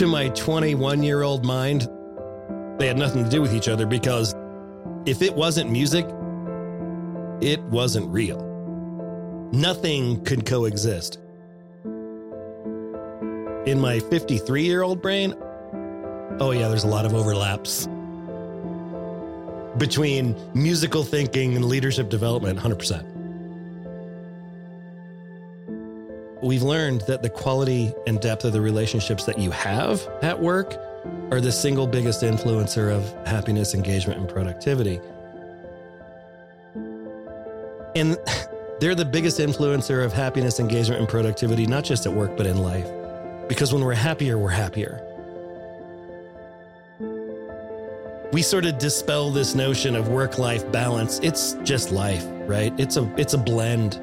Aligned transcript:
to 0.00 0.06
my 0.06 0.30
21 0.30 1.02
year 1.02 1.20
old 1.20 1.44
mind, 1.44 1.86
they 2.78 2.86
had 2.86 2.96
nothing 2.96 3.22
to 3.22 3.28
do 3.28 3.42
with 3.42 3.52
each 3.52 3.68
other 3.68 3.84
because 3.84 4.34
if 5.04 5.20
it 5.20 5.34
wasn't 5.34 5.70
music, 5.70 6.06
it 7.42 7.60
wasn't 7.64 8.08
real. 8.10 8.40
Nothing 9.52 10.24
could 10.24 10.46
coexist. 10.46 11.18
In 13.66 13.78
my 13.78 14.00
53 14.00 14.62
year 14.62 14.80
old 14.80 15.02
brain, 15.02 15.34
oh, 16.40 16.52
yeah, 16.52 16.68
there's 16.68 16.84
a 16.84 16.88
lot 16.88 17.04
of 17.04 17.12
overlaps 17.12 17.86
between 19.76 20.34
musical 20.54 21.04
thinking 21.04 21.56
and 21.56 21.66
leadership 21.66 22.08
development, 22.08 22.58
100%. 22.58 23.19
We've 26.42 26.62
learned 26.62 27.02
that 27.02 27.22
the 27.22 27.28
quality 27.28 27.92
and 28.06 28.18
depth 28.18 28.44
of 28.44 28.52
the 28.52 28.60
relationships 28.62 29.24
that 29.24 29.38
you 29.38 29.50
have 29.50 30.06
at 30.22 30.40
work 30.40 30.74
are 31.30 31.40
the 31.40 31.52
single 31.52 31.86
biggest 31.86 32.22
influencer 32.22 32.90
of 32.90 33.04
happiness, 33.26 33.74
engagement, 33.74 34.20
and 34.20 34.28
productivity. 34.28 35.00
And 37.94 38.16
they're 38.80 38.94
the 38.94 39.04
biggest 39.04 39.38
influencer 39.38 40.02
of 40.02 40.14
happiness, 40.14 40.60
engagement, 40.60 41.00
and 41.00 41.08
productivity, 41.08 41.66
not 41.66 41.84
just 41.84 42.06
at 42.06 42.12
work, 42.12 42.36
but 42.36 42.46
in 42.46 42.58
life. 42.58 42.88
Because 43.46 43.72
when 43.72 43.84
we're 43.84 43.92
happier, 43.92 44.38
we're 44.38 44.48
happier. 44.48 45.06
We 48.32 48.42
sort 48.42 48.64
of 48.64 48.78
dispel 48.78 49.30
this 49.30 49.54
notion 49.54 49.94
of 49.96 50.08
work 50.08 50.38
life 50.38 50.70
balance. 50.72 51.18
It's 51.22 51.54
just 51.64 51.90
life, 51.90 52.24
right? 52.46 52.72
It's 52.78 52.96
a 52.96 53.12
it's 53.18 53.34
a 53.34 53.38
blend. 53.38 54.00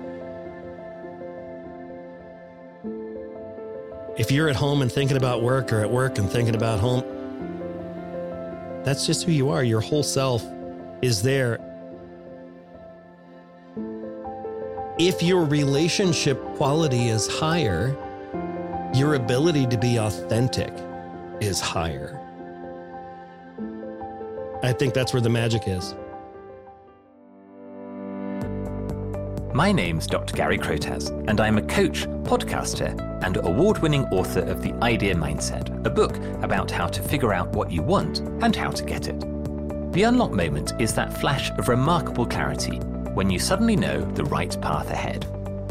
If 4.18 4.32
you're 4.32 4.50
at 4.50 4.56
home 4.56 4.82
and 4.82 4.92
thinking 4.92 5.16
about 5.16 5.44
work 5.44 5.72
or 5.72 5.82
at 5.82 5.92
work 5.92 6.18
and 6.18 6.28
thinking 6.28 6.56
about 6.56 6.80
home, 6.80 7.04
that's 8.84 9.06
just 9.06 9.26
who 9.26 9.32
you 9.32 9.50
are. 9.50 9.64
Your 9.64 9.80
whole 9.80 10.02
self 10.02 10.44
is 11.04 11.22
there. 11.22 11.60
If 14.98 15.22
your 15.22 15.46
relationship 15.46 16.44
quality 16.56 17.10
is 17.10 17.28
higher, 17.28 17.96
your 18.96 19.14
ability 19.14 19.68
to 19.68 19.78
be 19.78 19.98
authentic 19.98 20.74
is 21.40 21.60
higher. 21.60 22.20
I 24.64 24.74
think 24.74 24.96
that's 24.96 25.14
where 25.14 25.22
the 25.22 25.30
magic 25.30 25.68
is. 25.68 25.94
My 29.58 29.72
name's 29.72 30.06
Dr. 30.06 30.36
Gary 30.36 30.60
Crotaz, 30.60 31.10
and 31.28 31.42
I'm 31.42 31.58
a 31.58 31.64
coach, 31.64 32.06
podcaster, 32.26 32.96
and 33.26 33.38
award 33.38 33.80
winning 33.80 34.06
author 34.10 34.42
of 34.42 34.62
The 34.62 34.72
Idea 34.84 35.16
Mindset, 35.16 35.84
a 35.84 35.90
book 35.90 36.16
about 36.44 36.70
how 36.70 36.86
to 36.86 37.02
figure 37.02 37.34
out 37.34 37.54
what 37.54 37.72
you 37.72 37.82
want 37.82 38.20
and 38.44 38.56
how 38.56 38.70
to 38.70 38.84
get 38.84 39.08
it. 39.08 39.20
The 39.94 40.04
unlock 40.04 40.32
moment 40.32 40.74
is 40.80 40.94
that 40.94 41.20
flash 41.20 41.50
of 41.58 41.70
remarkable 41.70 42.28
clarity 42.28 42.78
when 43.16 43.32
you 43.32 43.40
suddenly 43.40 43.76
know 43.76 44.02
the 44.12 44.26
right 44.26 44.56
path 44.62 44.92
ahead. 44.92 45.24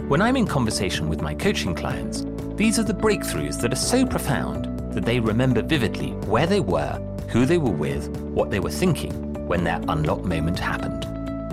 When 0.09 0.20
I'm 0.20 0.37
in 0.37 0.48
conversation 0.48 1.09
with 1.09 1.23
my 1.23 1.33
coaching 1.33 1.73
clients, 1.73 2.25
these 2.57 2.81
are 2.81 2.83
the 2.83 2.92
breakthroughs 2.92 3.61
that 3.61 3.73
are 3.73 3.77
so 3.77 4.05
profound 4.05 4.64
that 4.95 5.05
they 5.05 5.20
remember 5.20 5.62
vividly 5.62 6.11
where 6.27 6.48
they 6.48 6.59
were, 6.59 7.01
who 7.29 7.47
they 7.47 7.59
were 7.59 7.70
with, 7.70 8.09
what 8.19 8.51
they 8.51 8.59
were 8.59 8.69
thinking 8.69 9.47
when 9.47 9.62
their 9.62 9.81
unlock 9.87 10.25
moment 10.25 10.59
happened. 10.59 10.95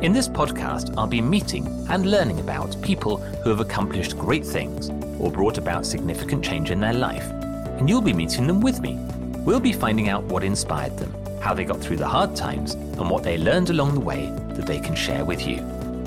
In 0.04 0.12
this 0.12 0.28
podcast, 0.28 0.94
I'll 0.98 1.08
be 1.08 1.22
meeting 1.22 1.66
and 1.90 2.06
learning 2.06 2.42
about 2.42 2.76
people 2.82 3.16
who 3.16 3.50
have 3.50 3.62
accomplished 3.62 4.18
great 4.18 4.46
things 4.46 4.90
or 5.18 5.32
brought 5.32 5.58
about 5.58 5.86
significant 5.86 6.44
change 6.44 6.72
in 6.72 6.82
their 6.82 6.92
life. 6.92 7.24
And 7.78 7.88
you'll 7.88 8.02
be 8.02 8.12
meeting 8.12 8.46
them 8.46 8.60
with 8.60 8.82
me. 8.82 8.98
We'll 9.46 9.62
be 9.62 9.72
finding 9.72 10.10
out 10.10 10.26
what 10.26 10.44
inspired 10.44 10.98
them, 10.98 11.16
how 11.40 11.54
they 11.54 11.64
got 11.64 11.80
through 11.80 11.96
the 11.96 12.08
hard 12.08 12.36
times, 12.36 12.74
and 12.74 13.10
what 13.10 13.24
they 13.24 13.38
learned 13.38 13.70
along 13.70 13.94
the 13.94 14.02
way 14.02 14.26
that 14.56 14.68
they 14.68 14.82
can 14.82 14.94
share 14.94 15.24
with 15.24 15.48
you. 15.48 15.60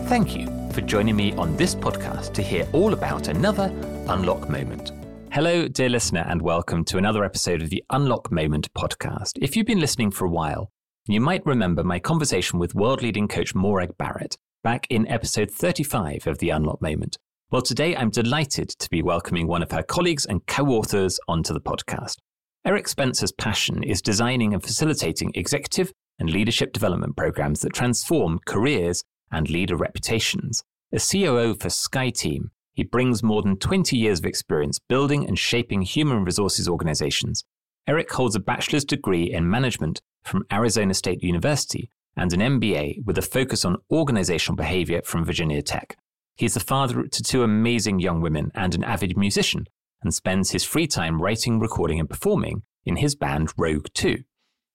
Thank 0.09 0.37
you 0.37 0.47
for 0.73 0.83
joining 0.83 1.17
me 1.17 1.33
on 1.33 1.57
this 1.57 1.75
podcast 1.75 2.35
to 2.35 2.43
hear 2.43 2.69
all 2.75 2.93
about 2.93 3.29
another 3.29 3.73
Unlock 4.09 4.51
Moment. 4.51 4.93
Hello, 5.33 5.69
dear 5.69 5.89
listener, 5.89 6.27
and 6.29 6.43
welcome 6.43 6.85
to 6.85 6.99
another 6.99 7.25
episode 7.25 7.63
of 7.63 7.71
the 7.71 7.83
Unlock 7.89 8.31
Moment 8.31 8.71
podcast. 8.75 9.39
If 9.41 9.57
you've 9.57 9.65
been 9.65 9.81
listening 9.81 10.11
for 10.11 10.27
a 10.27 10.31
while, 10.31 10.71
you 11.09 11.21
might 11.21 11.47
remember 11.47 11.85
my 11.85 12.01
conversation 12.01 12.59
with 12.59 12.75
world 12.75 13.01
leading 13.01 13.29
coach 13.29 13.55
Morag 13.55 13.97
Barrett 13.97 14.37
back 14.65 14.89
in 14.91 15.07
episode 15.07 15.53
35 15.53 16.27
of 16.27 16.39
The 16.39 16.51
Unlock 16.51 16.83
Moment. 16.83 17.17
Well, 17.49 17.63
today 17.63 17.95
I'm 17.95 18.11
delighted 18.11 18.71
to 18.71 18.91
be 18.91 19.03
welcoming 19.03 19.47
one 19.47 19.63
of 19.63 19.71
her 19.71 19.85
colleagues 19.85 20.27
and 20.27 20.45
co 20.47 20.67
authors 20.67 21.21
onto 21.29 21.55
the 21.55 21.61
podcast. 21.61 22.17
Eric 22.65 22.89
Spencer's 22.89 23.31
passion 23.31 23.85
is 23.85 24.03
designing 24.03 24.53
and 24.53 24.61
facilitating 24.61 25.31
executive 25.37 25.93
and 26.19 26.29
leadership 26.29 26.73
development 26.73 27.17
programs 27.17 27.61
that 27.61 27.73
transform 27.73 28.41
careers 28.45 29.05
and 29.31 29.49
leader 29.49 29.77
reputations. 29.77 30.65
A 30.93 30.99
COO 30.99 31.55
for 31.55 31.69
SkyeTeam, 31.69 32.51
he 32.73 32.83
brings 32.83 33.23
more 33.23 33.43
than 33.43 33.59
20 33.59 33.97
years 33.97 34.19
of 34.19 34.25
experience 34.25 34.81
building 34.89 35.25
and 35.25 35.39
shaping 35.39 35.83
human 35.83 36.25
resources 36.25 36.69
organizations. 36.69 37.45
Eric 37.87 38.11
holds 38.11 38.35
a 38.35 38.41
bachelor's 38.41 38.85
degree 38.85 39.31
in 39.33 39.49
management 39.49 40.01
from 40.27 40.45
Arizona 40.53 40.95
State 40.95 41.23
University 41.23 41.91
and 42.17 42.33
an 42.33 42.61
MBA 42.61 43.05
with 43.05 43.19
a 43.19 43.23
focus 43.23 43.65
on 43.65 43.77
organizational 43.91 44.57
behavior 44.57 45.03
from 45.05 45.25
Virginia 45.25 45.63
Tech. 45.63 45.97
He 46.37 46.47
is 46.47 46.55
the 46.55 46.61
father 46.61 47.07
to 47.07 47.23
two 47.23 47.43
amazing 47.43 48.01
young 48.01 48.21
women 48.21 48.51
and 48.55 48.75
an 48.75 48.85
avid 48.85 49.17
musician, 49.17 49.67
and 50.03 50.13
spends 50.13 50.51
his 50.51 50.65
free 50.65 50.87
time 50.87 51.21
writing, 51.21 51.59
recording, 51.59 51.99
and 51.99 52.09
performing 52.09 52.63
in 52.85 52.97
his 52.97 53.15
band 53.15 53.53
Rogue 53.57 53.87
2. 53.95 54.23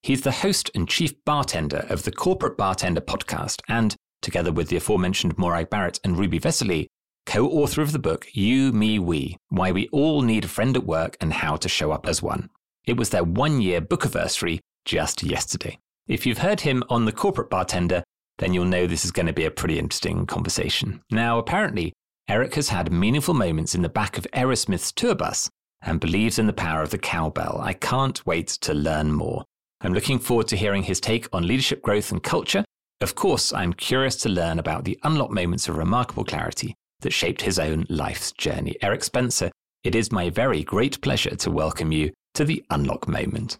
He's 0.03 0.21
the 0.21 0.31
host 0.31 0.71
and 0.73 0.89
chief 0.89 1.13
bartender 1.25 1.85
of 1.89 2.03
the 2.03 2.11
Corporate 2.11 2.57
Bartender 2.57 3.01
podcast, 3.01 3.61
and, 3.67 3.95
together 4.21 4.51
with 4.51 4.69
the 4.69 4.77
aforementioned 4.77 5.37
Morag 5.37 5.69
Barrett 5.69 5.99
and 6.03 6.17
Ruby 6.17 6.39
Vesely, 6.39 6.87
co 7.27 7.47
author 7.47 7.81
of 7.81 7.91
the 7.91 7.99
book 7.99 8.27
You, 8.33 8.71
Me, 8.71 8.97
We 8.97 9.37
Why 9.49 9.71
We 9.71 9.87
All 9.89 10.23
Need 10.23 10.45
a 10.45 10.47
Friend 10.47 10.75
at 10.75 10.85
Work 10.85 11.17
and 11.21 11.31
How 11.31 11.55
to 11.57 11.69
Show 11.69 11.91
Up 11.91 12.07
as 12.07 12.21
One. 12.21 12.49
It 12.85 12.97
was 12.97 13.11
their 13.11 13.23
one 13.23 13.61
year 13.61 13.79
book 13.79 14.03
anniversary 14.03 14.59
just 14.85 15.23
yesterday. 15.23 15.77
If 16.07 16.25
you've 16.25 16.39
heard 16.39 16.61
him 16.61 16.83
on 16.89 17.05
The 17.05 17.11
Corporate 17.11 17.49
Bartender, 17.49 18.03
then 18.37 18.53
you'll 18.53 18.65
know 18.65 18.87
this 18.87 19.05
is 19.05 19.11
going 19.11 19.27
to 19.27 19.33
be 19.33 19.45
a 19.45 19.51
pretty 19.51 19.77
interesting 19.77 20.25
conversation. 20.25 21.01
Now, 21.11 21.37
apparently, 21.37 21.93
Eric 22.27 22.55
has 22.55 22.69
had 22.69 22.91
meaningful 22.91 23.33
moments 23.33 23.75
in 23.75 23.81
the 23.81 23.89
back 23.89 24.17
of 24.17 24.27
Aerosmith's 24.33 24.91
tour 24.91 25.15
bus 25.15 25.49
and 25.81 25.99
believes 25.99 26.39
in 26.39 26.47
the 26.47 26.53
power 26.53 26.81
of 26.81 26.89
the 26.89 26.97
cowbell. 26.97 27.59
I 27.61 27.73
can't 27.73 28.25
wait 28.25 28.47
to 28.47 28.73
learn 28.73 29.11
more. 29.11 29.43
I'm 29.81 29.93
looking 29.93 30.19
forward 30.19 30.47
to 30.49 30.57
hearing 30.57 30.83
his 30.83 30.99
take 30.99 31.27
on 31.33 31.47
leadership 31.47 31.81
growth 31.81 32.11
and 32.11 32.21
culture. 32.21 32.63
Of 33.01 33.15
course, 33.15 33.51
I'm 33.51 33.73
curious 33.73 34.15
to 34.17 34.29
learn 34.29 34.59
about 34.59 34.83
the 34.83 34.99
unlocked 35.03 35.33
moments 35.33 35.67
of 35.67 35.77
remarkable 35.77 36.23
clarity 36.23 36.75
that 37.01 37.13
shaped 37.13 37.41
his 37.41 37.57
own 37.57 37.85
life's 37.89 38.31
journey. 38.31 38.75
Eric 38.81 39.03
Spencer, 39.03 39.51
it 39.83 39.95
is 39.95 40.11
my 40.11 40.29
very 40.29 40.63
great 40.63 41.01
pleasure 41.01 41.35
to 41.35 41.49
welcome 41.49 41.91
you 41.91 42.11
to 42.35 42.45
the 42.45 42.63
Unlock 42.69 43.07
Moment. 43.07 43.57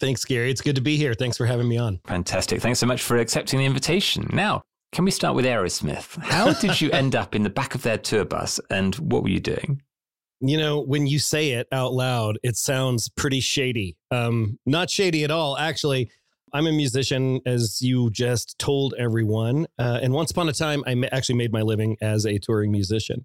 Thanks, 0.00 0.24
Gary. 0.24 0.50
It's 0.50 0.60
good 0.60 0.74
to 0.76 0.80
be 0.80 0.96
here. 0.96 1.14
Thanks 1.14 1.36
for 1.36 1.46
having 1.46 1.68
me 1.68 1.78
on. 1.78 2.00
Fantastic. 2.06 2.60
Thanks 2.60 2.78
so 2.78 2.86
much 2.86 3.02
for 3.02 3.16
accepting 3.18 3.60
the 3.60 3.64
invitation. 3.64 4.28
Now, 4.32 4.64
can 4.92 5.04
we 5.04 5.10
start 5.10 5.34
with 5.36 5.44
Aerosmith? 5.44 6.16
How 6.22 6.52
did 6.54 6.80
you 6.80 6.90
end 6.90 7.14
up 7.14 7.34
in 7.34 7.42
the 7.42 7.50
back 7.50 7.74
of 7.74 7.82
their 7.82 7.98
tour 7.98 8.24
bus 8.24 8.58
and 8.70 8.94
what 8.96 9.22
were 9.22 9.28
you 9.28 9.40
doing? 9.40 9.82
You 10.40 10.58
know, 10.58 10.80
when 10.80 11.06
you 11.06 11.18
say 11.18 11.52
it 11.52 11.66
out 11.72 11.92
loud, 11.92 12.38
it 12.42 12.56
sounds 12.56 13.08
pretty 13.08 13.40
shady. 13.40 13.96
Um, 14.10 14.58
not 14.66 14.90
shady 14.90 15.24
at 15.24 15.30
all, 15.30 15.56
actually. 15.56 16.10
I'm 16.52 16.66
a 16.66 16.72
musician, 16.72 17.40
as 17.46 17.80
you 17.82 18.10
just 18.10 18.58
told 18.58 18.94
everyone. 18.98 19.66
Uh, 19.78 19.98
and 20.02 20.12
once 20.12 20.30
upon 20.30 20.48
a 20.48 20.52
time, 20.52 20.82
I 20.86 20.96
actually 21.12 21.36
made 21.36 21.52
my 21.52 21.62
living 21.62 21.96
as 22.00 22.24
a 22.26 22.38
touring 22.38 22.70
musician. 22.70 23.24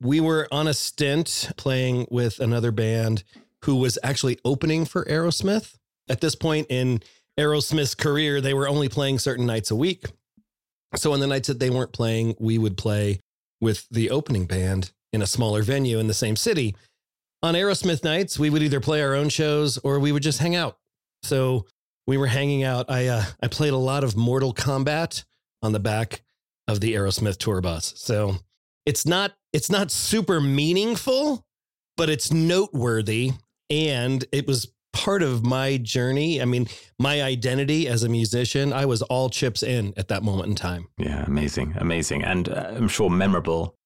We 0.00 0.20
were 0.20 0.48
on 0.50 0.66
a 0.66 0.74
stint 0.74 1.50
playing 1.56 2.06
with 2.10 2.40
another 2.40 2.72
band 2.72 3.24
who 3.64 3.76
was 3.76 3.98
actually 4.02 4.38
opening 4.44 4.84
for 4.84 5.04
Aerosmith. 5.04 5.76
At 6.12 6.20
this 6.20 6.34
point 6.34 6.66
in 6.68 7.00
Aerosmith's 7.40 7.94
career, 7.94 8.42
they 8.42 8.52
were 8.52 8.68
only 8.68 8.90
playing 8.90 9.18
certain 9.18 9.46
nights 9.46 9.70
a 9.70 9.74
week. 9.74 10.04
So 10.94 11.14
on 11.14 11.20
the 11.20 11.26
nights 11.26 11.48
that 11.48 11.58
they 11.58 11.70
weren't 11.70 11.94
playing, 11.94 12.34
we 12.38 12.58
would 12.58 12.76
play 12.76 13.20
with 13.62 13.88
the 13.90 14.10
opening 14.10 14.44
band 14.44 14.92
in 15.14 15.22
a 15.22 15.26
smaller 15.26 15.62
venue 15.62 15.98
in 15.98 16.08
the 16.08 16.14
same 16.14 16.36
city. 16.36 16.76
On 17.42 17.54
Aerosmith 17.54 18.04
nights, 18.04 18.38
we 18.38 18.50
would 18.50 18.62
either 18.62 18.78
play 18.78 19.00
our 19.00 19.14
own 19.14 19.30
shows 19.30 19.78
or 19.78 19.98
we 19.98 20.12
would 20.12 20.22
just 20.22 20.38
hang 20.38 20.54
out. 20.54 20.76
So 21.22 21.64
we 22.06 22.18
were 22.18 22.26
hanging 22.26 22.62
out. 22.62 22.90
I 22.90 23.06
uh, 23.06 23.24
I 23.42 23.48
played 23.48 23.72
a 23.72 23.78
lot 23.78 24.04
of 24.04 24.14
Mortal 24.14 24.52
Kombat 24.52 25.24
on 25.62 25.72
the 25.72 25.80
back 25.80 26.20
of 26.68 26.80
the 26.80 26.92
Aerosmith 26.92 27.38
tour 27.38 27.62
bus. 27.62 27.94
So 27.96 28.36
it's 28.84 29.06
not 29.06 29.32
it's 29.54 29.70
not 29.70 29.90
super 29.90 30.42
meaningful, 30.42 31.46
but 31.96 32.10
it's 32.10 32.30
noteworthy 32.30 33.32
and 33.70 34.26
it 34.30 34.46
was 34.46 34.70
part 34.92 35.22
of 35.22 35.44
my 35.44 35.76
journey. 35.78 36.40
I 36.40 36.44
mean, 36.44 36.68
my 36.98 37.22
identity 37.22 37.88
as 37.88 38.02
a 38.02 38.08
musician, 38.08 38.72
I 38.72 38.86
was 38.86 39.02
all 39.02 39.30
chips 39.30 39.62
in 39.62 39.94
at 39.96 40.08
that 40.08 40.22
moment 40.22 40.48
in 40.48 40.54
time. 40.54 40.88
Yeah, 40.98 41.24
amazing, 41.24 41.74
amazing. 41.78 42.22
And 42.24 42.48
uh, 42.48 42.72
I'm 42.76 42.88
sure 42.88 43.10
memorable 43.10 43.76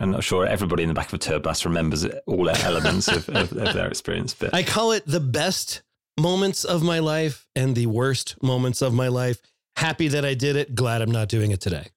I'm 0.00 0.10
not 0.10 0.24
sure 0.24 0.46
everybody 0.46 0.82
in 0.82 0.88
the 0.88 0.94
back 0.94 1.08
of 1.08 1.14
a 1.14 1.18
tour 1.18 1.38
bus 1.38 1.66
remembers 1.66 2.06
all 2.26 2.48
elements 2.48 3.06
of, 3.08 3.28
of, 3.28 3.52
of, 3.52 3.74
their 3.74 3.86
experience. 3.86 4.32
But 4.32 4.54
I 4.54 4.62
call 4.62 4.92
it 4.92 5.04
the 5.06 5.20
best 5.20 5.82
moments 6.18 6.64
of 6.64 6.82
my 6.82 7.00
life 7.00 7.46
and 7.54 7.76
the 7.76 7.86
worst 7.86 8.42
moments 8.42 8.80
of 8.80 8.94
my 8.94 9.08
life. 9.08 9.42
Happy 9.76 10.08
that 10.08 10.24
I 10.24 10.32
did 10.32 10.56
it. 10.56 10.74
Glad 10.74 11.02
I'm 11.02 11.10
not 11.10 11.28
doing 11.28 11.50
it 11.50 11.60
today. 11.60 11.88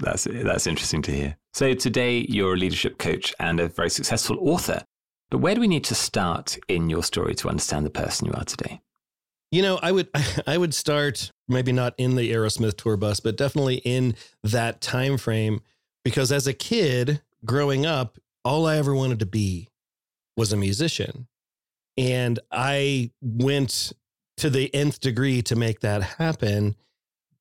That's 0.00 0.24
that's 0.24 0.66
interesting 0.66 1.02
to 1.02 1.12
hear. 1.12 1.36
So 1.54 1.74
today 1.74 2.26
you're 2.28 2.54
a 2.54 2.56
leadership 2.56 2.98
coach 2.98 3.32
and 3.38 3.60
a 3.60 3.68
very 3.68 3.90
successful 3.90 4.36
author. 4.40 4.84
But 5.32 5.38
where 5.38 5.54
do 5.54 5.62
we 5.62 5.66
need 5.66 5.84
to 5.84 5.94
start 5.94 6.58
in 6.68 6.90
your 6.90 7.02
story 7.02 7.34
to 7.36 7.48
understand 7.48 7.86
the 7.86 7.90
person 7.90 8.26
you 8.26 8.34
are 8.34 8.44
today? 8.44 8.82
You 9.50 9.62
know, 9.62 9.78
I 9.80 9.90
would 9.90 10.10
I 10.46 10.58
would 10.58 10.74
start 10.74 11.32
maybe 11.48 11.72
not 11.72 11.94
in 11.96 12.16
the 12.16 12.30
Aerosmith 12.30 12.76
tour 12.76 12.98
bus, 12.98 13.18
but 13.18 13.38
definitely 13.38 13.76
in 13.76 14.14
that 14.44 14.82
time 14.82 15.16
frame 15.16 15.62
because 16.04 16.30
as 16.32 16.46
a 16.46 16.52
kid, 16.52 17.22
growing 17.46 17.86
up, 17.86 18.18
all 18.44 18.66
I 18.66 18.76
ever 18.76 18.94
wanted 18.94 19.20
to 19.20 19.26
be 19.26 19.70
was 20.36 20.52
a 20.52 20.56
musician. 20.56 21.28
And 21.96 22.38
I 22.50 23.10
went 23.22 23.94
to 24.36 24.50
the 24.50 24.72
nth 24.74 25.00
degree 25.00 25.40
to 25.42 25.56
make 25.56 25.80
that 25.80 26.02
happen. 26.02 26.76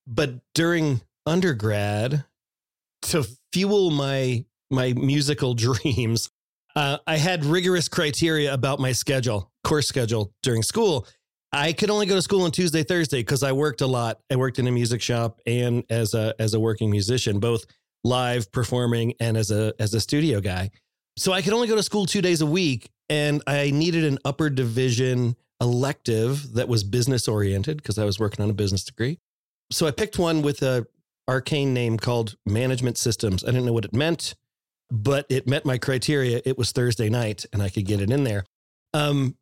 But 0.08 0.36
during 0.56 1.02
undergrad, 1.26 2.24
to 3.02 3.28
fuel 3.52 3.92
my 3.92 4.46
my 4.70 4.94
musical 4.94 5.54
dreams, 5.56 6.30
uh, 6.76 6.98
I 7.08 7.18
had 7.18 7.46
rigorous 7.46 7.88
criteria 7.88 8.54
about 8.54 8.80
my 8.80 8.92
schedule, 8.92 9.52
course 9.64 9.88
schedule 9.88 10.34
during 10.44 10.64
school. 10.64 11.08
I 11.54 11.74
could 11.74 11.90
only 11.90 12.06
go 12.06 12.16
to 12.16 12.22
school 12.22 12.44
on 12.44 12.52
Tuesday, 12.52 12.84
Thursday 12.84 13.20
because 13.20 13.44
I 13.44 13.52
worked 13.52 13.82
a 13.82 13.88
lot. 13.88 14.20
I 14.32 14.38
worked 14.38 14.58
in 14.58 14.68
a 14.68 14.72
music 14.72 15.02
shop 15.02 15.42
and 15.46 15.84
as 15.90 16.14
a 16.14 16.34
as 16.40 16.54
a 16.54 16.60
working 16.60 16.90
musician, 16.90 17.40
both 17.40 17.66
live 18.04 18.52
performing 18.52 19.14
and 19.20 19.36
as 19.36 19.52
a 19.52 19.74
as 19.80 19.94
a 19.94 20.00
studio 20.00 20.40
guy. 20.40 20.72
So 21.18 21.34
I 21.34 21.42
could 21.42 21.54
only 21.54 21.68
go 21.68 21.76
to 21.76 21.84
school 21.84 22.06
2 22.06 22.22
days 22.22 22.40
a 22.42 22.46
week 22.46 22.90
and 23.10 23.44
I 23.46 23.72
needed 23.72 24.06
an 24.06 24.18
upper 24.24 24.50
division 24.50 25.36
elective 25.60 26.54
that 26.54 26.70
was 26.70 26.84
business 26.84 27.28
oriented 27.28 27.78
because 27.78 28.00
I 28.00 28.06
was 28.06 28.18
working 28.18 28.44
on 28.44 28.50
a 28.50 28.54
business 28.54 28.84
degree. 28.86 29.20
So 29.72 29.86
I 29.86 29.92
picked 29.92 30.18
one 30.18 30.42
with 30.42 30.62
a 30.64 30.88
arcane 31.28 31.74
name 31.74 31.98
called 31.98 32.36
management 32.46 32.98
systems. 32.98 33.44
I 33.44 33.48
didn't 33.48 33.66
know 33.66 33.74
what 33.74 33.86
it 33.86 33.94
meant, 33.94 34.36
but 34.92 35.26
it 35.30 35.48
met 35.48 35.66
my 35.66 35.78
criteria. 35.78 36.42
It 36.44 36.58
was 36.58 36.72
Thursday 36.72 37.10
night 37.10 37.46
and 37.54 37.64
I 37.64 37.70
could 37.70 37.86
get 37.86 38.02
it 38.02 38.12
in 38.12 38.26
there. 38.26 38.44
Um, 38.94 39.38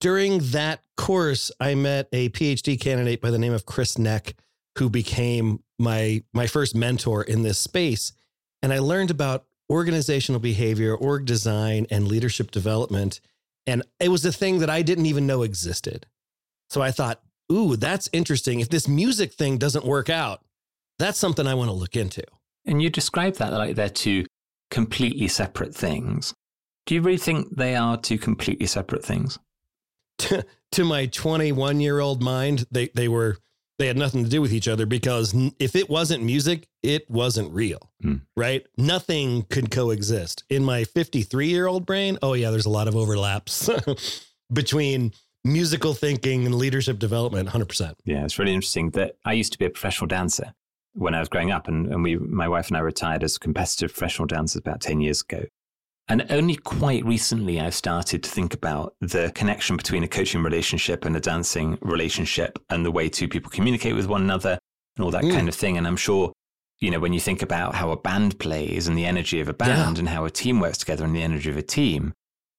during 0.00 0.38
that 0.50 0.82
course, 0.96 1.50
I 1.58 1.74
met 1.74 2.08
a 2.12 2.28
PhD 2.28 2.78
candidate 2.78 3.22
by 3.22 3.30
the 3.30 3.38
name 3.38 3.54
of 3.54 3.64
Chris 3.64 3.96
Neck, 3.96 4.34
who 4.78 4.90
became 4.90 5.62
my 5.78 6.22
my 6.32 6.46
first 6.46 6.74
mentor 6.74 7.22
in 7.22 7.42
this 7.42 7.58
space 7.58 8.12
and 8.62 8.72
I 8.72 8.78
learned 8.78 9.10
about 9.10 9.44
organizational 9.70 10.40
behavior, 10.40 10.94
org 10.94 11.24
design 11.24 11.86
and 11.90 12.06
leadership 12.06 12.50
development 12.50 13.20
and 13.66 13.82
it 13.98 14.10
was 14.10 14.24
a 14.26 14.32
thing 14.32 14.58
that 14.58 14.68
I 14.68 14.82
didn't 14.82 15.06
even 15.06 15.26
know 15.26 15.42
existed. 15.42 16.06
So 16.68 16.82
I 16.82 16.90
thought, 16.90 17.22
"Ooh, 17.50 17.76
that's 17.76 18.10
interesting. 18.12 18.60
If 18.60 18.68
this 18.68 18.86
music 18.86 19.32
thing 19.32 19.56
doesn't 19.56 19.86
work 19.86 20.10
out, 20.10 20.44
that's 20.98 21.18
something 21.18 21.46
I 21.46 21.54
want 21.54 21.70
to 21.70 21.74
look 21.74 21.96
into." 21.96 22.22
And 22.66 22.82
you 22.82 22.90
describe 22.90 23.36
that 23.36 23.52
like 23.52 23.74
they're 23.74 23.88
two 23.88 24.26
completely 24.74 25.28
separate 25.28 25.72
things. 25.72 26.34
Do 26.86 26.96
you 26.96 27.00
really 27.00 27.16
think 27.16 27.56
they 27.56 27.76
are 27.76 27.96
two 27.96 28.18
completely 28.18 28.66
separate 28.66 29.04
things? 29.04 29.38
to, 30.18 30.44
to 30.72 30.84
my 30.84 31.06
21 31.06 31.80
year 31.80 32.00
old 32.00 32.20
mind, 32.22 32.66
they, 32.72 32.88
they 32.88 33.08
were 33.08 33.38
they 33.78 33.86
had 33.86 33.96
nothing 33.96 34.22
to 34.22 34.30
do 34.30 34.40
with 34.40 34.52
each 34.52 34.68
other 34.68 34.86
because 34.86 35.34
if 35.58 35.74
it 35.74 35.88
wasn't 35.88 36.22
music, 36.22 36.68
it 36.82 37.10
wasn't 37.10 37.52
real, 37.52 37.90
mm. 38.04 38.20
right? 38.36 38.64
Nothing 38.76 39.42
could 39.50 39.70
coexist. 39.72 40.44
In 40.48 40.64
my 40.64 40.84
53 40.84 41.48
year 41.48 41.66
old 41.66 41.84
brain, 41.84 42.18
oh, 42.22 42.34
yeah, 42.34 42.50
there's 42.50 42.66
a 42.66 42.70
lot 42.70 42.86
of 42.86 42.94
overlaps 42.94 43.68
between 44.52 45.12
musical 45.44 45.92
thinking 45.92 46.46
and 46.46 46.54
leadership 46.54 47.00
development, 47.00 47.48
100%. 47.48 47.94
Yeah, 48.04 48.24
it's 48.24 48.38
really 48.38 48.54
interesting 48.54 48.90
that 48.90 49.16
I 49.24 49.32
used 49.32 49.52
to 49.52 49.58
be 49.58 49.64
a 49.64 49.70
professional 49.70 50.06
dancer 50.06 50.54
when 50.94 51.14
I 51.14 51.20
was 51.20 51.28
growing 51.28 51.50
up, 51.50 51.68
and, 51.68 51.86
and 51.86 52.02
we, 52.02 52.16
my 52.16 52.48
wife 52.48 52.68
and 52.68 52.76
I 52.76 52.80
retired 52.80 53.22
as 53.22 53.38
competitive 53.38 53.92
professional 53.92 54.26
dancers 54.26 54.60
about 54.60 54.80
10 54.80 55.00
years 55.00 55.22
ago. 55.22 55.44
And 56.06 56.26
only 56.30 56.56
quite 56.56 57.04
recently, 57.04 57.60
I've 57.60 57.74
started 57.74 58.22
to 58.22 58.30
think 58.30 58.52
about 58.52 58.94
the 59.00 59.32
connection 59.34 59.76
between 59.76 60.04
a 60.04 60.08
coaching 60.08 60.42
relationship 60.42 61.04
and 61.04 61.16
a 61.16 61.20
dancing 61.20 61.78
relationship 61.80 62.58
and 62.68 62.84
the 62.84 62.90
way 62.90 63.08
two 63.08 63.26
people 63.26 63.50
communicate 63.50 63.94
with 63.94 64.06
one 64.06 64.22
another 64.22 64.58
and 64.96 65.04
all 65.04 65.10
that 65.12 65.24
mm. 65.24 65.32
kind 65.32 65.48
of 65.48 65.54
thing. 65.54 65.78
And 65.78 65.86
I'm 65.86 65.96
sure, 65.96 66.32
you 66.80 66.90
know, 66.90 67.00
when 67.00 67.14
you 67.14 67.20
think 67.20 67.40
about 67.40 67.74
how 67.74 67.90
a 67.90 67.96
band 67.96 68.38
plays 68.38 68.86
and 68.86 68.98
the 68.98 69.06
energy 69.06 69.40
of 69.40 69.48
a 69.48 69.54
band 69.54 69.96
yeah. 69.96 70.00
and 70.00 70.08
how 70.08 70.26
a 70.26 70.30
team 70.30 70.60
works 70.60 70.76
together 70.76 71.04
and 71.04 71.16
the 71.16 71.22
energy 71.22 71.48
of 71.48 71.56
a 71.56 71.62
team, 71.62 72.12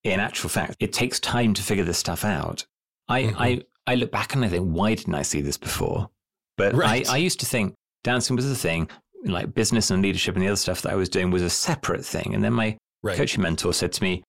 in 0.04 0.20
actual 0.20 0.50
fact, 0.50 0.78
it 0.80 0.92
takes 0.92 1.20
time 1.20 1.54
to 1.54 1.62
figure 1.62 1.84
this 1.84 2.00
stuff 2.00 2.26
out. 2.26 2.66
I, 3.08 3.24
mm-hmm. 3.24 3.42
I, 3.42 3.62
I 3.86 3.96
look 3.96 4.12
back 4.12 4.34
and 4.34 4.44
I 4.44 4.50
think, 4.50 4.66
why 4.66 4.96
didn't 4.96 5.16
I 5.16 5.22
see 5.22 5.42
this 5.42 5.58
before? 5.58 6.10
But 6.58 6.74
right. 6.74 7.08
I, 7.08 7.14
I 7.14 7.18
used 7.18 7.40
to 7.42 7.46
think 7.46 7.76
dancing 8.06 8.38
was 8.38 8.50
a 8.50 8.56
thing, 8.56 8.88
like 9.26 9.54
business 9.54 9.92
and 9.92 10.02
leadership 10.02 10.36
and 10.36 10.44
the 10.44 10.48
other 10.48 10.56
stuff 10.56 10.82
that 10.84 10.94
I 10.94 10.96
was 10.96 11.10
doing 11.10 11.32
was 11.32 11.42
a 11.42 11.50
separate 11.50 12.06
thing. 12.06 12.34
And 12.34 12.44
then 12.44 12.54
my 12.54 12.78
right. 13.04 13.18
coaching 13.18 13.42
mentor 13.42 13.74
said 13.74 13.92
to 13.94 14.04
me, 14.04 14.24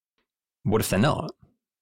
What 0.63 0.81
if 0.81 0.89
they're 0.89 0.99
not? 0.99 1.31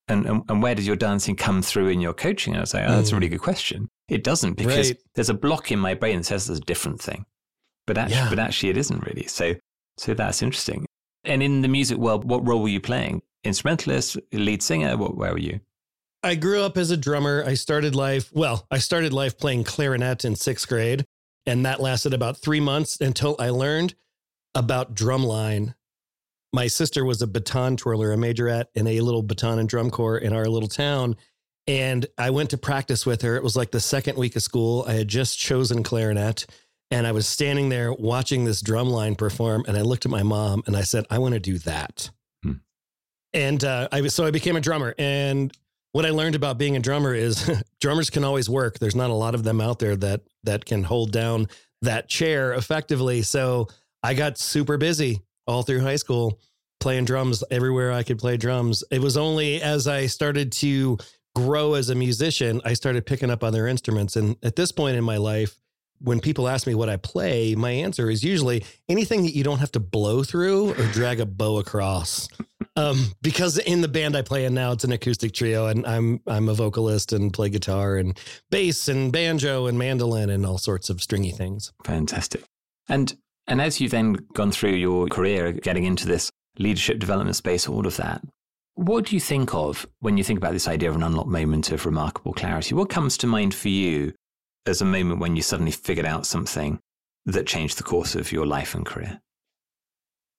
And, 0.08 0.28
and, 0.28 0.44
and 0.50 0.62
where 0.62 0.76
does 0.76 0.86
your 0.86 0.98
dancing 0.98 1.36
come 1.36 1.64
through 1.64 1.88
in 1.88 2.00
your 2.00 2.14
coaching? 2.14 2.54
And 2.54 2.60
I 2.60 2.62
was 2.62 2.76
like, 2.76 2.84
oh, 2.88 2.98
that's 2.98 3.12
a 3.12 3.16
really 3.16 3.28
mm. 3.28 3.32
good 3.32 3.42
question. 3.42 3.90
It 4.08 4.24
doesn't 4.24 4.54
because 4.54 4.92
right. 4.92 5.00
there's 5.16 5.32
a 5.32 5.34
block 5.34 5.72
in 5.72 5.80
my 5.80 5.96
brain 5.96 6.18
that 6.18 6.26
says 6.26 6.46
there's 6.46 6.60
a 6.60 6.62
different 6.62 7.02
thing, 7.02 7.26
but 7.88 7.98
actually, 7.98 8.18
yeah. 8.18 8.30
but 8.30 8.38
actually 8.38 8.70
it 8.70 8.78
isn't 8.78 9.04
really. 9.04 9.26
So, 9.26 9.56
so 9.98 10.14
that's 10.14 10.44
interesting. 10.44 10.86
And 11.24 11.42
in 11.42 11.64
the 11.64 11.68
music 11.68 11.98
world, 11.98 12.30
what 12.30 12.48
role 12.48 12.62
were 12.62 12.70
you 12.70 12.82
playing? 12.82 13.24
Instrumentalist, 13.44 14.18
lead 14.32 14.62
singer? 14.62 14.96
What, 14.96 15.18
where 15.18 15.32
were 15.32 15.40
you? 15.40 15.60
I 16.22 16.36
grew 16.36 16.62
up 16.62 16.78
as 16.78 16.92
a 16.92 16.98
drummer. 16.98 17.44
I 17.44 17.56
started 17.56 17.96
life, 17.96 18.32
well, 18.32 18.68
I 18.70 18.78
started 18.78 19.12
life 19.12 19.40
playing 19.40 19.64
clarinet 19.64 20.24
in 20.24 20.36
sixth 20.36 20.68
grade, 20.68 21.06
and 21.46 21.66
that 21.66 21.82
lasted 21.82 22.14
about 22.14 22.38
three 22.38 22.60
months 22.60 23.00
until 23.00 23.36
I 23.40 23.50
learned 23.50 23.96
about 24.54 24.96
drumline 24.96 25.74
my 26.56 26.68
sister 26.68 27.04
was 27.04 27.22
a 27.22 27.28
baton 27.28 27.76
twirler, 27.76 28.14
a 28.14 28.16
majorette 28.16 28.68
in 28.74 28.88
a 28.88 29.02
little 29.02 29.22
baton 29.22 29.60
and 29.60 29.68
drum 29.68 29.92
corps 29.92 30.18
in 30.18 30.32
our 30.32 30.46
little 30.46 30.70
town. 30.70 31.18
And 31.68 32.06
I 32.18 32.30
went 32.30 32.52
to 32.52 32.58
practice 32.58 33.06
with 33.06 33.24
her. 33.24 33.36
It 33.36 33.44
was 33.44 33.58
like 33.58 33.72
the 33.72 33.82
second 33.82 34.18
week 34.18 34.38
of 34.38 34.42
school. 34.42 34.86
I 34.88 34.94
had 34.94 35.10
just 35.10 35.38
chosen 35.38 35.84
clarinet 35.84 36.46
and 36.92 37.06
I 37.06 37.12
was 37.12 37.28
standing 37.28 37.68
there 37.68 37.92
watching 37.92 38.46
this 38.46 38.62
drum 38.62 38.90
line 38.90 39.16
perform. 39.16 39.66
And 39.68 39.76
I 39.76 39.82
looked 39.82 40.06
at 40.06 40.12
my 40.12 40.24
mom 40.24 40.64
and 40.66 40.78
I 40.78 40.84
said, 40.84 41.06
I 41.10 41.18
want 41.18 41.34
to 41.34 41.42
do 41.42 41.58
that. 41.60 42.10
Hmm. 42.42 42.54
And 43.34 43.62
uh, 43.64 43.90
I 43.92 44.08
so 44.08 44.26
I 44.26 44.32
became 44.32 44.56
a 44.56 44.62
drummer. 44.62 44.96
And 44.98 45.52
what 45.96 46.06
I 46.06 46.10
learned 46.10 46.36
about 46.36 46.58
being 46.58 46.76
a 46.76 46.82
drummer 46.82 47.16
is 47.16 47.50
drummers 47.80 48.10
can 48.10 48.26
always 48.26 48.50
work. 48.50 48.80
There's 48.80 48.98
not 48.98 49.12
a 49.12 49.14
lot 49.14 49.34
of 49.34 49.46
them 49.46 49.62
out 49.62 49.80
there 49.80 49.96
that 49.96 50.24
that 50.44 50.66
can 50.66 50.84
hold 50.84 51.14
down 51.14 51.48
that 51.84 52.10
chair 52.10 52.52
effectively. 52.52 53.22
So 53.22 53.70
I 54.04 54.14
got 54.14 54.38
super 54.38 54.76
busy 54.76 55.22
all 55.48 55.64
through 55.64 55.80
high 55.80 55.96
school 55.96 56.42
playing 56.82 57.06
drums 57.06 57.46
everywhere 57.50 57.94
I 57.94 58.04
could 58.04 58.20
play 58.20 58.36
drums. 58.36 58.84
It 58.92 59.00
was 59.00 59.16
only 59.16 59.62
as 59.62 59.88
I 59.88 60.08
started 60.08 60.52
to 60.54 60.98
grow 61.34 61.76
as 61.76 61.90
a 61.90 61.96
musician, 61.96 62.60
I 62.66 62.74
started 62.74 63.06
picking 63.06 63.32
up 63.32 63.42
other 63.42 63.66
instruments. 63.66 64.18
And 64.18 64.36
at 64.44 64.58
this 64.58 64.74
point 64.74 64.98
in 64.98 65.04
my 65.06 65.16
life, 65.16 65.56
when 66.00 66.20
people 66.20 66.50
ask 66.50 66.68
me 66.68 66.76
what 66.76 66.90
I 66.90 66.98
play, 66.98 67.56
my 67.56 67.72
answer 67.72 68.10
is 68.10 68.22
usually 68.22 68.66
anything 68.90 69.24
that 69.24 69.34
you 69.34 69.46
don't 69.46 69.60
have 69.60 69.72
to 69.72 69.80
blow 69.80 70.24
through 70.24 70.72
or 70.72 70.88
drag 70.92 71.22
a 71.22 71.26
bow 71.26 71.58
across. 71.58 72.28
Um, 72.78 73.14
because 73.22 73.58
in 73.58 73.82
the 73.82 73.88
band 73.88 74.18
I 74.18 74.22
play 74.22 74.46
in 74.46 74.54
now, 74.54 74.74
it's 74.74 74.84
an 74.84 74.92
acoustic 74.92 75.34
trio, 75.34 75.68
and 75.68 75.86
I'm 75.86 76.20
I'm 76.28 76.50
a 76.50 76.54
vocalist 76.54 77.14
and 77.14 77.34
play 77.34 77.50
guitar 77.50 77.96
and 77.96 78.20
bass 78.50 78.88
and 78.88 79.12
banjo 79.12 79.68
and 79.68 79.78
mandolin 79.78 80.30
and 80.30 80.46
all 80.46 80.58
sorts 80.58 80.90
of 80.90 81.02
stringy 81.02 81.32
things. 81.32 81.72
Fantastic. 81.86 82.44
And 82.90 83.16
and 83.48 83.62
as 83.62 83.80
you've 83.80 83.92
then 83.92 84.18
gone 84.34 84.52
through 84.52 84.74
your 84.74 85.08
career, 85.08 85.54
getting 85.54 85.86
into 85.86 86.06
this 86.06 86.32
leadership 86.58 87.00
development 87.00 87.36
space, 87.36 87.68
all 87.68 87.88
of 87.88 87.96
that, 87.98 88.22
what 88.74 89.06
do 89.06 89.16
you 89.16 89.22
think 89.22 89.54
of 89.54 89.88
when 90.00 90.18
you 90.18 90.24
think 90.24 90.38
about 90.38 90.54
this 90.54 90.68
idea 90.68 90.90
of 90.90 90.96
an 90.96 91.04
unlocked 91.04 91.30
moment 91.30 91.72
of 91.72 91.86
remarkable 91.86 92.34
clarity? 92.34 92.76
What 92.76 92.90
comes 92.90 93.18
to 93.20 93.28
mind 93.28 93.56
for 93.56 93.70
you 93.70 94.14
as 94.66 94.82
a 94.82 94.86
moment 94.86 95.22
when 95.22 95.38
you 95.38 95.42
suddenly 95.42 95.72
figured 95.72 96.06
out 96.06 96.26
something 96.26 96.80
that 97.26 97.48
changed 97.48 97.78
the 97.78 97.84
course 97.84 98.16
of 98.16 98.34
your 98.34 98.46
life 98.46 98.76
and 98.76 98.86
career? 98.86 99.22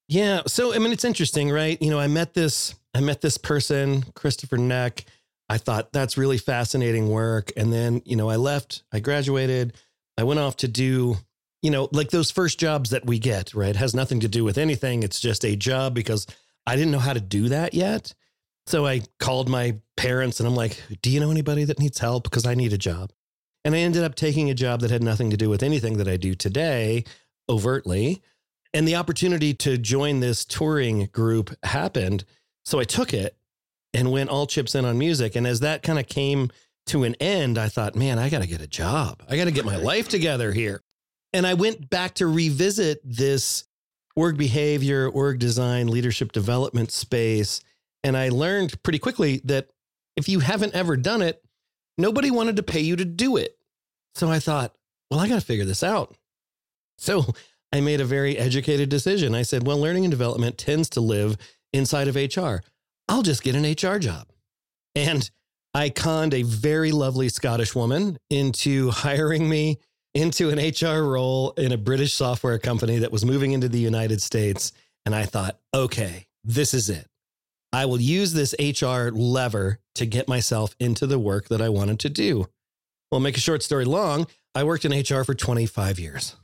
Yeah. 0.09 0.43
So, 0.47 0.75
I 0.75 0.79
mean, 0.79 0.93
it's 0.93 1.05
interesting, 1.05 1.51
right? 1.51 1.81
You 1.81 1.91
know, 1.91 1.99
I 1.99 2.07
met 2.07 2.35
this, 2.35 2.75
I 2.95 3.01
met 3.01 3.21
this 3.21 3.39
person, 3.39 4.05
Christopher 4.15 4.57
Neck. 4.57 5.05
I 5.49 5.59
thought 5.59 5.93
that's 5.93 6.17
really 6.17 6.39
fascinating 6.39 7.09
work. 7.09 7.53
And 7.57 7.73
then, 7.73 8.03
you 8.05 8.17
know, 8.17 8.29
I 8.29 8.37
left, 8.37 8.83
I 8.93 9.01
graduated, 9.01 9.75
I 10.19 10.25
went 10.25 10.41
off 10.41 10.57
to 10.59 10.69
do 10.69 11.19
you 11.63 11.71
know, 11.73 11.89
like 11.91 12.11
those 12.11 12.31
first 12.31 12.61
jobs 12.61 12.91
that 12.91 13.07
we 13.07 13.19
get, 13.19 13.53
right? 13.53 13.71
It 13.71 13.77
has 13.77 13.93
nothing 13.93 14.21
to 14.21 14.29
do 14.29 14.45
with 14.45 14.57
anything. 14.57 15.03
It's 15.03 15.21
just 15.21 15.45
a 15.45 15.57
job 15.57 15.95
because 15.95 16.25
I 16.65 16.77
didn't 16.77 16.93
know 16.93 17.01
how 17.01 17.13
to 17.13 17.21
do 17.21 17.49
that 17.49 17.75
yet. 17.75 18.15
So 18.69 18.87
I 18.87 19.03
called 19.19 19.49
my 19.49 19.77
parents 19.97 20.39
and 20.39 20.49
I'm 20.49 20.55
like, 20.55 20.81
do 21.03 21.11
you 21.11 21.19
know 21.19 21.31
anybody 21.31 21.65
that 21.65 21.81
needs 21.81 21.99
help? 21.99 22.23
Because 22.23 22.47
I 22.47 22.55
need 22.55 22.73
a 22.73 22.79
job. 22.79 23.13
And 23.65 23.75
I 23.75 23.79
ended 23.79 24.05
up 24.05 24.15
taking 24.15 24.49
a 24.49 24.55
job 24.55 24.81
that 24.81 24.93
had 24.93 25.03
nothing 25.03 25.31
to 25.31 25.37
do 25.37 25.49
with 25.49 25.65
anything 25.65 25.97
that 25.97 26.07
I 26.07 26.17
do 26.17 26.35
today 26.35 27.03
overtly. 27.49 28.23
And 28.76 28.87
the 28.87 28.97
opportunity 28.97 29.54
to 29.54 29.78
join 29.78 30.21
this 30.21 30.45
touring 30.45 31.06
group 31.06 31.56
happened. 31.62 32.26
So 32.66 32.78
I 32.78 32.85
took 32.85 33.14
it 33.14 33.35
and 33.95 34.12
went 34.12 34.28
all 34.28 34.47
chips 34.47 34.75
in 34.75 34.85
on 34.85 34.99
music. 34.99 35.35
And 35.35 35.47
as 35.47 35.61
that 35.61 35.83
kind 35.83 35.99
of 35.99 36.06
came 36.06 36.50
to 36.88 37.04
an 37.04 37.14
end, 37.14 37.56
I 37.56 37.71
thought, 37.71 37.97
man, 37.97 38.18
I 38.18 38.28
got 38.28 38.42
to 38.42 38.47
get 38.47 38.61
a 38.61 38.66
job. 38.66 39.23
I 39.30 39.38
got 39.38 39.47
to 39.47 39.50
get 39.50 39.64
my 39.64 39.76
life 39.76 40.11
together 40.11 40.52
here. 40.52 40.83
And 41.33 41.47
I 41.47 41.54
went 41.54 41.88
back 41.88 42.16
to 42.16 42.26
revisit 42.26 43.00
this 43.02 43.64
org 44.14 44.37
behavior, 44.37 45.09
org 45.09 45.38
design, 45.38 45.88
leadership 45.88 46.33
development 46.33 46.92
space. 46.92 47.62
And 48.04 48.14
I 48.14 48.28
learned 48.28 48.83
pretty 48.83 48.99
quickly 48.99 49.40
that 49.45 49.71
if 50.18 50.28
you 50.28 50.40
haven't 50.40 50.75
ever 50.75 50.99
done 50.99 51.23
it, 51.23 51.42
nobody 51.97 52.30
wanted 52.30 52.56
to 52.56 52.62
pay 52.62 52.80
you 52.80 52.97
to 52.97 53.06
do 53.06 53.38
it. 53.38 53.56
So 54.14 54.30
I 54.30 54.38
thought, 54.38 54.75
well, 55.11 55.18
I 55.18 55.28
got 55.28 55.40
to 55.40 55.47
figure 55.47 55.64
this 55.64 55.83
out. 55.83 56.14
So 56.99 57.25
I 57.73 57.81
made 57.81 58.01
a 58.01 58.05
very 58.05 58.39
educated 58.39 58.89
decision. 58.89 59.35
I 59.35 59.43
said, 59.43 59.67
well, 59.67 59.79
learning 59.79 60.05
and 60.05 60.11
development 60.11 60.59
tends 60.59 60.89
to 60.91 61.01
live 61.01 61.37
inside 61.73 62.09
of 62.09 62.17
HR. 62.17 62.63
I'll 63.09 63.23
just 63.23 63.43
get 63.43 63.55
an 63.55 63.65
HR 63.65 63.99
job. 63.99 64.29
And 64.95 65.29
I 65.75 65.91
conned 65.91 66.33
a 66.33 66.43
very 66.43 66.91
lovely 66.93 67.29
Scottish 67.29 67.75
woman 67.75 68.19
into 68.31 68.91
hiring 68.91 69.49
me 69.49 69.79
into 70.15 70.49
an 70.49 70.59
HR 70.59 71.03
role 71.03 71.51
in 71.59 71.73
a 71.73 71.77
British 71.77 72.15
software 72.15 72.59
company 72.59 73.01
that 73.01 73.13
was 73.13 73.25
moving 73.25 73.53
into 73.53 73.69
the 73.69 73.79
United 73.79 74.23
States. 74.23 74.73
And 75.05 75.15
I 75.15 75.27
thought, 75.27 75.59
okay, 75.75 76.27
this 76.43 76.73
is 76.73 76.89
it. 76.89 77.07
I 77.73 77.85
will 77.85 78.01
use 78.01 78.33
this 78.33 78.55
HR 78.59 79.11
lever 79.13 79.81
to 79.97 80.07
get 80.07 80.29
myself 80.29 80.75
into 80.81 81.07
the 81.07 81.19
work 81.19 81.49
that 81.49 81.61
I 81.61 81.69
wanted 81.69 82.01
to 82.01 82.09
do. 82.09 82.47
Well, 83.11 83.21
make 83.21 83.37
a 83.37 83.41
short 83.41 83.63
story 83.63 83.85
long, 83.85 84.27
I 84.55 84.65
worked 84.65 84.87
in 84.87 84.99
HR 84.99 85.23
for 85.23 85.35
25 85.35 85.99
years. 85.99 86.37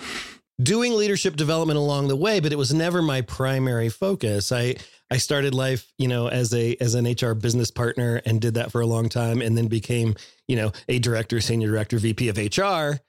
Doing 0.60 0.94
leadership 0.94 1.36
development 1.36 1.78
along 1.78 2.08
the 2.08 2.16
way, 2.16 2.40
but 2.40 2.52
it 2.52 2.58
was 2.58 2.74
never 2.74 3.02
my 3.02 3.20
primary 3.22 3.88
focus. 3.88 4.52
I 4.52 4.76
I 5.10 5.16
started 5.16 5.54
life, 5.54 5.92
you 5.98 6.08
know, 6.08 6.28
as 6.28 6.52
a 6.54 6.76
as 6.80 6.94
an 6.94 7.06
HR 7.06 7.34
business 7.34 7.70
partner 7.70 8.20
and 8.26 8.40
did 8.40 8.54
that 8.54 8.70
for 8.70 8.80
a 8.80 8.86
long 8.86 9.08
time 9.08 9.40
and 9.40 9.56
then 9.56 9.68
became, 9.68 10.14
you 10.48 10.56
know, 10.56 10.72
a 10.88 10.98
director, 10.98 11.40
senior 11.40 11.68
director, 11.68 11.98
VP 11.98 12.28
of 12.28 12.36
HR 12.36 13.00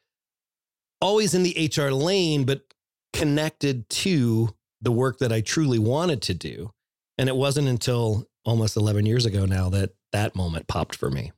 always 1.04 1.34
in 1.34 1.44
the 1.44 1.70
HR 1.76 1.92
lane, 1.92 2.46
but 2.46 2.62
connected 3.12 3.88
to 3.90 4.56
the 4.82 4.92
work 4.92 5.20
that 5.20 5.34
I 5.34 5.42
truly 5.42 5.78
wanted 5.78 6.22
to 6.24 6.34
do. 6.34 6.72
And 7.18 7.28
it 7.28 7.36
wasn't 7.36 7.68
until 7.68 8.26
almost 8.46 8.78
11 8.78 9.06
years 9.06 9.26
ago 9.26 9.46
now 9.46 9.70
that 9.70 9.92
that 10.14 10.36
moment 10.36 10.68
popped 10.68 10.96
for 10.96 11.12
me. 11.12 11.32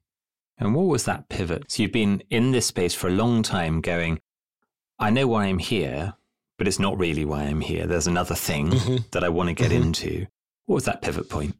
And 0.57 0.73
what 0.73 0.83
was 0.85 1.05
that 1.05 1.29
pivot? 1.29 1.71
So 1.71 1.83
you've 1.83 1.91
been 1.91 2.23
in 2.29 2.51
this 2.51 2.67
space 2.67 2.93
for 2.93 3.07
a 3.07 3.11
long 3.11 3.41
time 3.41 3.81
going, 3.81 4.21
I 4.99 5.09
know 5.09 5.27
why 5.27 5.45
I'm 5.45 5.59
here, 5.59 6.13
but 6.57 6.67
it's 6.67 6.79
not 6.79 6.97
really 6.97 7.25
why 7.25 7.43
I'm 7.43 7.61
here. 7.61 7.85
There's 7.85 8.07
another 8.07 8.35
thing 8.35 8.71
mm-hmm. 8.71 8.97
that 9.11 9.23
I 9.23 9.29
want 9.29 9.49
to 9.49 9.53
get 9.53 9.71
mm-hmm. 9.71 9.83
into. 9.83 10.27
What 10.65 10.75
was 10.75 10.85
that 10.85 11.01
pivot 11.01 11.29
point? 11.29 11.55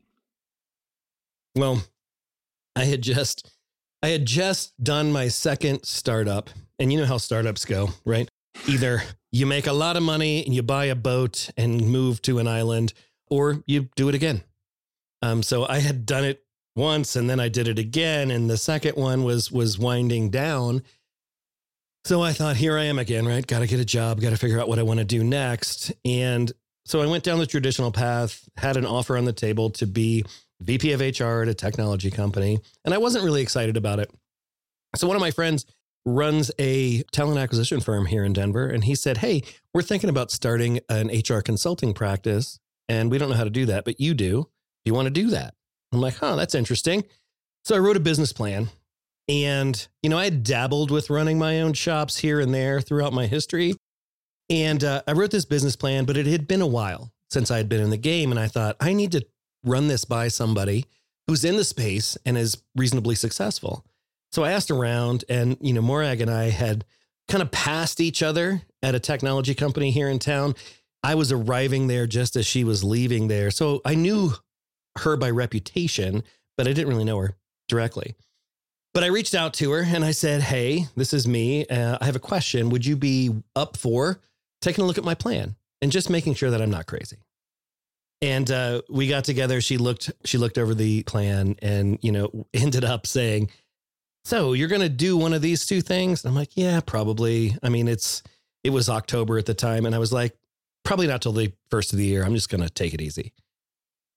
Well, 1.56 1.84
I 2.75 2.86
had 2.86 3.01
just 3.01 3.50
I 4.01 4.10
had 4.10 4.25
just 4.25 4.82
done 4.84 5.12
my 5.12 5.30
second 5.30 5.84
startup 5.86 6.50
and 6.80 6.92
you 6.92 7.00
know 7.00 7.06
how 7.06 7.18
startups 7.18 7.65
go, 7.65 7.89
right? 8.06 8.30
Either 8.68 9.04
you 9.32 9.46
make 9.46 9.68
a 9.68 9.74
lot 9.74 9.98
of 9.98 10.04
money 10.04 10.46
and 10.46 10.54
you 10.54 10.63
buy 10.63 10.86
a 10.86 10.96
boat 10.96 11.50
and 11.58 11.89
move 11.89 12.22
to 12.24 12.39
an 12.39 12.48
island, 12.48 12.94
or 13.27 13.63
you 13.65 13.89
do 13.96 14.10
it 14.10 14.15
again. 14.15 14.44
Um, 15.22 15.44
so 15.44 15.65
I 15.68 15.80
had 15.80 16.06
done 16.06 16.24
it 16.24 16.44
once 16.75 17.15
and 17.15 17.30
then 17.30 17.39
I 17.39 17.50
did 17.50 17.68
it 17.68 17.80
again. 17.80 18.32
And 18.32 18.50
the 18.50 18.58
second 18.58 18.96
one 18.96 19.24
was 19.24 19.51
was 19.51 19.80
winding 19.80 20.30
down. 20.30 20.84
So 22.06 22.22
I 22.22 22.34
thought, 22.34 22.56
here 22.56 22.78
I 22.78 22.84
am 22.84 23.00
again, 23.00 23.26
right? 23.26 23.46
Got 23.46 23.60
to 23.60 23.68
get 23.68 23.80
a 23.80 23.86
job, 23.86 24.22
got 24.22 24.30
to 24.30 24.38
figure 24.38 24.60
out 24.62 24.68
what 24.68 24.78
I 24.78 24.84
want 24.84 25.00
to 25.00 25.04
do 25.04 25.24
next. 25.24 25.92
And 26.06 26.52
so 26.86 27.02
I 27.02 27.08
went 27.08 27.24
down 27.24 27.40
the 27.40 27.48
traditional 27.48 27.92
path, 27.92 28.48
had 28.58 28.78
an 28.78 28.86
offer 28.86 29.18
on 29.18 29.26
the 29.26 29.34
table 29.34 29.72
to 29.72 29.88
be 29.88 30.24
VP 30.62 30.92
of 30.92 31.00
HR 31.00 31.42
at 31.42 31.48
a 31.48 31.56
technology 31.56 32.12
company. 32.12 32.60
And 32.86 32.94
I 32.94 33.00
wasn't 33.00 33.26
really 33.26 33.42
excited 33.42 33.76
about 33.76 33.98
it. 33.98 34.12
So 34.96 35.08
one 35.08 35.16
of 35.16 35.20
my 35.20 35.32
friends 35.32 35.66
runs 36.06 36.52
a 36.60 37.02
talent 37.12 37.40
acquisition 37.40 37.80
firm 37.80 38.06
here 38.06 38.24
in 38.24 38.34
Denver. 38.34 38.68
And 38.68 38.84
he 38.84 38.94
said, 38.94 39.18
Hey, 39.18 39.42
we're 39.74 39.82
thinking 39.82 40.12
about 40.12 40.30
starting 40.30 40.82
an 40.90 41.08
HR 41.08 41.42
consulting 41.42 41.96
practice. 41.96 42.60
And 42.88 43.10
we 43.10 43.18
don't 43.18 43.32
know 43.32 43.36
how 43.36 43.46
to 43.46 43.50
do 43.50 43.66
that, 43.66 43.84
but 43.84 44.00
you 44.00 44.14
do. 44.14 44.44
Do 44.44 44.90
you 44.92 44.94
want 44.94 45.08
to 45.08 45.12
do 45.12 45.32
that? 45.32 45.56
I'm 45.92 46.02
like, 46.02 46.18
Huh, 46.18 46.36
that's 46.36 46.54
interesting. 46.54 47.06
So 47.64 47.76
I 47.76 47.80
wrote 47.80 47.98
a 47.98 48.00
business 48.00 48.32
plan. 48.32 48.70
And, 49.27 49.88
you 50.03 50.10
know, 50.10 50.17
I 50.17 50.25
had 50.25 50.44
dabbled 50.44 50.91
with 50.91 51.10
running 51.10 51.39
my 51.39 51.62
own 51.62 51.74
shops 51.74 52.17
here 52.17 52.39
and 52.39 52.53
there 52.53 52.79
throughout 52.79 53.13
my 53.13 53.25
history. 53.25 53.74
And 54.50 54.84
uh, 54.84 55.01
I 55.08 55.13
wrote 55.13 55.32
this 55.32 55.46
business 55.46 55.75
plan, 55.75 56.05
but 56.05 56.17
it 56.17 56.27
had 56.27 56.48
been 56.48 56.62
a 56.62 56.67
while 56.67 57.12
since 57.29 57.50
I 57.50 57.58
had 57.58 57.67
been 57.67 57.82
in 57.82 57.89
the 57.89 57.98
game. 57.98 58.32
And 58.32 58.39
I 58.39 58.48
thought, 58.48 58.75
I 58.79 58.94
need 58.94 59.12
to 59.13 59.25
run 59.63 59.88
this 59.88 60.05
by 60.05 60.27
somebody 60.27 60.86
who's 61.27 61.44
in 61.44 61.58
the 61.58 61.63
space 61.63 62.17
and 62.25 62.38
is 62.38 62.62
reasonably 62.75 63.15
successful. 63.15 63.84
So 64.32 64.44
I 64.44 64.51
asked 64.51 64.70
around, 64.70 65.25
and 65.27 65.58
you 65.60 65.74
know, 65.74 65.82
Morag 65.82 66.22
and 66.22 66.29
I 66.29 66.50
had 66.50 66.86
kind 67.27 67.41
of 67.41 67.51
passed 67.51 68.00
each 68.00 68.22
other 68.22 68.62
at 68.84 68.94
a 68.94 69.00
technology 69.00 69.55
company 69.55 69.89
here 69.91 70.10
in 70.10 70.20
town. 70.20 70.53
I 71.03 71.15
was 71.15 71.32
arriving 71.32 71.88
there 71.88 72.05
just 72.05 72.36
as 72.36 72.46
she 72.46 72.63
was 72.63 72.84
leaving 72.84 73.27
there. 73.27 73.50
So 73.50 73.82
I 73.86 73.96
knew 73.96 74.34
her 75.00 75.17
by 75.17 75.29
reputation, 75.32 76.24
but 76.58 76.67
I 76.67 76.74
didn't 76.74 76.89
really 76.89 77.03
know 77.03 77.17
her 77.20 77.36
directly. 77.67 78.15
But 78.96 79.04
I 79.04 79.08
reached 79.08 79.36
out 79.36 79.54
to 79.56 79.72
her 79.72 79.82
and 79.82 80.06
I 80.06 80.12
said, 80.12 80.42
Hey, 80.42 80.88
this 80.96 81.14
is 81.14 81.28
me. 81.28 81.68
Uh, 81.68 81.98
I 82.00 82.06
have 82.06 82.16
a 82.16 82.20
question. 82.20 82.70
Would 82.70 82.86
you 82.86 82.96
be 82.96 83.30
up 83.54 83.75
for 83.75 84.22
taking 84.62 84.86
a 84.86 84.88
look 84.88 84.98
at 84.98 85.04
my 85.04 85.16
plan 85.16 85.58
and 85.82 85.92
just 85.92 86.10
making 86.10 86.36
sure 86.36 86.50
that 86.50 86.62
I'm 86.62 86.70
not 86.70 86.88
crazy? 86.88 87.18
And 88.22 88.50
uh, 88.50 88.84
we 88.90 89.10
got 89.10 89.25
together. 89.25 89.60
She 89.60 89.78
looked, 89.78 90.12
she 90.24 90.38
looked 90.38 90.58
over 90.58 90.74
the 90.74 91.04
plan 91.04 91.58
and, 91.62 92.00
you 92.02 92.14
know, 92.14 92.48
ended 92.54 92.86
up 92.86 93.06
saying, 93.06 93.52
so 94.24 94.54
you're 94.54 94.70
going 94.70 94.80
to 94.80 94.88
do 94.88 95.18
one 95.18 95.34
of 95.34 95.42
these 95.42 95.66
two 95.66 95.82
things? 95.82 96.24
I'm 96.24 96.34
like, 96.34 96.56
yeah, 96.56 96.80
probably. 96.80 97.58
I 97.62 97.68
mean, 97.68 97.90
it's, 97.90 98.24
it 98.64 98.70
was 98.70 98.88
October 98.88 99.38
at 99.38 99.46
the 99.46 99.54
time. 99.54 99.86
And 99.86 99.94
I 99.94 100.00
was 100.00 100.14
like, 100.14 100.38
probably 100.86 101.08
not 101.08 101.22
till 101.22 101.34
the 101.34 101.52
first 101.70 101.92
of 101.92 102.00
the 102.00 102.06
year. 102.06 102.24
I'm 102.24 102.34
just 102.34 102.50
going 102.50 102.64
to 102.64 102.70
take 102.70 102.94
it 102.94 103.02
easy. 103.02 103.34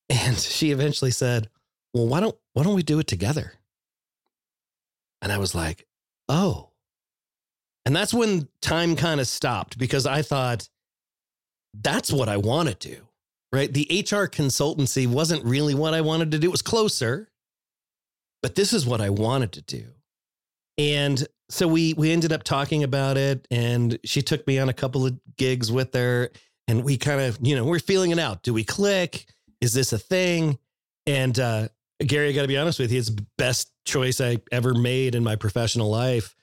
And 0.08 0.36
she 0.38 0.70
eventually 0.70 1.10
said, 1.10 1.50
well, 1.92 2.06
why 2.06 2.20
don't, 2.20 2.36
why 2.52 2.62
don't 2.62 2.76
we 2.76 2.84
do 2.84 3.00
it 3.00 3.08
together? 3.08 3.54
And 5.22 5.32
I 5.32 5.38
was 5.38 5.54
like, 5.54 5.86
oh. 6.28 6.70
And 7.84 7.96
that's 7.96 8.14
when 8.14 8.48
time 8.60 8.96
kind 8.96 9.20
of 9.20 9.26
stopped 9.26 9.78
because 9.78 10.06
I 10.06 10.22
thought, 10.22 10.68
that's 11.74 12.12
what 12.12 12.28
I 12.28 12.36
want 12.36 12.68
to 12.68 12.74
do, 12.74 13.02
right? 13.52 13.72
The 13.72 13.86
HR 13.90 14.26
consultancy 14.26 15.06
wasn't 15.06 15.44
really 15.44 15.74
what 15.74 15.94
I 15.94 16.00
wanted 16.00 16.30
to 16.32 16.38
do. 16.38 16.48
It 16.48 16.50
was 16.50 16.62
closer, 16.62 17.30
but 18.42 18.54
this 18.54 18.72
is 18.72 18.86
what 18.86 19.00
I 19.00 19.10
wanted 19.10 19.52
to 19.52 19.62
do. 19.62 19.84
And 20.76 21.26
so 21.50 21.66
we 21.66 21.94
we 21.94 22.12
ended 22.12 22.32
up 22.32 22.42
talking 22.44 22.84
about 22.84 23.16
it 23.16 23.46
and 23.50 23.98
she 24.04 24.22
took 24.22 24.46
me 24.46 24.58
on 24.58 24.68
a 24.68 24.74
couple 24.74 25.06
of 25.06 25.18
gigs 25.36 25.72
with 25.72 25.94
her 25.94 26.30
and 26.68 26.84
we 26.84 26.96
kind 26.96 27.20
of, 27.20 27.38
you 27.42 27.56
know, 27.56 27.64
we're 27.64 27.78
feeling 27.80 28.10
it 28.10 28.18
out. 28.18 28.42
Do 28.42 28.52
we 28.54 28.64
click? 28.64 29.26
Is 29.60 29.72
this 29.72 29.92
a 29.92 29.98
thing? 29.98 30.58
And 31.06 31.38
uh 31.38 31.68
Gary, 32.06 32.28
I 32.28 32.32
got 32.32 32.42
to 32.42 32.48
be 32.48 32.56
honest 32.56 32.78
with 32.78 32.92
you, 32.92 32.98
it's 32.98 33.10
the 33.10 33.26
best 33.36 33.72
choice 33.84 34.20
I 34.20 34.38
ever 34.52 34.74
made 34.74 35.14
in 35.14 35.24
my 35.24 35.36
professional 35.36 35.90
life. 35.90 36.36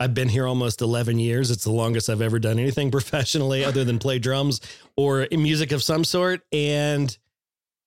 I've 0.00 0.14
been 0.14 0.28
here 0.28 0.46
almost 0.46 0.80
11 0.80 1.18
years. 1.18 1.50
It's 1.50 1.64
the 1.64 1.70
longest 1.70 2.08
I've 2.08 2.22
ever 2.22 2.38
done 2.38 2.58
anything 2.58 2.90
professionally 2.92 3.64
other 3.64 3.84
than 3.84 3.98
play 3.98 4.18
drums 4.18 4.60
or 4.96 5.28
music 5.30 5.70
of 5.70 5.82
some 5.82 6.04
sort. 6.04 6.42
And 6.50 7.16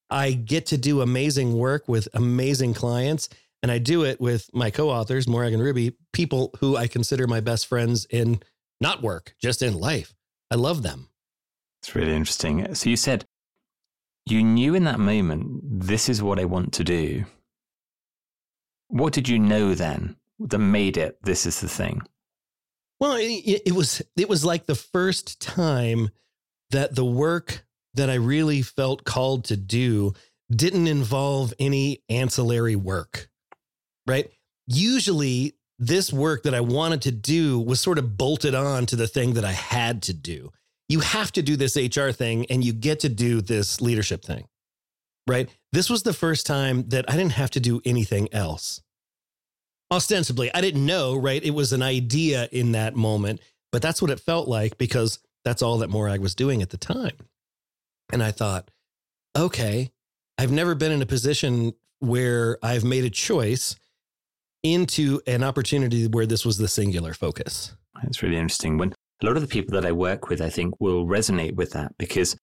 I 0.10 0.32
get 0.32 0.68
to 0.68 0.78
do 0.78 1.02
amazing 1.02 1.58
work 1.58 1.88
with 1.88 2.08
amazing 2.14 2.74
clients. 2.74 3.28
And 3.64 3.72
I 3.72 3.80
do 3.80 4.04
it 4.04 4.22
with 4.22 4.50
my 4.54 4.70
co 4.70 4.90
authors, 4.90 5.28
Morag 5.28 5.54
and 5.54 5.62
Ruby, 5.62 5.98
people 6.14 6.52
who 6.60 6.78
I 6.78 6.88
consider 6.88 7.26
my 7.26 7.40
best 7.40 7.66
friends 7.66 8.06
in 8.06 8.40
not 8.80 9.02
work, 9.02 9.34
just 9.42 9.62
in 9.62 9.74
life. 9.74 10.14
I 10.52 10.56
love 10.56 10.84
them. 10.84 11.10
It's 11.82 11.96
really 11.96 12.16
interesting. 12.16 12.76
So 12.76 12.90
you 12.90 12.96
said 12.96 13.26
you 14.26 14.44
knew 14.44 14.76
in 14.76 14.84
that 14.86 15.00
moment, 15.00 15.62
this 15.64 16.10
is 16.10 16.22
what 16.22 16.40
I 16.40 16.46
want 16.46 16.74
to 16.74 16.84
do. 16.84 17.26
What 18.88 19.14
did 19.14 19.30
you 19.30 19.40
know 19.40 19.74
then 19.74 20.16
that 20.40 20.60
made 20.60 20.98
it, 20.98 21.18
this 21.24 21.46
is 21.46 21.62
the 21.62 21.70
thing? 21.70 22.02
Well, 23.00 23.18
it, 23.18 23.62
it 23.66 23.74
was 23.74 24.02
it 24.16 24.30
was 24.30 24.46
like 24.46 24.66
the 24.66 24.76
first 24.76 25.42
time 25.42 26.10
that 26.72 26.96
the 26.96 27.06
work 27.06 27.66
that 27.94 28.10
I 28.10 28.16
really 28.16 28.62
felt 28.62 29.04
called 29.04 29.46
to 29.46 29.58
do 29.58 30.14
didn't 30.50 30.88
involve 30.88 31.54
any 31.60 32.04
ancillary 32.10 32.76
work 32.76 33.30
right? 34.08 34.30
Usually, 34.68 35.56
this 35.78 36.12
work 36.12 36.44
that 36.44 36.56
I 36.56 36.62
wanted 36.62 37.02
to 37.04 37.12
do 37.12 37.60
was 37.60 37.80
sort 37.82 37.98
of 37.98 38.18
bolted 38.18 38.56
on 38.56 38.86
to 38.88 38.96
the 38.96 39.08
thing 39.08 39.34
that 39.34 39.46
I 39.46 39.52
had 39.52 40.02
to 40.04 40.14
do. 40.14 40.52
You 40.88 41.00
have 41.00 41.32
to 41.34 41.42
do 41.42 41.56
this 41.56 41.76
HR 41.76 42.12
thing 42.12 42.46
and 42.48 42.64
you 42.64 42.74
get 42.74 43.00
to 43.02 43.10
do 43.10 43.42
this 43.42 43.82
leadership 43.82 44.24
thing, 44.24 44.48
right? 45.28 45.50
This 45.72 45.90
was 45.90 46.04
the 46.04 46.14
first 46.14 46.46
time 46.46 46.90
that 46.90 47.10
I 47.10 47.18
didn't 47.18 47.34
have 47.34 47.52
to 47.52 47.60
do 47.60 47.82
anything 47.86 48.32
else. 48.34 48.82
Ostensibly, 49.92 50.54
I 50.54 50.62
didn't 50.62 50.86
know, 50.86 51.16
right? 51.16 51.44
It 51.44 51.52
was 51.52 51.74
an 51.74 51.82
idea 51.82 52.48
in 52.52 52.72
that 52.74 52.96
moment, 52.96 53.40
but 53.72 53.82
that's 53.82 54.02
what 54.02 54.12
it 54.12 54.20
felt 54.20 54.48
like 54.48 54.78
because 54.78 55.20
that's 55.44 55.62
all 55.62 55.80
that 55.80 55.90
Morag 55.90 56.22
was 56.22 56.36
doing 56.36 56.62
at 56.62 56.70
the 56.70 56.78
time. 56.78 57.16
And 58.12 58.24
I 58.24 58.32
thought, 58.32 58.70
okay, 59.38 59.92
I've 60.38 60.52
never 60.52 60.76
been 60.76 60.92
in 60.92 61.02
a 61.02 61.06
position 61.06 61.74
where 62.00 62.58
I've 62.62 62.84
made 62.84 63.06
a 63.06 63.10
choice 63.10 63.76
into 64.64 65.22
an 65.28 65.44
opportunity 65.44 66.08
where 66.08 66.26
this 66.26 66.46
was 66.46 66.58
the 66.58 66.68
singular 66.68 67.14
focus. 67.14 67.76
It's 68.04 68.22
really 68.24 68.38
interesting. 68.38 68.78
When 68.78 68.94
a 69.22 69.26
lot 69.26 69.36
of 69.36 69.42
the 69.42 69.48
people 69.48 69.74
that 69.74 69.86
I 69.86 69.92
work 69.92 70.30
with, 70.30 70.42
I 70.42 70.50
think, 70.50 70.80
will 70.80 71.06
resonate 71.06 71.56
with 71.56 71.72
that 71.72 71.98
because 71.98 72.36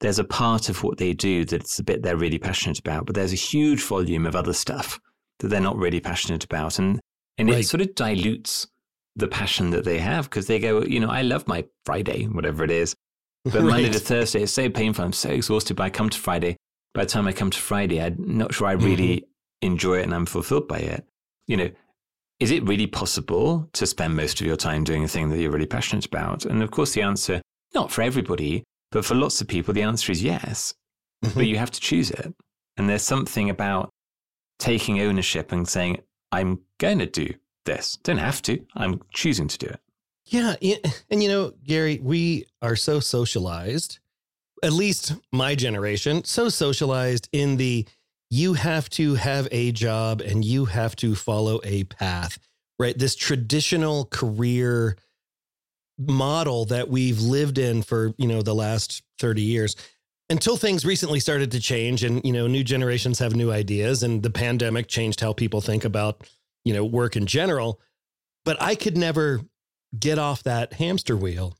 there's 0.00 0.18
a 0.18 0.24
part 0.24 0.68
of 0.68 0.82
what 0.82 0.98
they 0.98 1.12
do 1.12 1.44
that's 1.44 1.78
a 1.78 1.84
bit 1.84 2.02
they're 2.02 2.16
really 2.16 2.38
passionate 2.38 2.78
about, 2.78 3.06
but 3.06 3.14
there's 3.14 3.32
a 3.32 3.36
huge 3.36 3.82
volume 3.82 4.26
of 4.26 4.36
other 4.36 4.52
stuff 4.52 5.00
that 5.38 5.48
they're 5.48 5.60
not 5.60 5.76
really 5.76 6.00
passionate 6.00 6.44
about. 6.44 6.78
And, 6.78 7.00
and 7.38 7.48
right. 7.48 7.60
it 7.60 7.64
sort 7.64 7.80
of 7.80 7.94
dilutes 7.94 8.66
the 9.16 9.28
passion 9.28 9.70
that 9.70 9.84
they 9.84 9.98
have 9.98 10.28
because 10.28 10.46
they 10.46 10.58
go, 10.58 10.82
you 10.82 11.00
know, 11.00 11.08
I 11.08 11.22
love 11.22 11.48
my 11.48 11.64
Friday, 11.84 12.24
whatever 12.24 12.64
it 12.64 12.70
is. 12.70 12.94
But 13.46 13.62
right. 13.62 13.64
Monday 13.64 13.90
to 13.90 14.00
Thursday, 14.00 14.42
it's 14.42 14.52
so 14.52 14.68
painful. 14.68 15.04
I'm 15.04 15.12
so 15.12 15.30
exhausted. 15.30 15.76
But 15.76 15.84
I 15.84 15.90
come 15.90 16.10
to 16.10 16.18
Friday. 16.18 16.56
By 16.94 17.04
the 17.04 17.10
time 17.10 17.28
I 17.28 17.32
come 17.32 17.50
to 17.50 17.58
Friday, 17.60 18.02
I'm 18.02 18.16
not 18.18 18.52
sure 18.52 18.66
I 18.66 18.72
really 18.72 19.18
mm-hmm. 19.18 19.66
enjoy 19.72 20.00
it 20.00 20.02
and 20.02 20.12
I'm 20.12 20.26
fulfilled 20.26 20.66
by 20.66 20.78
it. 20.78 21.06
You 21.46 21.56
know, 21.56 21.70
is 22.38 22.50
it 22.50 22.66
really 22.66 22.86
possible 22.86 23.68
to 23.72 23.86
spend 23.86 24.16
most 24.16 24.40
of 24.40 24.46
your 24.46 24.56
time 24.56 24.84
doing 24.84 25.04
a 25.04 25.08
thing 25.08 25.30
that 25.30 25.38
you're 25.38 25.50
really 25.50 25.66
passionate 25.66 26.06
about? 26.06 26.44
And 26.44 26.62
of 26.62 26.70
course, 26.70 26.92
the 26.92 27.02
answer, 27.02 27.40
not 27.74 27.90
for 27.90 28.02
everybody, 28.02 28.62
but 28.92 29.04
for 29.04 29.14
lots 29.14 29.40
of 29.40 29.48
people, 29.48 29.72
the 29.72 29.82
answer 29.82 30.12
is 30.12 30.22
yes. 30.22 30.74
Mm-hmm. 31.24 31.38
But 31.38 31.46
you 31.46 31.56
have 31.56 31.70
to 31.70 31.80
choose 31.80 32.10
it. 32.10 32.34
And 32.76 32.88
there's 32.88 33.02
something 33.02 33.48
about 33.48 33.90
taking 34.58 35.00
ownership 35.00 35.50
and 35.50 35.66
saying, 35.66 36.02
I'm 36.30 36.60
going 36.78 36.98
to 36.98 37.06
do 37.06 37.32
this. 37.64 37.98
Don't 38.02 38.18
have 38.18 38.42
to. 38.42 38.64
I'm 38.74 39.00
choosing 39.12 39.48
to 39.48 39.58
do 39.58 39.66
it. 39.66 39.80
Yeah. 40.26 40.56
And, 41.10 41.22
you 41.22 41.28
know, 41.28 41.52
Gary, 41.64 42.00
we 42.02 42.46
are 42.60 42.76
so 42.76 43.00
socialized, 43.00 43.98
at 44.62 44.72
least 44.72 45.14
my 45.32 45.54
generation, 45.54 46.24
so 46.24 46.48
socialized 46.48 47.28
in 47.32 47.56
the 47.56 47.86
you 48.30 48.54
have 48.54 48.88
to 48.90 49.14
have 49.14 49.48
a 49.50 49.72
job 49.72 50.20
and 50.20 50.44
you 50.44 50.64
have 50.64 50.96
to 50.96 51.14
follow 51.14 51.60
a 51.64 51.84
path, 51.84 52.38
right? 52.78 52.98
This 52.98 53.14
traditional 53.14 54.06
career 54.06 54.96
model 55.98 56.64
that 56.66 56.88
we've 56.88 57.20
lived 57.20 57.58
in 57.58 57.82
for, 57.82 58.12
you 58.18 58.26
know, 58.26 58.42
the 58.42 58.54
last 58.54 59.02
30 59.18 59.42
years 59.42 59.76
until 60.28 60.56
things 60.56 60.84
recently 60.84 61.20
started 61.20 61.52
to 61.52 61.60
change 61.60 62.02
and, 62.02 62.24
you 62.24 62.32
know, 62.32 62.46
new 62.46 62.64
generations 62.64 63.18
have 63.18 63.36
new 63.36 63.52
ideas 63.52 64.02
and 64.02 64.22
the 64.22 64.30
pandemic 64.30 64.88
changed 64.88 65.20
how 65.20 65.32
people 65.32 65.60
think 65.60 65.84
about, 65.84 66.28
you 66.64 66.74
know, 66.74 66.84
work 66.84 67.16
in 67.16 67.26
general. 67.26 67.80
But 68.44 68.60
I 68.60 68.74
could 68.74 68.96
never 68.96 69.40
get 69.98 70.18
off 70.18 70.42
that 70.42 70.74
hamster 70.74 71.16
wheel. 71.16 71.56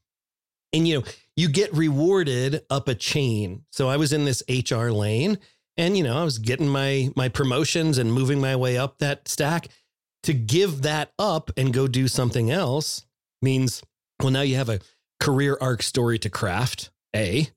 And, 0.72 0.86
you 0.86 0.98
know, 0.98 1.06
you 1.36 1.48
get 1.48 1.72
rewarded 1.72 2.62
up 2.68 2.88
a 2.88 2.94
chain. 2.94 3.64
So 3.70 3.88
I 3.88 3.96
was 3.96 4.12
in 4.12 4.24
this 4.24 4.42
HR 4.48 4.88
lane 4.88 5.38
and, 5.76 5.96
you 5.96 6.02
know, 6.02 6.16
I 6.16 6.24
was 6.24 6.38
getting 6.38 6.68
my, 6.68 7.10
my 7.16 7.28
promotions 7.28 7.98
and 7.98 8.12
moving 8.12 8.40
my 8.40 8.56
way 8.56 8.78
up 8.78 8.98
that 8.98 9.28
stack 9.28 9.68
to 10.22 10.32
give 10.32 10.82
that 10.82 11.12
up 11.18 11.50
and 11.56 11.72
go 11.72 11.86
do 11.86 12.08
something 12.08 12.50
else 12.50 13.04
means 13.42 13.82
well, 14.20 14.30
now 14.30 14.42
you 14.42 14.56
have 14.56 14.68
a 14.68 14.80
career 15.20 15.56
arc 15.60 15.82
story 15.82 16.18
to 16.20 16.30
craft, 16.30 16.90
A. 17.14 17.48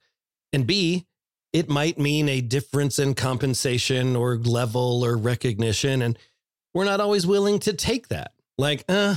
And 0.51 0.65
B, 0.67 1.05
it 1.53 1.69
might 1.69 1.97
mean 1.97 2.29
a 2.29 2.41
difference 2.41 2.99
in 2.99 3.13
compensation 3.13 4.15
or 4.15 4.35
level 4.35 5.03
or 5.03 5.15
recognition. 5.17 6.01
And 6.01 6.17
we're 6.73 6.85
not 6.85 6.99
always 6.99 7.25
willing 7.25 7.59
to 7.59 7.73
take 7.73 8.09
that. 8.09 8.33
Like, 8.57 8.83
uh, 8.89 9.15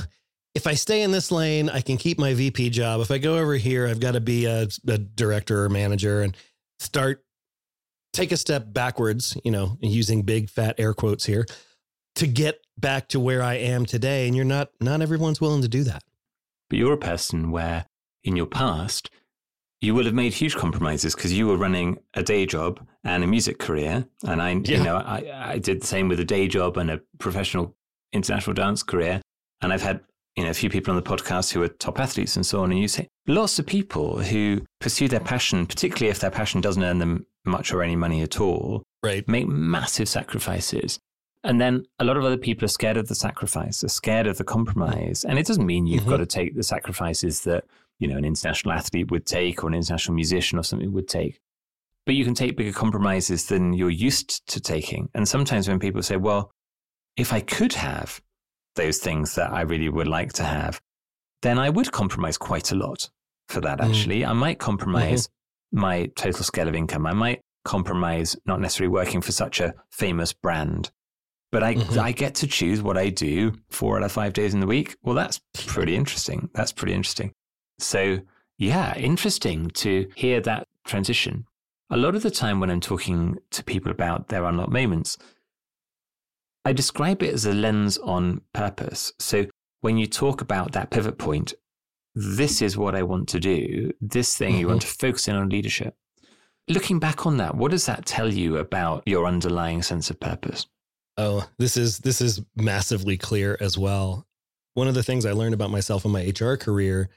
if 0.55 0.67
I 0.67 0.75
stay 0.75 1.01
in 1.01 1.11
this 1.11 1.31
lane, 1.31 1.69
I 1.69 1.81
can 1.81 1.97
keep 1.97 2.19
my 2.19 2.33
VP 2.33 2.69
job. 2.69 3.01
If 3.01 3.11
I 3.11 3.17
go 3.17 3.37
over 3.37 3.55
here, 3.55 3.87
I've 3.87 3.99
got 3.99 4.11
to 4.11 4.21
be 4.21 4.45
a, 4.45 4.67
a 4.87 4.97
director 4.97 5.63
or 5.63 5.69
manager 5.69 6.21
and 6.21 6.37
start 6.79 7.22
take 8.13 8.31
a 8.31 8.37
step 8.37 8.71
backwards, 8.71 9.35
you 9.43 9.51
know, 9.51 9.77
using 9.81 10.21
big 10.21 10.49
fat 10.49 10.75
air 10.77 10.93
quotes 10.93 11.25
here 11.25 11.45
to 12.15 12.27
get 12.27 12.59
back 12.77 13.09
to 13.09 13.19
where 13.19 13.41
I 13.41 13.55
am 13.55 13.85
today. 13.85 14.27
And 14.27 14.35
you're 14.35 14.45
not, 14.45 14.69
not 14.79 15.01
everyone's 15.01 15.41
willing 15.41 15.63
to 15.63 15.67
do 15.67 15.83
that. 15.83 16.03
But 16.69 16.79
you're 16.79 16.93
a 16.93 16.97
person 16.97 17.51
where 17.51 17.85
in 18.23 18.35
your 18.35 18.45
past, 18.45 19.09
you 19.81 19.93
will 19.93 20.05
have 20.05 20.13
made 20.13 20.33
huge 20.33 20.55
compromises 20.55 21.13
because 21.13 21.33
you 21.33 21.47
were 21.47 21.57
running 21.57 21.97
a 22.13 22.23
day 22.23 22.45
job 22.45 22.79
and 23.03 23.23
a 23.23 23.27
music 23.27 23.59
career. 23.59 24.05
And 24.23 24.41
I, 24.41 24.51
yeah. 24.51 24.77
you 24.77 24.83
know, 24.83 24.95
I, 24.95 25.51
I 25.53 25.57
did 25.57 25.81
the 25.81 25.87
same 25.87 26.07
with 26.07 26.19
a 26.19 26.25
day 26.25 26.47
job 26.47 26.77
and 26.77 26.89
a 26.89 27.01
professional 27.19 27.75
international 28.13 28.53
dance 28.53 28.83
career. 28.83 29.21
And 29.61 29.73
I've 29.73 29.81
had, 29.81 30.01
you 30.35 30.43
know, 30.43 30.49
a 30.49 30.53
few 30.53 30.69
people 30.69 30.91
on 30.91 31.01
the 31.01 31.07
podcast 31.07 31.51
who 31.51 31.61
are 31.61 31.67
top 31.67 31.99
athletes 31.99 32.35
and 32.35 32.45
so 32.45 32.63
on. 32.63 32.71
And 32.71 32.79
you 32.79 32.87
say 32.87 33.07
lots 33.27 33.59
of 33.59 33.65
people 33.65 34.19
who 34.19 34.61
pursue 34.79 35.07
their 35.07 35.19
passion, 35.19 35.65
particularly 35.65 36.09
if 36.09 36.19
their 36.19 36.31
passion 36.31 36.61
doesn't 36.61 36.83
earn 36.83 36.99
them 36.99 37.25
much 37.45 37.71
or 37.71 37.83
any 37.83 37.95
money 37.95 38.21
at 38.21 38.39
all, 38.39 38.83
right. 39.03 39.27
make 39.27 39.47
massive 39.47 40.09
sacrifices. 40.09 40.99
And 41.43 41.59
then 41.59 41.85
a 41.99 42.05
lot 42.05 42.17
of 42.17 42.23
other 42.23 42.37
people 42.37 42.65
are 42.65 42.69
scared 42.69 42.97
of 42.97 43.07
the 43.07 43.15
sacrifice, 43.15 43.83
are 43.83 43.89
scared 43.89 44.27
of 44.27 44.37
the 44.37 44.45
compromise. 44.45 45.25
And 45.25 45.37
it 45.37 45.45
doesn't 45.45 45.65
mean 45.65 45.85
you've 45.85 46.01
mm-hmm. 46.01 46.11
got 46.11 46.17
to 46.17 46.25
take 46.25 46.55
the 46.55 46.63
sacrifices 46.63 47.41
that, 47.41 47.65
you 47.99 48.07
know, 48.07 48.17
an 48.17 48.25
international 48.25 48.73
athlete 48.73 49.11
would 49.11 49.25
take 49.25 49.63
or 49.63 49.67
an 49.67 49.73
international 49.73 50.15
musician 50.15 50.57
or 50.57 50.63
something 50.63 50.93
would 50.93 51.09
take. 51.09 51.39
But 52.05 52.15
you 52.15 52.23
can 52.23 52.33
take 52.33 52.57
bigger 52.57 52.71
compromises 52.71 53.47
than 53.47 53.73
you're 53.73 53.89
used 53.89 54.47
to 54.47 54.59
taking. 54.59 55.09
And 55.13 55.27
sometimes 55.27 55.67
when 55.67 55.79
people 55.79 56.01
say, 56.01 56.15
well, 56.15 56.51
if 57.17 57.33
I 57.33 57.41
could 57.41 57.73
have 57.73 58.21
those 58.75 58.99
things 58.99 59.35
that 59.35 59.51
I 59.51 59.61
really 59.61 59.89
would 59.89 60.07
like 60.07 60.33
to 60.33 60.43
have, 60.43 60.81
then 61.41 61.59
I 61.59 61.69
would 61.69 61.91
compromise 61.91 62.37
quite 62.37 62.71
a 62.71 62.75
lot 62.75 63.09
for 63.47 63.61
that, 63.61 63.79
mm. 63.79 63.89
actually. 63.89 64.21
Mm. 64.21 64.29
I 64.29 64.33
might 64.33 64.59
compromise 64.59 65.27
mm-hmm. 65.27 65.81
my 65.81 66.05
total 66.15 66.43
scale 66.43 66.67
of 66.67 66.75
income. 66.75 67.05
I 67.05 67.13
might 67.13 67.41
compromise 67.65 68.35
not 68.45 68.59
necessarily 68.59 68.91
working 68.91 69.21
for 69.21 69.31
such 69.31 69.59
a 69.59 69.73
famous 69.91 70.33
brand 70.33 70.91
but 71.53 71.61
I, 71.61 71.75
mm-hmm. 71.75 71.99
I 71.99 72.11
get 72.11 72.33
to 72.35 72.47
choose 72.47 72.81
what 72.81 72.97
I 72.97 73.09
do 73.09 73.53
four 73.69 73.97
out 73.97 74.03
of 74.03 74.11
five 74.11 74.33
days 74.33 74.55
in 74.55 74.59
the 74.59 74.65
week. 74.65 74.97
Well, 75.03 75.13
that's 75.13 75.39
pretty 75.53 75.95
interesting. 75.95 76.49
That's 76.55 76.71
pretty 76.71 76.93
interesting. 76.93 77.31
So, 77.77 78.21
yeah, 78.57 78.97
interesting 78.97 79.69
to 79.69 80.09
hear 80.15 80.41
that 80.41 80.67
transition. 80.83 81.45
A 81.91 81.97
lot 81.97 82.15
of 82.15 82.23
the 82.23 82.31
time 82.31 82.59
when 82.59 82.71
I'm 82.71 82.79
talking 82.79 83.37
to 83.51 83.63
people 83.63 83.91
about 83.91 84.29
their 84.29 84.45
unlocked 84.45 84.71
moments, 84.71 85.19
I 86.65 86.73
describe 86.73 87.21
it 87.23 87.33
as 87.33 87.45
a 87.45 87.53
lens 87.53 87.97
on 87.97 88.41
purpose. 88.53 89.13
So, 89.19 89.47
when 89.81 89.97
you 89.97 90.07
talk 90.07 90.41
about 90.41 90.71
that 90.71 90.91
pivot 90.91 91.17
point, 91.17 91.53
this 92.15 92.61
is 92.61 92.77
what 92.77 92.95
I 92.95 93.03
want 93.03 93.27
to 93.29 93.39
do, 93.39 93.91
this 93.99 94.37
thing, 94.37 94.51
mm-hmm. 94.51 94.59
you 94.59 94.67
want 94.67 94.81
mm-hmm. 94.81 94.89
to 94.89 95.07
focus 95.07 95.27
in 95.27 95.35
on 95.35 95.49
leadership. 95.49 95.95
Looking 96.69 96.99
back 96.99 97.25
on 97.25 97.37
that, 97.37 97.55
what 97.55 97.71
does 97.71 97.85
that 97.87 98.05
tell 98.05 98.31
you 98.31 98.57
about 98.57 99.03
your 99.05 99.25
underlying 99.25 99.81
sense 99.81 100.09
of 100.09 100.19
purpose? 100.19 100.67
Oh, 101.17 101.47
this 101.59 101.75
is 101.77 101.99
this 101.99 102.21
is 102.21 102.41
massively 102.55 103.17
clear 103.17 103.57
as 103.59 103.77
well. 103.77 104.25
One 104.73 104.87
of 104.87 104.95
the 104.95 105.03
things 105.03 105.25
I 105.25 105.33
learned 105.33 105.53
about 105.53 105.69
myself 105.69 106.05
in 106.05 106.11
my 106.11 106.31
HR 106.39 106.55
career 106.55 107.09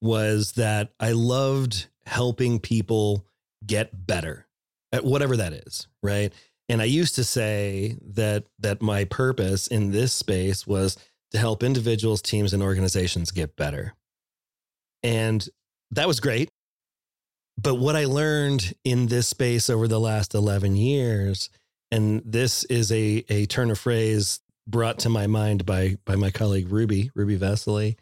was 0.00 0.52
that 0.52 0.92
I 0.98 1.12
loved 1.12 1.88
helping 2.06 2.58
people 2.58 3.24
get 3.64 4.06
better 4.06 4.46
at 4.92 5.04
whatever 5.04 5.36
that 5.36 5.52
is, 5.52 5.86
right? 6.02 6.32
And 6.68 6.82
I 6.82 6.86
used 6.86 7.14
to 7.16 7.24
say 7.24 7.96
that 8.14 8.44
that 8.58 8.82
my 8.82 9.04
purpose 9.04 9.66
in 9.66 9.92
this 9.92 10.12
space 10.12 10.66
was 10.66 10.96
to 11.30 11.38
help 11.38 11.62
individuals, 11.62 12.22
teams 12.22 12.52
and 12.52 12.62
organizations 12.62 13.30
get 13.30 13.56
better. 13.56 13.94
And 15.02 15.48
that 15.92 16.08
was 16.08 16.20
great. 16.20 16.48
But 17.58 17.76
what 17.76 17.96
I 17.96 18.04
learned 18.04 18.74
in 18.84 19.06
this 19.06 19.28
space 19.28 19.70
over 19.70 19.88
the 19.88 20.00
last 20.00 20.34
11 20.34 20.76
years 20.76 21.48
and 21.90 22.22
this 22.24 22.64
is 22.64 22.90
a 22.92 23.24
a 23.28 23.46
turn 23.46 23.70
of 23.70 23.78
phrase 23.78 24.40
brought 24.66 24.98
to 25.00 25.08
my 25.08 25.26
mind 25.26 25.64
by 25.64 25.96
by 26.04 26.16
my 26.16 26.30
colleague 26.30 26.70
Ruby 26.70 27.10
Ruby 27.14 27.38
Vesely. 27.38 27.96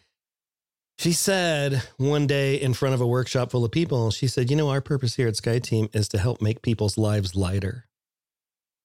She 0.99 1.13
said 1.13 1.83
one 1.97 2.27
day 2.27 2.55
in 2.61 2.73
front 2.73 2.95
of 2.95 3.01
a 3.01 3.07
workshop 3.07 3.51
full 3.51 3.65
of 3.65 3.73
people, 3.73 4.11
she 4.11 4.29
said, 4.29 4.49
"You 4.51 4.57
know, 4.57 4.71
our 4.71 4.81
purpose 4.81 5.17
here 5.17 5.29
at 5.29 5.35
SkyeTeam 5.35 5.95
is 5.95 6.09
to 6.09 6.19
help 6.19 6.41
make 6.41 6.63
people's 6.63 6.97
lives 6.97 7.35
lighter." 7.35 7.87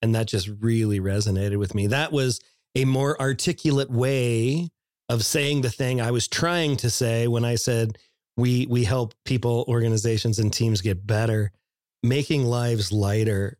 And 0.02 0.14
that 0.14 0.28
just 0.28 0.48
really 0.60 1.00
resonated 1.00 1.58
with 1.58 1.74
me. 1.74 1.86
That 1.88 2.12
was 2.12 2.40
a 2.74 2.84
more 2.84 3.20
articulate 3.20 3.90
way 3.90 4.70
of 5.08 5.24
saying 5.24 5.62
the 5.62 5.70
thing 5.70 6.00
I 6.00 6.12
was 6.12 6.28
trying 6.28 6.76
to 6.78 6.90
say 6.90 7.26
when 7.26 7.44
I 7.44 7.56
said 7.56 7.98
we 8.36 8.66
we 8.66 8.84
help 8.84 9.14
people, 9.24 9.64
organizations 9.68 10.38
and 10.38 10.52
teams 10.52 10.80
get 10.80 11.06
better. 11.06 11.52
Making 12.02 12.44
lives 12.44 12.92
lighter 12.92 13.58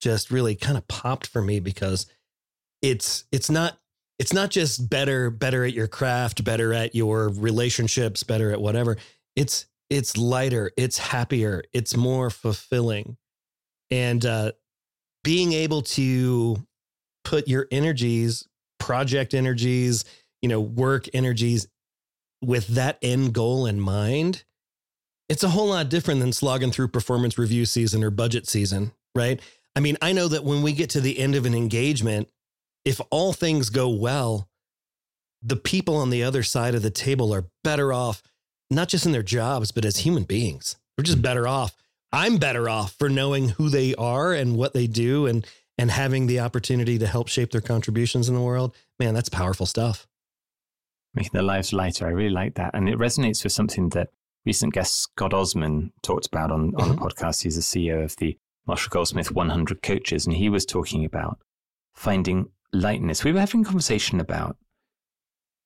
just 0.00 0.30
really 0.30 0.54
kind 0.54 0.76
of 0.76 0.86
popped 0.88 1.26
for 1.26 1.40
me 1.40 1.60
because 1.60 2.06
it's 2.82 3.24
it's 3.32 3.50
not 3.50 3.78
it's 4.18 4.32
not 4.32 4.50
just 4.50 4.90
better 4.90 5.30
better 5.30 5.64
at 5.64 5.72
your 5.72 5.86
craft, 5.86 6.44
better 6.44 6.74
at 6.74 6.94
your 6.94 7.28
relationships, 7.28 8.22
better 8.22 8.52
at 8.52 8.60
whatever. 8.60 8.96
It's 9.36 9.66
it's 9.88 10.16
lighter, 10.16 10.72
it's 10.76 10.98
happier, 10.98 11.62
it's 11.72 11.96
more 11.96 12.28
fulfilling. 12.28 13.16
And 13.90 14.24
uh 14.26 14.52
being 15.24 15.52
able 15.52 15.82
to 15.82 16.64
put 17.24 17.48
your 17.48 17.66
energies, 17.70 18.46
project 18.78 19.34
energies, 19.34 20.04
you 20.42 20.48
know, 20.48 20.60
work 20.60 21.06
energies 21.12 21.68
with 22.40 22.68
that 22.68 22.98
end 23.02 23.32
goal 23.32 23.66
in 23.66 23.80
mind 23.80 24.44
it's 25.28 25.44
a 25.44 25.48
whole 25.50 25.68
lot 25.68 25.88
different 25.88 26.20
than 26.20 26.32
slogging 26.32 26.70
through 26.70 26.88
performance 26.88 27.38
review 27.38 27.66
season 27.66 28.02
or 28.02 28.10
budget 28.10 28.48
season, 28.48 28.92
right? 29.14 29.40
I 29.76 29.80
mean, 29.80 29.96
I 30.00 30.12
know 30.12 30.28
that 30.28 30.44
when 30.44 30.62
we 30.62 30.72
get 30.72 30.90
to 30.90 31.00
the 31.00 31.18
end 31.18 31.34
of 31.34 31.44
an 31.44 31.54
engagement, 31.54 32.28
if 32.84 33.00
all 33.10 33.32
things 33.32 33.70
go 33.70 33.88
well, 33.90 34.48
the 35.42 35.56
people 35.56 35.96
on 35.96 36.10
the 36.10 36.24
other 36.24 36.42
side 36.42 36.74
of 36.74 36.82
the 36.82 36.90
table 36.90 37.32
are 37.34 37.44
better 37.62 37.92
off, 37.92 38.22
not 38.70 38.88
just 38.88 39.06
in 39.06 39.12
their 39.12 39.22
jobs, 39.22 39.70
but 39.70 39.84
as 39.84 39.98
human 39.98 40.24
beings. 40.24 40.76
They're 40.96 41.04
just 41.04 41.22
better 41.22 41.46
off. 41.46 41.76
I'm 42.12 42.38
better 42.38 42.68
off 42.68 42.92
for 42.92 43.08
knowing 43.08 43.50
who 43.50 43.68
they 43.68 43.94
are 43.94 44.32
and 44.32 44.56
what 44.56 44.72
they 44.72 44.86
do 44.86 45.26
and 45.26 45.46
and 45.78 45.90
having 45.92 46.26
the 46.26 46.40
opportunity 46.40 46.98
to 46.98 47.06
help 47.06 47.28
shape 47.28 47.52
their 47.52 47.60
contributions 47.60 48.28
in 48.28 48.34
the 48.34 48.40
world. 48.40 48.74
Man, 48.98 49.14
that's 49.14 49.28
powerful 49.28 49.64
stuff. 49.64 50.08
Making 51.14 51.30
their 51.34 51.42
lives 51.42 51.72
lighter. 51.72 52.06
I 52.06 52.10
really 52.10 52.30
like 52.30 52.54
that. 52.54 52.72
And 52.74 52.88
it 52.88 52.98
resonates 52.98 53.44
with 53.44 53.52
something 53.52 53.90
that 53.90 54.08
recent 54.44 54.74
guest 54.74 55.02
Scott 55.02 55.32
Osman 55.32 55.92
talked 56.02 56.26
about 56.26 56.50
on, 56.50 56.74
on 56.76 56.88
mm-hmm. 56.88 56.90
the 56.90 56.96
podcast. 56.96 57.44
He's 57.44 57.54
the 57.54 57.62
CEO 57.62 58.02
of 58.02 58.16
the 58.16 58.36
Marshall 58.66 58.90
Goldsmith 58.90 59.30
100 59.30 59.82
Coaches, 59.82 60.26
and 60.26 60.34
he 60.34 60.48
was 60.48 60.66
talking 60.66 61.04
about 61.04 61.38
finding 61.94 62.50
lightness. 62.72 63.24
We 63.24 63.32
were 63.32 63.40
having 63.40 63.62
a 63.62 63.64
conversation 63.64 64.20
about 64.20 64.56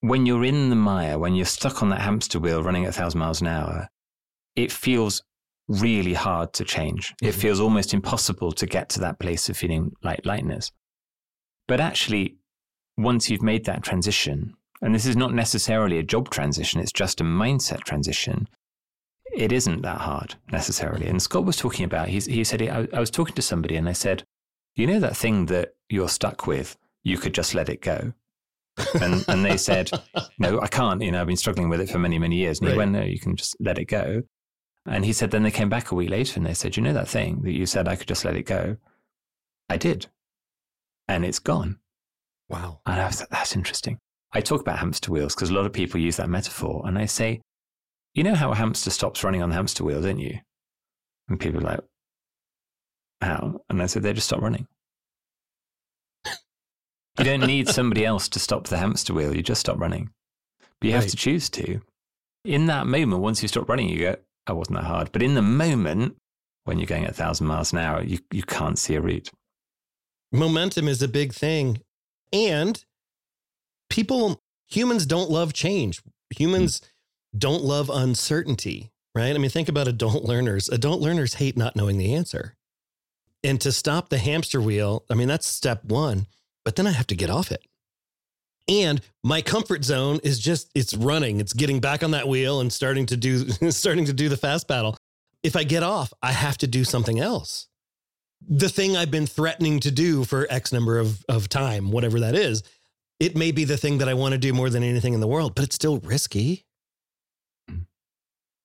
when 0.01 0.27
you're 0.27 0.45
in 0.45 0.69
the 0.69 0.77
mire, 0.77 1.19
when 1.19 1.35
you're 1.35 1.47
stuck 1.47 1.83
on 1.83 1.89
that 1.91 2.01
hamster 2.01 2.39
wheel 2.39 2.63
running 2.63 2.85
at 2.85 2.95
1,000 2.95 3.19
miles 3.19 3.41
an 3.41 3.47
hour, 3.47 3.89
it 4.57 4.71
feels 4.71 5.23
really 5.69 6.15
hard 6.15 6.53
to 6.55 6.65
change. 6.65 7.11
Mm-hmm. 7.11 7.27
It 7.27 7.35
feels 7.35 7.61
almost 7.61 7.95
impossible 7.95 8.53
to 8.53 8.67
get 8.67 8.89
to 8.91 9.01
that 9.01 9.19
place 9.19 9.49
of 9.49 9.57
feeling 9.57 9.93
like 10.03 10.27
lightness. 10.27 10.71
But 11.69 11.81
actually, 11.81 12.37
once 12.97 13.31
you've 13.31 13.43
made 13.43 13.65
that 13.67 13.83
transition, 13.83 14.55
and 14.81 14.95
this 14.95 15.07
is 15.07 15.17
not 15.17 15.33
necessarily 15.33 15.99
a 15.99 16.03
job 16.03 16.31
transition, 16.31 16.81
it's 16.81 16.93
just 16.93 17.21
a 17.21 17.25
mindset 17.25 17.85
transition, 17.85 18.49
it 19.33 19.53
isn't 19.53 19.83
that 19.83 20.01
hard 20.01 20.35
necessarily. 20.51 21.07
And 21.07 21.23
Scott 21.23 21.45
was 21.45 21.57
talking 21.57 21.85
about, 21.85 22.09
he, 22.09 22.19
he 22.21 22.45
said, 22.45 22.63
I, 22.63 22.89
I 22.93 23.01
was 23.01 23.11
talking 23.11 23.35
to 23.35 23.43
somebody 23.43 23.77
and 23.77 23.89
I 23.89 23.93
said, 23.93 24.25
you 24.75 24.87
know 24.87 25.01
that 25.01 25.17
thing 25.17 25.47
that 25.47 25.75
you're 25.89 26.09
stuck 26.09 26.47
with, 26.47 26.77
you 27.03 27.19
could 27.19 27.35
just 27.35 27.55
let 27.55 27.69
it 27.69 27.81
go. 27.81 28.13
and 29.01 29.23
and 29.29 29.45
they 29.45 29.57
said, 29.57 29.91
no, 30.39 30.61
I 30.61 30.67
can't. 30.67 31.03
You 31.03 31.13
know, 31.13 31.21
I've 31.21 31.27
been 31.27 31.37
struggling 31.37 31.69
with 31.69 31.81
it 31.81 31.91
for 31.91 31.99
many 31.99 32.19
many 32.19 32.37
years. 32.37 32.59
And 32.59 32.69
right. 32.69 32.73
he 32.73 32.79
went, 32.79 32.93
no, 32.93 33.03
you 33.03 33.21
can 33.21 33.37
just 33.37 33.55
let 33.61 33.79
it 33.79 33.85
go. 33.85 34.23
And 34.87 35.05
he 35.05 35.13
said, 35.13 35.31
then 35.31 35.45
they 35.45 35.51
came 35.51 35.69
back 35.69 35.91
a 35.91 35.95
week 35.95 36.11
later 36.11 36.39
and 36.39 36.47
they 36.47 36.55
said, 36.55 36.77
you 36.77 36.83
know 36.83 36.93
that 36.93 37.09
thing 37.09 37.43
that 37.43 37.53
you 37.53 37.67
said 37.67 37.87
I 37.87 37.97
could 37.97 38.09
just 38.09 38.25
let 38.25 38.37
it 38.37 38.43
go? 38.45 38.77
I 39.69 39.77
did. 39.77 40.07
And 41.09 41.25
it's 41.25 41.39
gone. 41.39 41.79
Wow. 42.49 42.81
And 42.85 43.01
I 43.01 43.07
was 43.07 43.21
like, 43.21 43.29
that's 43.29 43.55
interesting. 43.55 43.99
I 44.33 44.41
talk 44.41 44.61
about 44.61 44.79
hamster 44.79 45.13
wheels 45.13 45.35
because 45.35 45.51
a 45.51 45.55
lot 45.55 45.67
of 45.67 45.73
people 45.73 46.01
use 46.01 46.17
that 46.17 46.29
metaphor. 46.29 46.83
And 46.85 46.99
I 46.99 47.07
say, 47.07 47.41
you 48.15 48.25
know 48.25 48.35
how 48.35 48.51
a 48.51 48.57
hamster 48.57 48.91
stops 48.91 49.23
running 49.23 49.43
on 49.43 49.51
the 49.51 49.55
hamster 49.55 49.85
wheel, 49.85 50.03
don't 50.03 50.19
you? 50.19 50.39
And 51.29 51.39
people 51.39 51.61
are 51.61 51.73
like, 51.73 51.81
how? 53.21 53.61
And 53.71 53.81
I 53.81 53.87
said, 53.87 54.03
they 54.03 54.13
just 54.13 54.27
stop 54.27 54.43
running. 54.43 54.67
you 56.27 57.25
don't 57.25 57.47
need 57.47 57.69
somebody 57.69 58.05
else 58.05 58.29
to 58.31 58.39
stop 58.39 58.67
the 58.67 58.79
hamster 58.79 59.15
wheel. 59.15 59.35
You 59.35 59.43
just 59.43 59.61
stop 59.61 59.79
running. 59.79 60.11
But 60.81 60.89
you 60.89 60.95
right. 60.95 61.03
have 61.03 61.11
to 61.11 61.17
choose 61.17 61.49
to. 61.51 61.81
In 62.45 62.67
that 62.67 62.87
moment, 62.87 63.23
once 63.23 63.41
you 63.43 63.49
stop 63.49 63.69
running, 63.69 63.89
you 63.89 63.99
go, 64.01 64.17
oh, 64.47 64.55
wasn't 64.55 64.79
that 64.79 64.85
hard. 64.85 65.13
But 65.13 65.23
in 65.23 65.35
the 65.35 65.43
moment, 65.43 66.17
when 66.65 66.79
you're 66.79 66.87
going 66.87 67.05
at 67.05 67.19
1,000 67.19 67.47
miles 67.47 67.73
an 67.73 67.79
hour, 67.79 68.03
you, 68.03 68.19
you 68.33 68.43
can't 68.43 68.79
see 68.79 68.95
a 68.95 69.01
route. 69.01 69.31
Momentum 70.33 70.89
is 70.89 71.03
a 71.03 71.09
big 71.09 71.33
thing. 71.33 71.81
And 72.33 72.83
people, 73.91 74.41
humans 74.69 75.07
don't 75.07 75.31
love 75.31 75.53
change. 75.53 76.03
Humans 76.37 76.81
mm. 76.81 76.89
don't 77.39 77.63
love 77.63 77.91
uncertainty, 77.91 78.91
right? 79.15 79.35
I 79.35 79.39
mean, 79.39 79.51
think 79.51 79.69
about 79.69 79.89
adult 79.89 80.25
learners. 80.25 80.69
Adult 80.69 81.01
learners 81.01 81.35
hate 81.35 81.57
not 81.57 81.77
knowing 81.77 81.99
the 81.99 82.15
answer. 82.15 82.55
And 83.45 83.61
to 83.61 83.73
stop 83.73 84.09
the 84.09 84.19
hamster 84.19 84.61
wheel, 84.61 85.05
I 85.11 85.15
mean, 85.15 85.29
that's 85.29 85.47
step 85.47 85.85
one, 85.85 86.27
but 86.65 86.77
then 86.77 86.87
I 86.87 86.93
have 86.93 87.09
to 87.09 87.17
get 87.17 87.29
off 87.29 87.51
it. 87.51 87.63
And 88.69 89.01
my 89.25 89.43
comfort 89.43 89.85
zone 89.85 90.21
is 90.23 90.39
just 90.39 90.71
it's 90.75 90.95
running, 90.95 91.41
it's 91.41 91.53
getting 91.53 91.81
back 91.81 92.03
on 92.03 92.13
that 92.13 92.29
wheel 92.29 92.61
and 92.61 92.73
starting 92.73 93.07
to 93.07 93.17
do 93.17 93.49
starting 93.71 94.05
to 94.07 94.13
do 94.13 94.29
the 94.29 94.37
fast 94.37 94.69
paddle. 94.69 94.97
If 95.43 95.57
I 95.57 95.65
get 95.65 95.83
off, 95.83 96.13
I 96.23 96.33
have 96.33 96.59
to 96.59 96.67
do 96.67 96.85
something 96.85 97.19
else. 97.19 97.69
The 98.49 98.69
thing 98.69 98.97
I've 98.97 99.11
been 99.11 99.27
threatening 99.27 99.81
to 99.81 99.91
do 99.91 100.25
for 100.25 100.47
X 100.51 100.73
number 100.73 100.99
of, 100.99 101.25
of 101.29 101.49
time, 101.49 101.91
whatever 101.91 102.21
that 102.21 102.35
is, 102.35 102.63
it 103.21 103.37
may 103.37 103.53
be 103.53 103.65
the 103.65 103.77
thing 103.77 103.99
that 103.99 104.09
I 104.09 104.15
want 104.15 104.33
to 104.33 104.39
do 104.39 104.53
more 104.53 104.71
than 104.71 104.83
anything 104.83 105.15
in 105.15 105.21
the 105.21 105.29
world, 105.29 105.55
but 105.55 105.65
it's 105.65 105.75
still 105.75 105.99
risky. 105.99 106.65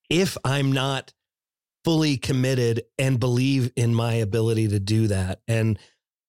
If 0.09 0.37
I'm 0.43 0.71
not 0.71 1.13
fully 1.87 2.17
committed 2.17 2.83
and 2.99 3.17
believe 3.17 3.71
in 3.77 3.95
my 3.95 4.15
ability 4.15 4.67
to 4.67 4.77
do 4.77 5.07
that. 5.07 5.39
And 5.47 5.79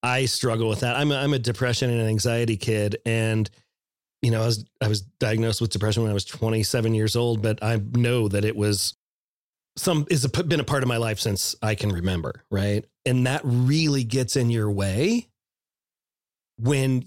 I 0.09 0.25
struggle 0.25 0.71
with 0.71 0.81
that. 0.81 0.97
I'm 0.97 1.13
a, 1.13 1.17
I'm 1.17 1.35
a 1.35 1.39
depression 1.39 1.91
and 1.91 2.01
an 2.01 2.07
anxiety 2.07 2.57
kid, 2.57 2.97
and 3.05 3.49
you 4.23 4.31
know, 4.31 4.43
I 4.43 4.47
was 4.47 4.65
I 4.81 4.89
was 4.89 5.03
diagnosed 5.03 5.61
with 5.61 5.71
depression 5.71 6.03
when 6.03 6.11
I 6.11 6.15
was 6.15 6.25
27 6.25 6.95
years 6.95 7.15
old, 7.15 7.43
but 7.43 7.63
I 7.63 7.77
know 7.93 8.27
that 8.29 8.45
it 8.45 8.57
was 8.57 8.97
some 9.77 10.07
is 10.11 10.25
a, 10.25 10.45
been 10.45 10.61
a 10.61 10.65
part 10.65 10.83
of 10.83 10.89
my 10.89 10.97
life 10.97 11.21
since 11.21 11.55
I 11.63 11.75
can 11.75 11.91
remember, 11.91 12.43
right? 12.51 12.85
And 13.05 13.27
that 13.27 13.43
really 13.45 14.03
gets 14.03 14.35
in 14.35 14.51
your 14.51 14.71
way 14.71 15.29
when 16.59 17.05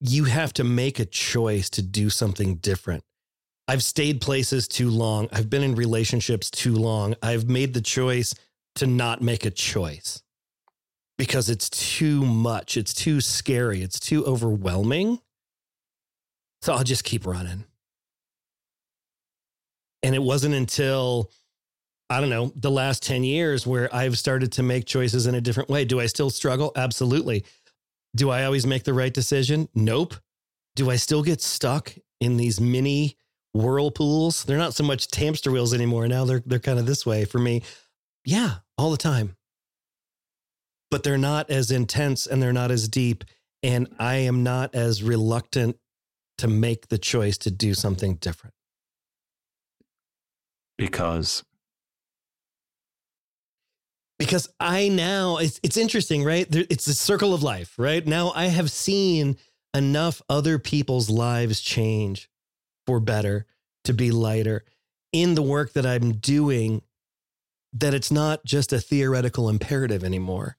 you 0.00 0.24
have 0.24 0.52
to 0.54 0.64
make 0.64 0.98
a 0.98 1.04
choice 1.04 1.70
to 1.70 1.82
do 1.82 2.10
something 2.10 2.56
different. 2.56 3.04
I've 3.68 3.82
stayed 3.84 4.20
places 4.20 4.66
too 4.66 4.90
long. 4.90 5.28
I've 5.32 5.48
been 5.48 5.62
in 5.62 5.76
relationships 5.76 6.50
too 6.50 6.74
long. 6.74 7.14
I've 7.22 7.48
made 7.48 7.74
the 7.74 7.80
choice 7.80 8.34
to 8.74 8.86
not 8.88 9.22
make 9.22 9.46
a 9.46 9.50
choice 9.50 10.22
because 11.20 11.50
it's 11.50 11.68
too 11.68 12.24
much. 12.24 12.78
It's 12.78 12.94
too 12.94 13.20
scary. 13.20 13.82
It's 13.82 14.00
too 14.00 14.24
overwhelming. 14.24 15.18
So 16.62 16.72
I'll 16.72 16.82
just 16.82 17.04
keep 17.04 17.26
running. 17.26 17.64
And 20.02 20.14
it 20.14 20.22
wasn't 20.22 20.54
until, 20.54 21.30
I 22.08 22.20
don't 22.20 22.30
know, 22.30 22.54
the 22.56 22.70
last 22.70 23.02
10 23.02 23.22
years 23.22 23.66
where 23.66 23.94
I've 23.94 24.16
started 24.16 24.52
to 24.52 24.62
make 24.62 24.86
choices 24.86 25.26
in 25.26 25.34
a 25.34 25.42
different 25.42 25.68
way. 25.68 25.84
Do 25.84 26.00
I 26.00 26.06
still 26.06 26.30
struggle? 26.30 26.72
Absolutely. 26.74 27.44
Do 28.16 28.30
I 28.30 28.44
always 28.44 28.66
make 28.66 28.84
the 28.84 28.94
right 28.94 29.12
decision? 29.12 29.68
Nope. 29.74 30.14
Do 30.74 30.88
I 30.88 30.96
still 30.96 31.22
get 31.22 31.42
stuck 31.42 31.92
in 32.22 32.38
these 32.38 32.62
mini 32.62 33.18
whirlpools. 33.52 34.44
They're 34.44 34.56
not 34.56 34.74
so 34.74 34.84
much 34.84 35.14
hamster 35.14 35.50
wheels 35.50 35.74
anymore. 35.74 36.08
Now 36.08 36.24
they're 36.24 36.42
they're 36.46 36.60
kind 36.60 36.78
of 36.78 36.86
this 36.86 37.04
way 37.04 37.24
for 37.24 37.38
me. 37.38 37.62
Yeah, 38.24 38.56
all 38.78 38.90
the 38.90 38.96
time. 38.96 39.36
But 40.90 41.02
they're 41.02 41.18
not 41.18 41.50
as 41.50 41.70
intense 41.70 42.26
and 42.26 42.42
they're 42.42 42.52
not 42.52 42.70
as 42.70 42.88
deep. 42.88 43.24
And 43.62 43.88
I 43.98 44.16
am 44.16 44.42
not 44.42 44.74
as 44.74 45.02
reluctant 45.02 45.76
to 46.38 46.48
make 46.48 46.88
the 46.88 46.98
choice 46.98 47.38
to 47.38 47.50
do 47.50 47.74
something 47.74 48.14
different. 48.16 48.54
Because 50.78 51.44
because 54.18 54.48
I 54.58 54.88
now 54.88 55.38
it's 55.38 55.60
it's 55.62 55.76
interesting, 55.76 56.24
right? 56.24 56.46
It's 56.50 56.84
the 56.84 56.94
circle 56.94 57.34
of 57.34 57.42
life, 57.42 57.74
right? 57.78 58.06
Now 58.06 58.32
I 58.34 58.46
have 58.46 58.70
seen 58.70 59.36
enough 59.74 60.20
other 60.28 60.58
people's 60.58 61.08
lives 61.08 61.60
change 61.60 62.28
for 62.86 63.00
better, 63.00 63.46
to 63.84 63.94
be 63.94 64.10
lighter 64.10 64.64
in 65.12 65.34
the 65.34 65.42
work 65.42 65.72
that 65.72 65.86
I'm 65.86 66.14
doing, 66.14 66.82
that 67.72 67.94
it's 67.94 68.10
not 68.10 68.44
just 68.44 68.72
a 68.72 68.80
theoretical 68.80 69.48
imperative 69.48 70.04
anymore. 70.04 70.56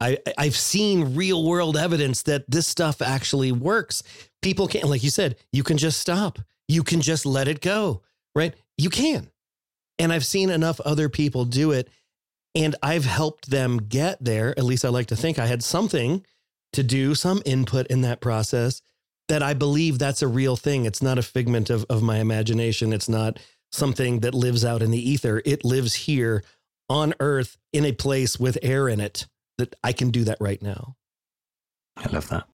I, 0.00 0.18
I've 0.36 0.56
seen 0.56 1.16
real 1.16 1.44
world 1.44 1.76
evidence 1.76 2.22
that 2.22 2.48
this 2.48 2.66
stuff 2.66 3.02
actually 3.02 3.52
works. 3.52 4.02
People 4.42 4.68
can't, 4.68 4.88
like 4.88 5.02
you 5.02 5.10
said, 5.10 5.36
you 5.52 5.62
can 5.62 5.76
just 5.76 6.00
stop. 6.00 6.38
You 6.68 6.82
can 6.82 7.00
just 7.00 7.26
let 7.26 7.48
it 7.48 7.60
go, 7.60 8.02
right? 8.34 8.54
You 8.76 8.90
can. 8.90 9.30
And 9.98 10.12
I've 10.12 10.26
seen 10.26 10.50
enough 10.50 10.80
other 10.80 11.08
people 11.08 11.44
do 11.44 11.72
it. 11.72 11.88
And 12.54 12.76
I've 12.82 13.04
helped 13.04 13.50
them 13.50 13.78
get 13.78 14.24
there. 14.24 14.50
At 14.50 14.64
least 14.64 14.84
I 14.84 14.88
like 14.88 15.08
to 15.08 15.16
think 15.16 15.38
I 15.38 15.46
had 15.46 15.62
something 15.62 16.24
to 16.72 16.82
do, 16.82 17.14
some 17.14 17.42
input 17.44 17.86
in 17.88 18.02
that 18.02 18.20
process 18.20 18.82
that 19.28 19.42
I 19.42 19.54
believe 19.54 19.98
that's 19.98 20.22
a 20.22 20.28
real 20.28 20.56
thing. 20.56 20.86
It's 20.86 21.02
not 21.02 21.18
a 21.18 21.22
figment 21.22 21.70
of, 21.70 21.84
of 21.90 22.02
my 22.02 22.18
imagination. 22.18 22.92
It's 22.92 23.08
not 23.08 23.38
something 23.70 24.20
that 24.20 24.34
lives 24.34 24.64
out 24.64 24.82
in 24.82 24.90
the 24.90 25.10
ether. 25.10 25.42
It 25.44 25.64
lives 25.64 25.94
here 25.94 26.42
on 26.88 27.14
earth 27.20 27.58
in 27.72 27.84
a 27.84 27.92
place 27.92 28.38
with 28.40 28.58
air 28.62 28.88
in 28.88 29.00
it 29.00 29.26
that 29.58 29.76
I 29.84 29.92
can 29.92 30.10
do 30.10 30.24
that 30.24 30.38
right 30.40 30.62
now. 30.62 30.96
I 31.96 32.08
love 32.10 32.28
that. 32.28 32.46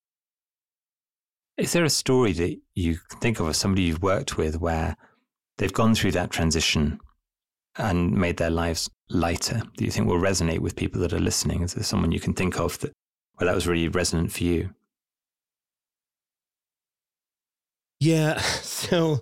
Is 1.56 1.72
there 1.72 1.84
a 1.84 1.90
story 1.90 2.32
that 2.32 2.58
you 2.74 2.98
think 3.20 3.38
of 3.38 3.46
of 3.46 3.56
somebody 3.56 3.82
you've 3.84 4.02
worked 4.02 4.36
with 4.36 4.60
where 4.60 4.96
they've 5.58 5.72
gone 5.72 5.94
through 5.94 6.12
that 6.12 6.30
transition 6.30 6.98
and 7.76 8.12
made 8.12 8.38
their 8.38 8.50
lives 8.50 8.90
lighter 9.10 9.58
that 9.58 9.80
you 9.84 9.90
think 9.90 10.06
will 10.08 10.18
resonate 10.18 10.60
with 10.60 10.76
people 10.76 11.00
that 11.02 11.12
are 11.12 11.20
listening? 11.20 11.62
Is 11.62 11.74
there 11.74 11.84
someone 11.84 12.12
you 12.12 12.20
can 12.20 12.34
think 12.34 12.58
of 12.58 12.78
that 12.80 12.92
where 13.34 13.46
that 13.46 13.54
was 13.54 13.68
really 13.68 13.88
resonant 13.88 14.32
for 14.32 14.44
you? 14.44 14.70
Yeah. 18.00 18.40
So 18.84 19.20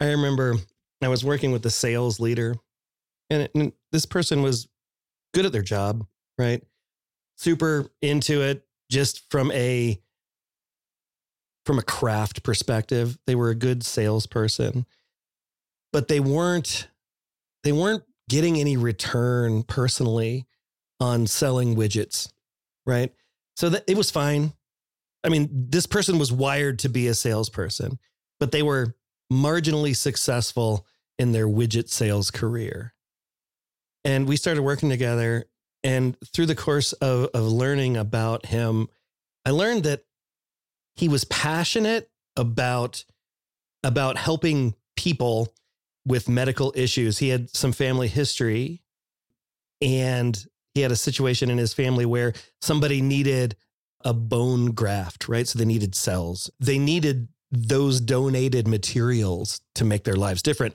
I 0.00 0.06
remember 0.06 0.56
I 1.00 1.08
was 1.08 1.24
working 1.24 1.52
with 1.52 1.62
the 1.62 1.70
sales 1.70 2.18
leader 2.18 2.56
And, 3.30 3.48
and 3.54 3.72
this 3.92 4.06
person 4.06 4.42
was 4.42 4.68
good 5.34 5.46
at 5.46 5.52
their 5.52 5.62
job, 5.62 6.06
right? 6.38 6.62
Super 7.36 7.90
into 8.00 8.42
it, 8.42 8.66
just 8.90 9.30
from 9.30 9.50
a 9.52 10.00
from 11.66 11.78
a 11.78 11.82
craft 11.82 12.42
perspective. 12.42 13.18
They 13.26 13.34
were 13.34 13.50
a 13.50 13.54
good 13.54 13.84
salesperson, 13.84 14.86
but 15.92 16.08
they 16.08 16.20
weren't 16.20 16.88
they 17.64 17.72
weren't 17.72 18.04
getting 18.28 18.58
any 18.58 18.76
return 18.76 19.62
personally 19.62 20.46
on 21.00 21.26
selling 21.26 21.76
widgets, 21.76 22.30
right? 22.86 23.12
So 23.56 23.68
that 23.70 23.84
it 23.86 23.96
was 23.96 24.10
fine. 24.10 24.52
I 25.24 25.28
mean, 25.28 25.48
this 25.50 25.86
person 25.86 26.18
was 26.18 26.30
wired 26.30 26.78
to 26.80 26.88
be 26.88 27.08
a 27.08 27.14
salesperson, 27.14 27.98
but 28.38 28.52
they 28.52 28.62
were 28.62 28.94
marginally 29.32 29.96
successful 29.96 30.86
in 31.18 31.32
their 31.32 31.46
widget 31.46 31.88
sales 31.88 32.30
career. 32.30 32.94
And 34.04 34.28
we 34.28 34.36
started 34.36 34.62
working 34.62 34.90
together. 34.90 35.46
And 35.84 36.16
through 36.32 36.46
the 36.46 36.54
course 36.54 36.94
of, 36.94 37.28
of 37.34 37.44
learning 37.44 37.96
about 37.96 38.46
him, 38.46 38.88
I 39.44 39.50
learned 39.50 39.84
that 39.84 40.04
he 40.96 41.08
was 41.08 41.24
passionate 41.24 42.10
about, 42.36 43.04
about 43.84 44.16
helping 44.16 44.74
people 44.96 45.52
with 46.06 46.28
medical 46.28 46.72
issues. 46.74 47.18
He 47.18 47.28
had 47.28 47.54
some 47.54 47.72
family 47.72 48.08
history 48.08 48.82
and 49.82 50.42
he 50.74 50.80
had 50.80 50.90
a 50.90 50.96
situation 50.96 51.50
in 51.50 51.58
his 51.58 51.74
family 51.74 52.06
where 52.06 52.32
somebody 52.62 53.00
needed 53.00 53.56
a 54.04 54.14
bone 54.14 54.72
graft, 54.72 55.28
right? 55.28 55.46
So 55.46 55.58
they 55.58 55.64
needed 55.64 55.94
cells. 55.94 56.50
They 56.60 56.78
needed 56.78 57.28
those 57.50 58.00
donated 58.00 58.66
materials 58.66 59.60
to 59.76 59.84
make 59.84 60.04
their 60.04 60.16
lives 60.16 60.42
different. 60.42 60.74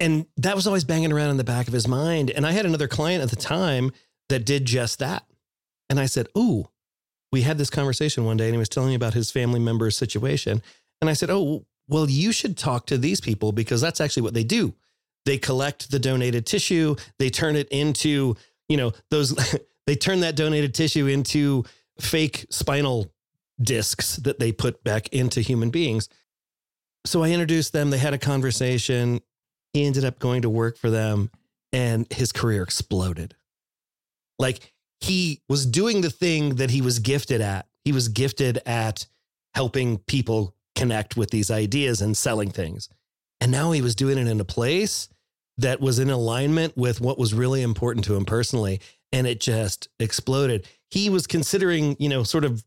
And 0.00 0.26
that 0.36 0.54
was 0.54 0.66
always 0.66 0.84
banging 0.84 1.12
around 1.12 1.30
in 1.30 1.36
the 1.36 1.44
back 1.44 1.66
of 1.66 1.72
his 1.72 1.88
mind. 1.88 2.30
And 2.30 2.46
I 2.46 2.52
had 2.52 2.66
another 2.66 2.86
client 2.88 3.22
at 3.22 3.30
the 3.30 3.36
time 3.36 3.90
that 4.28 4.44
did 4.44 4.64
just 4.64 4.98
that. 4.98 5.24
And 5.88 5.98
I 5.98 6.06
said, 6.06 6.28
Oh, 6.34 6.70
we 7.32 7.42
had 7.42 7.58
this 7.58 7.70
conversation 7.70 8.24
one 8.24 8.36
day 8.36 8.46
and 8.46 8.54
he 8.54 8.58
was 8.58 8.68
telling 8.68 8.90
me 8.90 8.94
about 8.94 9.14
his 9.14 9.30
family 9.30 9.60
member's 9.60 9.96
situation. 9.96 10.62
And 11.00 11.10
I 11.10 11.12
said, 11.12 11.30
Oh, 11.30 11.66
well, 11.88 12.08
you 12.08 12.32
should 12.32 12.56
talk 12.56 12.86
to 12.86 12.98
these 12.98 13.20
people 13.20 13.52
because 13.52 13.80
that's 13.80 14.00
actually 14.00 14.22
what 14.22 14.34
they 14.34 14.44
do. 14.44 14.74
They 15.24 15.38
collect 15.38 15.90
the 15.90 15.98
donated 15.98 16.46
tissue, 16.46 16.96
they 17.18 17.30
turn 17.30 17.56
it 17.56 17.68
into, 17.68 18.36
you 18.68 18.76
know, 18.76 18.92
those, 19.10 19.34
they 19.86 19.94
turn 19.94 20.20
that 20.20 20.36
donated 20.36 20.74
tissue 20.74 21.06
into 21.06 21.64
fake 22.00 22.46
spinal 22.50 23.12
discs 23.60 24.16
that 24.16 24.38
they 24.38 24.52
put 24.52 24.84
back 24.84 25.08
into 25.08 25.40
human 25.40 25.70
beings. 25.70 26.08
So 27.04 27.22
I 27.22 27.30
introduced 27.30 27.72
them, 27.72 27.90
they 27.90 27.98
had 27.98 28.14
a 28.14 28.18
conversation. 28.18 29.20
He 29.72 29.86
ended 29.86 30.04
up 30.04 30.18
going 30.18 30.42
to 30.42 30.50
work 30.50 30.76
for 30.76 30.90
them 30.90 31.30
and 31.72 32.10
his 32.12 32.32
career 32.32 32.62
exploded. 32.62 33.34
Like 34.38 34.72
he 35.00 35.40
was 35.48 35.66
doing 35.66 36.00
the 36.00 36.10
thing 36.10 36.56
that 36.56 36.70
he 36.70 36.80
was 36.80 36.98
gifted 36.98 37.40
at. 37.40 37.66
He 37.84 37.92
was 37.92 38.08
gifted 38.08 38.60
at 38.66 39.06
helping 39.54 39.98
people 39.98 40.54
connect 40.74 41.16
with 41.16 41.30
these 41.30 41.50
ideas 41.50 42.00
and 42.00 42.16
selling 42.16 42.50
things. 42.50 42.88
And 43.40 43.50
now 43.50 43.72
he 43.72 43.82
was 43.82 43.94
doing 43.94 44.18
it 44.18 44.28
in 44.28 44.40
a 44.40 44.44
place 44.44 45.08
that 45.58 45.80
was 45.80 45.98
in 45.98 46.10
alignment 46.10 46.76
with 46.76 47.00
what 47.00 47.18
was 47.18 47.34
really 47.34 47.62
important 47.62 48.04
to 48.06 48.14
him 48.14 48.24
personally. 48.24 48.80
And 49.12 49.26
it 49.26 49.40
just 49.40 49.88
exploded. 49.98 50.66
He 50.90 51.10
was 51.10 51.26
considering, 51.26 51.96
you 51.98 52.08
know, 52.08 52.22
sort 52.22 52.44
of 52.44 52.64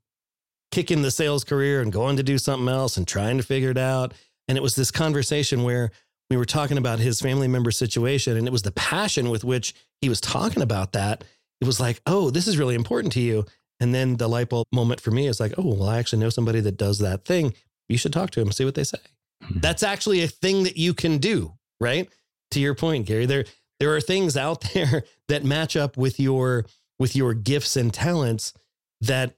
kicking 0.71 1.01
the 1.01 1.11
sales 1.11 1.43
career 1.43 1.81
and 1.81 1.91
going 1.91 2.17
to 2.17 2.23
do 2.23 2.37
something 2.37 2.67
else 2.67 2.97
and 2.97 3.07
trying 3.07 3.37
to 3.37 3.43
figure 3.43 3.69
it 3.69 3.77
out. 3.77 4.13
And 4.47 4.57
it 4.57 4.61
was 4.61 4.75
this 4.75 4.91
conversation 4.91 5.63
where 5.63 5.91
we 6.29 6.37
were 6.37 6.45
talking 6.45 6.77
about 6.77 6.99
his 6.99 7.21
family 7.21 7.47
member 7.47 7.71
situation 7.71 8.37
and 8.37 8.47
it 8.47 8.51
was 8.51 8.61
the 8.61 8.71
passion 8.71 9.29
with 9.29 9.43
which 9.43 9.73
he 10.01 10.09
was 10.09 10.21
talking 10.21 10.61
about 10.61 10.93
that. 10.93 11.23
It 11.61 11.67
was 11.67 11.79
like, 11.79 12.01
oh, 12.05 12.31
this 12.31 12.47
is 12.47 12.57
really 12.57 12.75
important 12.75 13.13
to 13.13 13.21
you. 13.21 13.45
And 13.79 13.93
then 13.95 14.17
the 14.17 14.27
light 14.27 14.49
bulb 14.49 14.67
moment 14.71 14.99
for 14.99 15.11
me 15.11 15.27
is 15.27 15.39
like, 15.39 15.53
oh, 15.57 15.75
well, 15.75 15.89
I 15.89 15.99
actually 15.99 16.19
know 16.19 16.29
somebody 16.29 16.59
that 16.61 16.77
does 16.77 16.99
that 16.99 17.25
thing. 17.25 17.53
You 17.87 17.97
should 17.97 18.13
talk 18.13 18.31
to 18.31 18.41
him, 18.41 18.51
see 18.51 18.65
what 18.65 18.75
they 18.75 18.83
say. 18.83 18.99
Mm-hmm. 19.43 19.59
That's 19.59 19.83
actually 19.83 20.23
a 20.23 20.27
thing 20.27 20.63
that 20.63 20.77
you 20.77 20.93
can 20.93 21.17
do, 21.17 21.53
right? 21.79 22.09
To 22.51 22.59
your 22.59 22.75
point, 22.75 23.05
Gary, 23.05 23.25
there 23.25 23.45
there 23.79 23.95
are 23.95 24.01
things 24.01 24.37
out 24.37 24.61
there 24.73 25.03
that 25.27 25.43
match 25.43 25.75
up 25.75 25.97
with 25.97 26.19
your 26.19 26.65
with 26.99 27.15
your 27.15 27.33
gifts 27.33 27.75
and 27.75 27.93
talents 27.93 28.53
that 29.01 29.35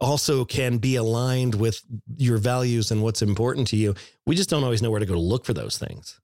also 0.00 0.44
can 0.44 0.78
be 0.78 0.96
aligned 0.96 1.54
with 1.54 1.82
your 2.16 2.38
values 2.38 2.90
and 2.90 3.02
what's 3.02 3.22
important 3.22 3.68
to 3.68 3.76
you. 3.76 3.94
We 4.26 4.34
just 4.34 4.50
don't 4.50 4.64
always 4.64 4.82
know 4.82 4.90
where 4.90 5.00
to 5.00 5.06
go 5.06 5.14
to 5.14 5.20
look 5.20 5.44
for 5.44 5.54
those 5.54 5.78
things. 5.78 6.18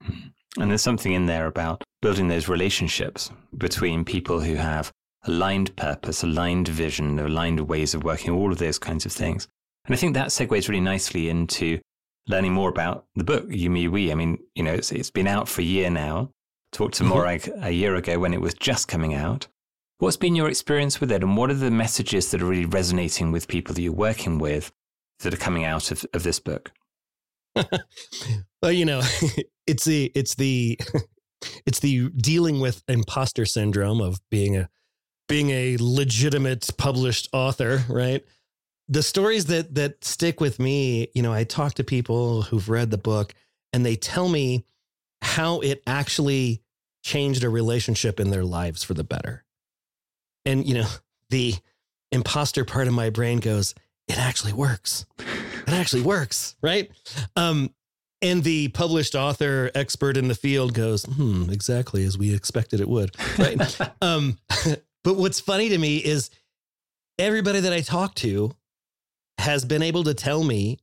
And 0.58 0.70
there's 0.70 0.82
something 0.82 1.12
in 1.12 1.26
there 1.26 1.46
about 1.46 1.84
building 2.02 2.28
those 2.28 2.48
relationships 2.48 3.30
between 3.56 4.04
people 4.04 4.40
who 4.40 4.54
have 4.54 4.92
aligned 5.24 5.76
purpose, 5.76 6.22
aligned 6.22 6.68
vision, 6.68 7.18
aligned 7.18 7.60
ways 7.60 7.94
of 7.94 8.04
working, 8.04 8.30
all 8.30 8.50
of 8.50 8.58
those 8.58 8.78
kinds 8.78 9.06
of 9.06 9.12
things. 9.12 9.46
And 9.84 9.94
I 9.94 9.98
think 9.98 10.14
that 10.14 10.28
segues 10.28 10.68
really 10.68 10.80
nicely 10.80 11.28
into 11.28 11.80
learning 12.26 12.52
more 12.52 12.68
about 12.68 13.06
the 13.14 13.24
book, 13.24 13.46
You, 13.48 13.70
Me, 13.70 13.88
We. 13.88 14.10
I 14.10 14.14
mean, 14.14 14.38
you 14.54 14.62
know, 14.62 14.74
it's, 14.74 14.92
it's 14.92 15.10
been 15.10 15.26
out 15.26 15.48
for 15.48 15.60
a 15.60 15.64
year 15.64 15.90
now. 15.90 16.30
Talked 16.72 16.94
to 16.94 17.04
mm-hmm. 17.04 17.12
Morag 17.12 17.50
a 17.62 17.70
year 17.70 17.96
ago 17.96 18.18
when 18.18 18.32
it 18.32 18.40
was 18.40 18.54
just 18.54 18.88
coming 18.88 19.14
out. 19.14 19.48
What's 19.98 20.16
been 20.16 20.36
your 20.36 20.48
experience 20.48 21.00
with 21.00 21.12
it, 21.12 21.22
and 21.22 21.36
what 21.36 21.50
are 21.50 21.54
the 21.54 21.70
messages 21.70 22.30
that 22.30 22.40
are 22.40 22.46
really 22.46 22.64
resonating 22.64 23.32
with 23.32 23.48
people 23.48 23.74
that 23.74 23.82
you're 23.82 23.92
working 23.92 24.38
with 24.38 24.72
that 25.20 25.34
are 25.34 25.38
coming 25.38 25.64
out 25.64 25.90
of, 25.90 26.06
of 26.14 26.22
this 26.22 26.40
book? 26.40 26.72
well, 28.62 28.72
you 28.72 28.84
know, 28.84 29.02
it's 29.66 29.84
the 29.84 30.12
it's 30.14 30.34
the 30.34 30.78
it's 31.66 31.80
the 31.80 32.08
dealing 32.10 32.60
with 32.60 32.82
imposter 32.88 33.44
syndrome 33.44 34.00
of 34.00 34.20
being 34.30 34.56
a 34.56 34.68
being 35.28 35.50
a 35.50 35.76
legitimate 35.80 36.68
published 36.76 37.28
author, 37.32 37.84
right? 37.88 38.24
The 38.88 39.02
stories 39.02 39.46
that 39.46 39.74
that 39.76 40.04
stick 40.04 40.40
with 40.40 40.58
me, 40.58 41.08
you 41.14 41.22
know, 41.22 41.32
I 41.32 41.44
talk 41.44 41.74
to 41.74 41.84
people 41.84 42.42
who've 42.42 42.68
read 42.68 42.90
the 42.90 42.98
book 42.98 43.34
and 43.72 43.86
they 43.86 43.96
tell 43.96 44.28
me 44.28 44.64
how 45.22 45.60
it 45.60 45.82
actually 45.86 46.62
changed 47.02 47.44
a 47.44 47.48
relationship 47.48 48.20
in 48.20 48.30
their 48.30 48.44
lives 48.44 48.82
for 48.82 48.94
the 48.94 49.04
better. 49.04 49.44
And, 50.44 50.66
you 50.66 50.74
know, 50.74 50.88
the 51.30 51.54
imposter 52.10 52.64
part 52.64 52.88
of 52.88 52.94
my 52.94 53.10
brain 53.10 53.38
goes, 53.38 53.74
it 54.08 54.18
actually 54.18 54.52
works. 54.52 55.06
It 55.18 55.72
actually 55.72 56.02
works. 56.02 56.56
Right. 56.62 56.90
Um, 57.36 57.72
and 58.22 58.44
the 58.44 58.68
published 58.68 59.14
author 59.14 59.70
expert 59.74 60.16
in 60.16 60.28
the 60.28 60.34
field 60.34 60.74
goes, 60.74 61.04
hmm, 61.04 61.50
exactly 61.50 62.04
as 62.04 62.18
we 62.18 62.34
expected 62.34 62.80
it 62.80 62.88
would. 62.88 63.14
Right. 63.38 63.78
um, 64.02 64.38
but 65.04 65.16
what's 65.16 65.40
funny 65.40 65.70
to 65.70 65.78
me 65.78 65.98
is 65.98 66.30
everybody 67.18 67.60
that 67.60 67.72
I 67.72 67.80
talk 67.80 68.14
to 68.16 68.52
has 69.38 69.64
been 69.64 69.82
able 69.82 70.04
to 70.04 70.14
tell 70.14 70.44
me 70.44 70.78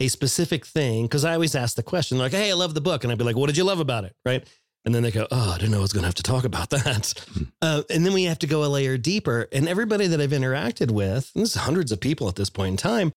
a 0.00 0.08
specific 0.08 0.66
thing 0.66 1.04
because 1.04 1.24
I 1.24 1.34
always 1.34 1.54
ask 1.54 1.76
the 1.76 1.82
question, 1.82 2.18
like, 2.18 2.32
hey, 2.32 2.50
I 2.50 2.54
love 2.54 2.74
the 2.74 2.80
book. 2.80 3.04
And 3.04 3.12
I'd 3.12 3.18
be 3.18 3.24
like, 3.24 3.36
what 3.36 3.46
did 3.46 3.56
you 3.56 3.64
love 3.64 3.80
about 3.80 4.04
it? 4.04 4.14
Right. 4.24 4.46
And 4.84 4.92
then 4.94 5.02
they 5.04 5.12
go, 5.12 5.28
oh, 5.30 5.52
I 5.54 5.58
didn't 5.58 5.70
know 5.70 5.78
I 5.78 5.82
was 5.82 5.92
going 5.92 6.02
to 6.02 6.08
have 6.08 6.16
to 6.16 6.24
talk 6.24 6.44
about 6.44 6.70
that. 6.70 7.14
Hmm. 7.32 7.44
Uh, 7.62 7.82
and 7.88 8.04
then 8.04 8.12
we 8.12 8.24
have 8.24 8.40
to 8.40 8.48
go 8.48 8.64
a 8.64 8.66
layer 8.66 8.98
deeper. 8.98 9.48
And 9.52 9.68
everybody 9.68 10.08
that 10.08 10.20
I've 10.20 10.30
interacted 10.30 10.90
with, 10.90 11.30
and 11.34 11.44
this 11.44 11.54
is 11.54 11.62
hundreds 11.62 11.92
of 11.92 12.00
people 12.00 12.28
at 12.28 12.34
this 12.34 12.50
point 12.50 12.70
in 12.72 12.76
time, 12.76 13.12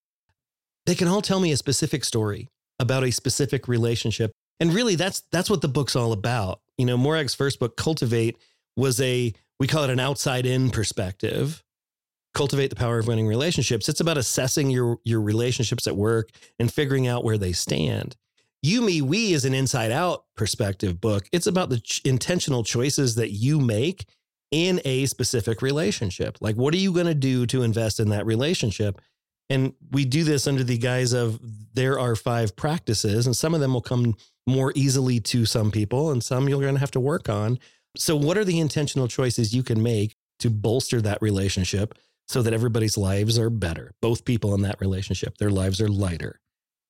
they 0.86 0.94
can 0.94 1.08
all 1.08 1.22
tell 1.22 1.40
me 1.40 1.50
a 1.50 1.56
specific 1.56 2.04
story 2.04 2.48
about 2.78 3.04
a 3.04 3.10
specific 3.10 3.68
relationship. 3.68 4.32
And 4.60 4.72
really, 4.72 4.94
that's 4.94 5.22
that's 5.32 5.50
what 5.50 5.60
the 5.60 5.68
book's 5.68 5.96
all 5.96 6.12
about. 6.12 6.60
You 6.78 6.86
know, 6.86 6.96
Morag's 6.96 7.34
first 7.34 7.58
book, 7.58 7.76
Cultivate, 7.76 8.36
was 8.76 9.00
a 9.00 9.32
we 9.58 9.66
call 9.66 9.84
it 9.84 9.90
an 9.90 10.00
outside 10.00 10.46
in 10.46 10.70
perspective. 10.70 11.62
Cultivate 12.34 12.68
the 12.68 12.76
power 12.76 12.98
of 12.98 13.06
winning 13.06 13.26
relationships. 13.26 13.88
It's 13.88 14.00
about 14.00 14.18
assessing 14.18 14.70
your 14.70 14.98
your 15.04 15.20
relationships 15.20 15.86
at 15.86 15.96
work 15.96 16.30
and 16.58 16.72
figuring 16.72 17.06
out 17.06 17.24
where 17.24 17.38
they 17.38 17.52
stand. 17.52 18.16
You, 18.62 18.82
Me, 18.82 19.00
We 19.00 19.32
is 19.32 19.44
an 19.44 19.54
inside 19.54 19.92
out 19.92 20.24
perspective 20.34 21.00
book. 21.00 21.28
It's 21.32 21.46
about 21.46 21.68
the 21.68 21.78
ch- 21.78 22.00
intentional 22.04 22.64
choices 22.64 23.14
that 23.14 23.30
you 23.30 23.60
make 23.60 24.06
in 24.50 24.80
a 24.84 25.06
specific 25.06 25.62
relationship. 25.62 26.38
Like, 26.40 26.56
what 26.56 26.74
are 26.74 26.78
you 26.78 26.92
going 26.92 27.06
to 27.06 27.14
do 27.14 27.46
to 27.46 27.62
invest 27.62 28.00
in 28.00 28.08
that 28.10 28.26
relationship? 28.26 29.00
And 29.48 29.74
we 29.92 30.04
do 30.04 30.24
this 30.24 30.46
under 30.46 30.64
the 30.64 30.78
guise 30.78 31.12
of 31.12 31.40
there 31.74 31.98
are 31.98 32.16
five 32.16 32.56
practices, 32.56 33.26
and 33.26 33.36
some 33.36 33.54
of 33.54 33.60
them 33.60 33.72
will 33.72 33.80
come 33.80 34.16
more 34.46 34.72
easily 34.74 35.20
to 35.20 35.44
some 35.44 35.70
people, 35.70 36.10
and 36.10 36.22
some 36.22 36.48
you're 36.48 36.60
going 36.60 36.74
to 36.74 36.80
have 36.80 36.90
to 36.92 37.00
work 37.00 37.28
on. 37.28 37.58
So, 37.96 38.16
what 38.16 38.36
are 38.36 38.44
the 38.44 38.60
intentional 38.60 39.08
choices 39.08 39.54
you 39.54 39.62
can 39.62 39.82
make 39.82 40.16
to 40.40 40.50
bolster 40.50 41.00
that 41.00 41.22
relationship 41.22 41.94
so 42.28 42.42
that 42.42 42.52
everybody's 42.52 42.98
lives 42.98 43.38
are 43.38 43.50
better? 43.50 43.92
Both 44.02 44.24
people 44.24 44.54
in 44.54 44.62
that 44.62 44.80
relationship, 44.80 45.38
their 45.38 45.50
lives 45.50 45.80
are 45.80 45.88
lighter. 45.88 46.40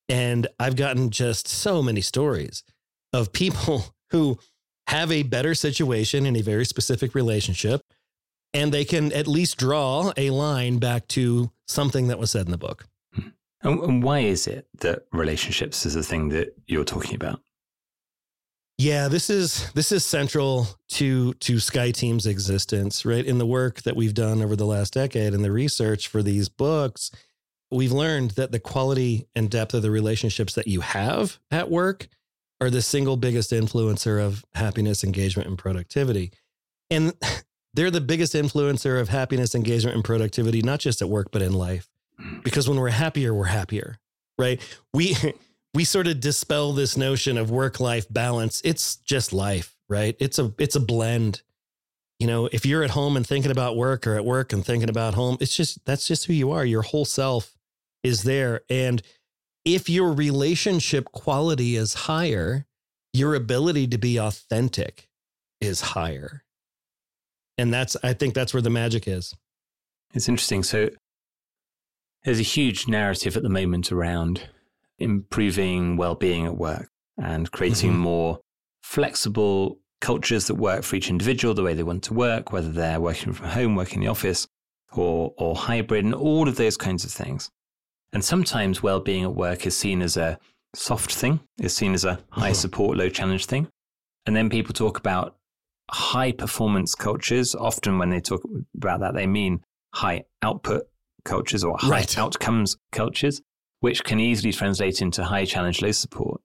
And 0.08 0.46
I've 0.58 0.76
gotten 0.76 1.10
just 1.10 1.48
so 1.48 1.82
many 1.82 2.00
stories 2.00 2.62
of 3.12 3.32
people 3.32 3.94
who 4.10 4.38
have 4.86 5.10
a 5.10 5.24
better 5.24 5.54
situation 5.54 6.26
in 6.26 6.36
a 6.36 6.42
very 6.42 6.64
specific 6.64 7.14
relationship 7.14 7.82
and 8.56 8.72
they 8.72 8.84
can 8.84 9.12
at 9.12 9.26
least 9.26 9.58
draw 9.58 10.12
a 10.16 10.30
line 10.30 10.78
back 10.78 11.06
to 11.08 11.50
something 11.66 12.08
that 12.08 12.18
was 12.18 12.30
said 12.30 12.46
in 12.46 12.52
the 12.52 12.58
book. 12.58 12.86
Hmm. 13.14 13.28
And 13.62 14.02
why 14.02 14.20
is 14.20 14.46
it 14.46 14.68
that 14.80 15.06
relationships 15.12 15.86
is 15.86 15.94
the 15.94 16.02
thing 16.02 16.28
that 16.30 16.54
you're 16.66 16.84
talking 16.84 17.14
about? 17.14 17.40
Yeah, 18.78 19.08
this 19.08 19.30
is 19.30 19.70
this 19.72 19.90
is 19.90 20.04
central 20.04 20.68
to 20.90 21.32
to 21.34 21.54
SkyeTeam's 21.54 22.26
existence, 22.26 23.06
right? 23.06 23.24
In 23.24 23.38
the 23.38 23.46
work 23.46 23.82
that 23.82 23.96
we've 23.96 24.12
done 24.12 24.42
over 24.42 24.54
the 24.54 24.66
last 24.66 24.92
decade 24.92 25.32
and 25.32 25.42
the 25.42 25.52
research 25.52 26.08
for 26.08 26.22
these 26.22 26.50
books, 26.50 27.10
we've 27.70 27.92
learned 27.92 28.32
that 28.32 28.52
the 28.52 28.60
quality 28.60 29.28
and 29.34 29.50
depth 29.50 29.72
of 29.72 29.80
the 29.80 29.90
relationships 29.90 30.54
that 30.54 30.66
you 30.66 30.82
have 30.82 31.38
at 31.50 31.70
work 31.70 32.08
are 32.60 32.68
the 32.68 32.82
single 32.82 33.16
biggest 33.16 33.50
influencer 33.50 34.20
of 34.20 34.44
happiness, 34.54 35.02
engagement, 35.02 35.48
and 35.48 35.58
productivity. 35.58 36.32
And 36.90 37.14
they're 37.76 37.90
the 37.90 38.00
biggest 38.00 38.32
influencer 38.32 39.00
of 39.00 39.10
happiness, 39.10 39.54
engagement, 39.54 39.94
and 39.94 40.04
productivity, 40.04 40.62
not 40.62 40.80
just 40.80 41.02
at 41.02 41.08
work, 41.08 41.28
but 41.30 41.42
in 41.42 41.52
life. 41.52 41.88
Because 42.42 42.68
when 42.68 42.80
we're 42.80 42.88
happier, 42.88 43.34
we're 43.34 43.44
happier, 43.44 43.98
right? 44.38 44.60
We 44.92 45.14
we 45.74 45.84
sort 45.84 46.06
of 46.06 46.20
dispel 46.20 46.72
this 46.72 46.96
notion 46.96 47.36
of 47.36 47.50
work-life 47.50 48.06
balance. 48.10 48.62
It's 48.64 48.96
just 48.96 49.32
life, 49.32 49.76
right? 49.88 50.16
It's 50.18 50.38
a 50.38 50.52
it's 50.58 50.74
a 50.74 50.80
blend. 50.80 51.42
You 52.18 52.26
know, 52.26 52.48
if 52.50 52.64
you're 52.64 52.82
at 52.82 52.90
home 52.90 53.14
and 53.14 53.26
thinking 53.26 53.50
about 53.50 53.76
work 53.76 54.06
or 54.06 54.14
at 54.16 54.24
work 54.24 54.54
and 54.54 54.64
thinking 54.64 54.88
about 54.88 55.12
home, 55.12 55.36
it's 55.38 55.54
just 55.54 55.84
that's 55.84 56.08
just 56.08 56.24
who 56.24 56.32
you 56.32 56.50
are. 56.50 56.64
Your 56.64 56.80
whole 56.80 57.04
self 57.04 57.54
is 58.02 58.22
there. 58.22 58.62
And 58.70 59.02
if 59.66 59.90
your 59.90 60.12
relationship 60.14 61.12
quality 61.12 61.76
is 61.76 61.92
higher, 61.92 62.64
your 63.12 63.34
ability 63.34 63.88
to 63.88 63.98
be 63.98 64.16
authentic 64.16 65.10
is 65.60 65.82
higher. 65.82 66.45
And 67.58 67.72
that's, 67.72 67.96
I 68.02 68.12
think 68.12 68.34
that's 68.34 68.52
where 68.52 68.62
the 68.62 68.70
magic 68.70 69.08
is. 69.08 69.34
It's 70.14 70.28
interesting. 70.28 70.62
So 70.62 70.90
there's 72.24 72.40
a 72.40 72.42
huge 72.42 72.88
narrative 72.88 73.36
at 73.36 73.42
the 73.42 73.48
moment 73.48 73.92
around 73.92 74.48
improving 74.98 75.96
well-being 75.96 76.46
at 76.46 76.56
work 76.56 76.88
and 77.16 77.50
creating 77.50 77.92
mm-hmm. 77.92 78.00
more 78.00 78.40
flexible 78.82 79.78
cultures 80.00 80.46
that 80.46 80.54
work 80.54 80.82
for 80.82 80.96
each 80.96 81.08
individual 81.08 81.54
the 81.54 81.62
way 81.62 81.74
they 81.74 81.82
want 81.82 82.02
to 82.04 82.14
work, 82.14 82.52
whether 82.52 82.70
they're 82.70 83.00
working 83.00 83.32
from 83.32 83.48
home, 83.48 83.74
working 83.74 83.96
in 83.96 84.00
the 84.02 84.10
office, 84.10 84.46
or 84.92 85.32
or 85.38 85.56
hybrid, 85.56 86.04
and 86.04 86.14
all 86.14 86.48
of 86.48 86.56
those 86.56 86.76
kinds 86.76 87.04
of 87.04 87.10
things. 87.10 87.50
And 88.12 88.24
sometimes 88.24 88.82
well-being 88.82 89.24
at 89.24 89.34
work 89.34 89.66
is 89.66 89.76
seen 89.76 90.02
as 90.02 90.16
a 90.16 90.38
soft 90.74 91.14
thing, 91.14 91.40
is 91.58 91.74
seen 91.74 91.94
as 91.94 92.04
a 92.04 92.20
high 92.30 92.46
uh-huh. 92.46 92.54
support, 92.54 92.96
low 92.96 93.08
challenge 93.08 93.46
thing. 93.46 93.68
And 94.26 94.36
then 94.36 94.50
people 94.50 94.72
talk 94.72 94.98
about 94.98 95.36
high 95.90 96.32
performance 96.32 96.94
cultures. 96.94 97.54
Often 97.54 97.98
when 97.98 98.10
they 98.10 98.20
talk 98.20 98.42
about 98.76 99.00
that, 99.00 99.14
they 99.14 99.26
mean 99.26 99.60
high 99.94 100.24
output 100.42 100.84
cultures 101.24 101.64
or 101.64 101.76
high 101.78 101.90
right. 101.90 102.18
outcomes 102.18 102.76
cultures, 102.92 103.40
which 103.80 104.04
can 104.04 104.20
easily 104.20 104.52
translate 104.52 105.02
into 105.02 105.24
high 105.24 105.44
challenge, 105.44 105.82
low 105.82 105.92
support. 105.92 106.40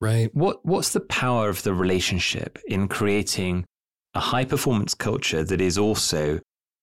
Right. 0.00 0.34
What 0.34 0.64
what's 0.64 0.92
the 0.92 1.00
power 1.00 1.48
of 1.48 1.62
the 1.62 1.74
relationship 1.74 2.58
in 2.66 2.88
creating 2.88 3.66
a 4.14 4.20
high 4.20 4.44
performance 4.44 4.94
culture 4.94 5.44
that 5.44 5.60
is 5.60 5.76
also 5.76 6.40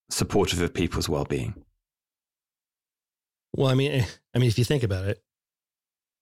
supportive 0.10 0.62
of 0.62 0.74
people's 0.74 1.10
well-being? 1.10 1.56
Well, 3.56 3.68
I 3.68 3.74
mean, 3.74 3.92
eh, 3.92 4.06
I 4.36 4.40
mean, 4.40 4.50
if 4.50 4.60
you 4.60 4.64
think 4.64 4.84
about 4.84 5.06
it, 5.06 5.20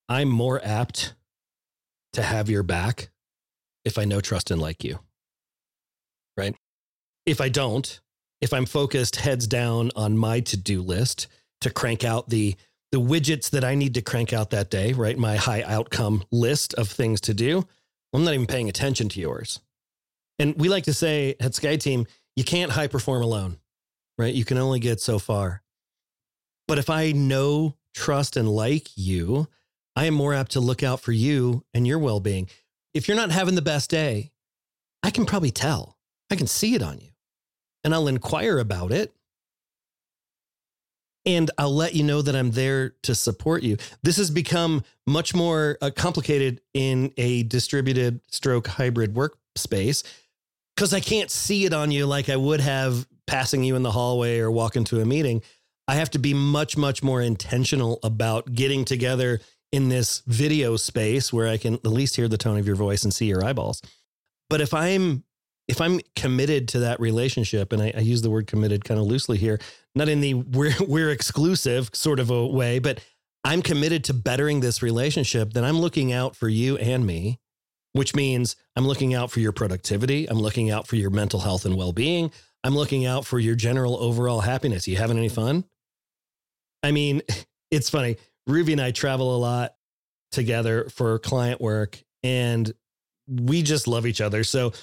I'm 0.08 0.30
more 0.30 0.62
apt 0.64 1.16
to 2.14 2.24
have 2.24 2.50
your 2.50 2.64
back 2.64 3.10
if 3.86 4.00
I 4.00 4.04
know, 4.04 4.20
trust, 4.20 4.52
and 4.52 4.60
like 4.60 4.84
you. 4.84 5.00
Right. 6.38 6.56
If 7.26 7.42
I 7.42 7.50
don't, 7.50 8.00
if 8.42 8.54
I'm 8.54 8.66
focused 8.66 9.18
heads 9.18 9.48
down 9.48 9.92
on 9.96 10.18
my 10.18 10.40
to 10.42 10.58
do 10.58 10.82
list 10.82 11.28
to 11.62 11.70
crank 11.70 12.04
out 12.04 12.30
the 12.30 12.56
the 12.92 13.02
widgets 13.02 13.50
that 13.50 13.64
I 13.64 13.76
need 13.76 13.96
to 13.96 14.02
crank 14.02 14.32
out 14.32 14.52
that 14.52 14.70
day, 14.70 14.94
right? 14.94 15.18
My 15.18 15.36
high 15.36 15.64
outcome 15.64 16.24
list 16.32 16.74
of 16.76 16.88
things 16.88 17.20
to 17.22 17.34
do. 17.34 17.68
I'm 18.14 18.24
not 18.24 18.34
even 18.34 18.46
paying 18.46 18.70
attention 18.70 19.10
to 19.10 19.20
yours. 19.20 19.60
And 20.40 20.56
we 20.56 20.70
like 20.70 20.86
to 20.86 20.94
say 20.94 21.36
at 21.42 21.52
SkyeTeam, 21.52 22.08
you 22.36 22.44
can't 22.44 22.72
high 22.72 22.88
perform 22.88 23.22
alone, 23.22 23.58
right? 24.18 24.34
You 24.34 24.46
can 24.46 24.58
only 24.58 24.80
get 24.80 25.02
so 25.02 25.20
far. 25.20 25.62
But 26.68 26.78
if 26.78 26.90
I 26.90 27.12
know, 27.12 27.76
trust, 27.94 28.38
and 28.38 28.48
like 28.48 28.90
you, 28.96 29.48
I 29.96 30.06
am 30.06 30.14
more 30.14 30.34
apt 30.34 30.52
to 30.52 30.60
look 30.60 30.84
out 30.84 31.00
for 31.00 31.12
you 31.12 31.64
and 31.74 31.86
your 31.86 32.00
well 32.00 32.20
being. 32.20 32.50
If 32.94 33.08
you're 33.08 33.18
not 33.18 33.32
having 33.32 33.56
the 33.56 33.62
best 33.62 33.90
day, 33.90 34.32
I 35.04 35.12
can 35.12 35.26
probably 35.26 35.52
tell. 35.52 35.95
I 36.30 36.36
can 36.36 36.48
see 36.48 36.76
it 36.76 36.82
on 36.82 37.00
you. 37.00 37.10
And 37.84 37.94
I'll 37.94 38.08
inquire 38.08 38.58
about 38.58 38.92
it. 38.92 39.14
And 41.26 41.50
I'll 41.58 41.74
let 41.74 41.96
you 41.96 42.04
know 42.04 42.22
that 42.22 42.36
I'm 42.36 42.52
there 42.52 42.94
to 43.04 43.16
support 43.16 43.64
you. 43.64 43.78
This 44.04 44.18
has 44.18 44.30
become 44.30 44.84
much 45.08 45.34
more 45.34 45.78
uh, 45.82 45.90
complicated 45.96 46.62
in 46.74 47.14
a 47.18 47.44
distributed 47.44 48.22
stroke 48.30 48.68
hybrid 48.68 49.16
workspace 49.16 50.04
because 50.76 50.94
I 50.94 51.00
can't 51.00 51.32
see 51.32 51.66
it 51.66 51.74
on 51.74 51.90
you 51.90 52.06
like 52.06 52.30
I 52.30 52.36
would 52.36 52.60
have 52.60 53.08
passing 53.28 53.64
you 53.64 53.76
in 53.76 53.82
the 53.82 53.92
hallway 53.92 54.40
or 54.40 54.52
walking 54.52 54.84
to 54.86 55.02
a 55.02 55.06
meeting. 55.06 55.42
I 55.88 55.96
have 55.96 56.12
to 56.12 56.20
be 56.20 56.34
much, 56.34 56.78
much 56.78 57.02
more 57.02 57.22
intentional 57.22 58.00
about 58.04 58.54
getting 58.54 58.86
together 58.86 59.40
in 59.72 59.90
this 59.90 60.22
video 60.28 60.78
space 60.78 61.34
where 61.34 61.48
I 61.48 61.58
can 61.58 61.76
at 61.76 61.88
least 61.88 62.16
hear 62.16 62.28
the 62.28 62.38
tone 62.38 62.58
of 62.58 62.68
your 62.68 62.76
voice 62.76 63.04
and 63.04 63.14
see 63.14 63.26
your 63.26 63.44
eyeballs. 63.44 63.82
But 64.50 64.62
if 64.62 64.74
I'm 64.74 65.24
if 65.68 65.82
I'm 65.82 66.00
committed 66.16 66.68
to 66.70 66.80
that 66.80 67.00
relationship, 67.00 67.74
and 67.74 67.82
I, 67.82 67.94
I 67.96 68.02
use 68.02 68.22
the 68.22 68.30
word 68.30 68.48
committed 68.48 68.84
kind 68.84 69.00
of 69.00 69.06
loosely 69.06 69.38
here, 69.38 69.60
not 69.96 70.10
in 70.10 70.22
the 70.22 70.36
we're 70.36 70.74
we're 70.88 71.12
exclusive 71.12 71.90
sort 71.94 72.20
of 72.20 72.30
a 72.30 72.46
way, 72.46 72.80
but 72.80 73.00
I'm 73.44 73.62
committed 73.62 74.04
to 74.06 74.14
bettering 74.14 74.60
this 74.60 74.82
relationship, 74.82 75.54
then 75.54 75.64
I'm 75.64 75.80
looking 75.80 76.12
out 76.12 76.36
for 76.36 76.50
you 76.50 76.78
and 76.78 77.06
me, 77.06 77.40
which 77.94 78.16
means 78.16 78.56
I'm 78.76 78.88
looking 78.88 79.14
out 79.14 79.30
for 79.30 79.40
your 79.40 79.52
productivity. 79.52 80.28
I'm 80.28 80.40
looking 80.40 80.72
out 80.72 80.88
for 80.88 80.96
your 80.96 81.12
mental 81.12 81.40
health 81.40 81.64
and 81.64 81.76
well 81.76 81.94
being. 81.94 82.32
I'm 82.64 82.76
looking 82.76 83.06
out 83.06 83.24
for 83.24 83.38
your 83.38 83.54
general 83.54 83.98
overall 83.98 84.42
happiness. 84.42 84.88
Are 84.88 84.92
you 84.92 84.98
having 84.98 85.20
any 85.20 85.30
fun? 85.30 85.64
I 86.82 86.92
mean, 86.92 87.22
it's 87.72 87.90
funny. 87.90 88.18
Ruby 88.48 88.72
and 88.74 88.82
I 88.82 88.90
travel 88.90 89.36
a 89.36 89.38
lot 89.38 89.76
together 90.32 90.90
for 90.90 91.20
client 91.20 91.62
work 91.62 92.02
and 92.24 92.72
we 93.28 93.62
just 93.62 93.88
love 93.88 94.08
each 94.08 94.22
other. 94.22 94.44
So, 94.44 94.74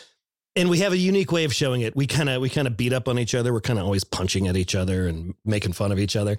and 0.54 0.68
we 0.68 0.78
have 0.78 0.92
a 0.92 0.98
unique 0.98 1.32
way 1.32 1.44
of 1.44 1.54
showing 1.54 1.80
it. 1.80 1.96
We 1.96 2.06
kind 2.06 2.28
of 2.28 2.40
we 2.40 2.48
kind 2.48 2.66
of 2.66 2.76
beat 2.76 2.92
up 2.92 3.08
on 3.08 3.18
each 3.18 3.34
other. 3.34 3.52
We're 3.52 3.60
kind 3.60 3.78
of 3.78 3.84
always 3.84 4.04
punching 4.04 4.48
at 4.48 4.56
each 4.56 4.74
other 4.74 5.06
and 5.06 5.34
making 5.44 5.72
fun 5.72 5.92
of 5.92 5.98
each 5.98 6.16
other. 6.16 6.36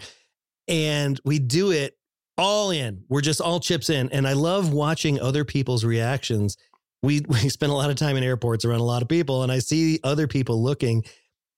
And 0.67 1.19
we 1.25 1.39
do 1.39 1.71
it 1.71 1.97
all 2.37 2.71
in. 2.71 3.03
We're 3.09 3.21
just 3.21 3.41
all 3.41 3.59
chips 3.59 3.89
in. 3.89 4.09
And 4.09 4.27
I 4.27 4.33
love 4.33 4.71
watching 4.71 5.19
other 5.19 5.43
people's 5.43 5.83
reactions. 5.83 6.57
We 7.01 7.21
we 7.27 7.49
spend 7.49 7.71
a 7.71 7.75
lot 7.75 7.89
of 7.89 7.95
time 7.95 8.15
in 8.15 8.23
airports 8.23 8.65
around 8.65 8.79
a 8.79 8.85
lot 8.85 9.01
of 9.01 9.07
people 9.07 9.43
and 9.43 9.51
I 9.51 9.59
see 9.59 9.99
other 10.03 10.27
people 10.27 10.61
looking 10.61 11.03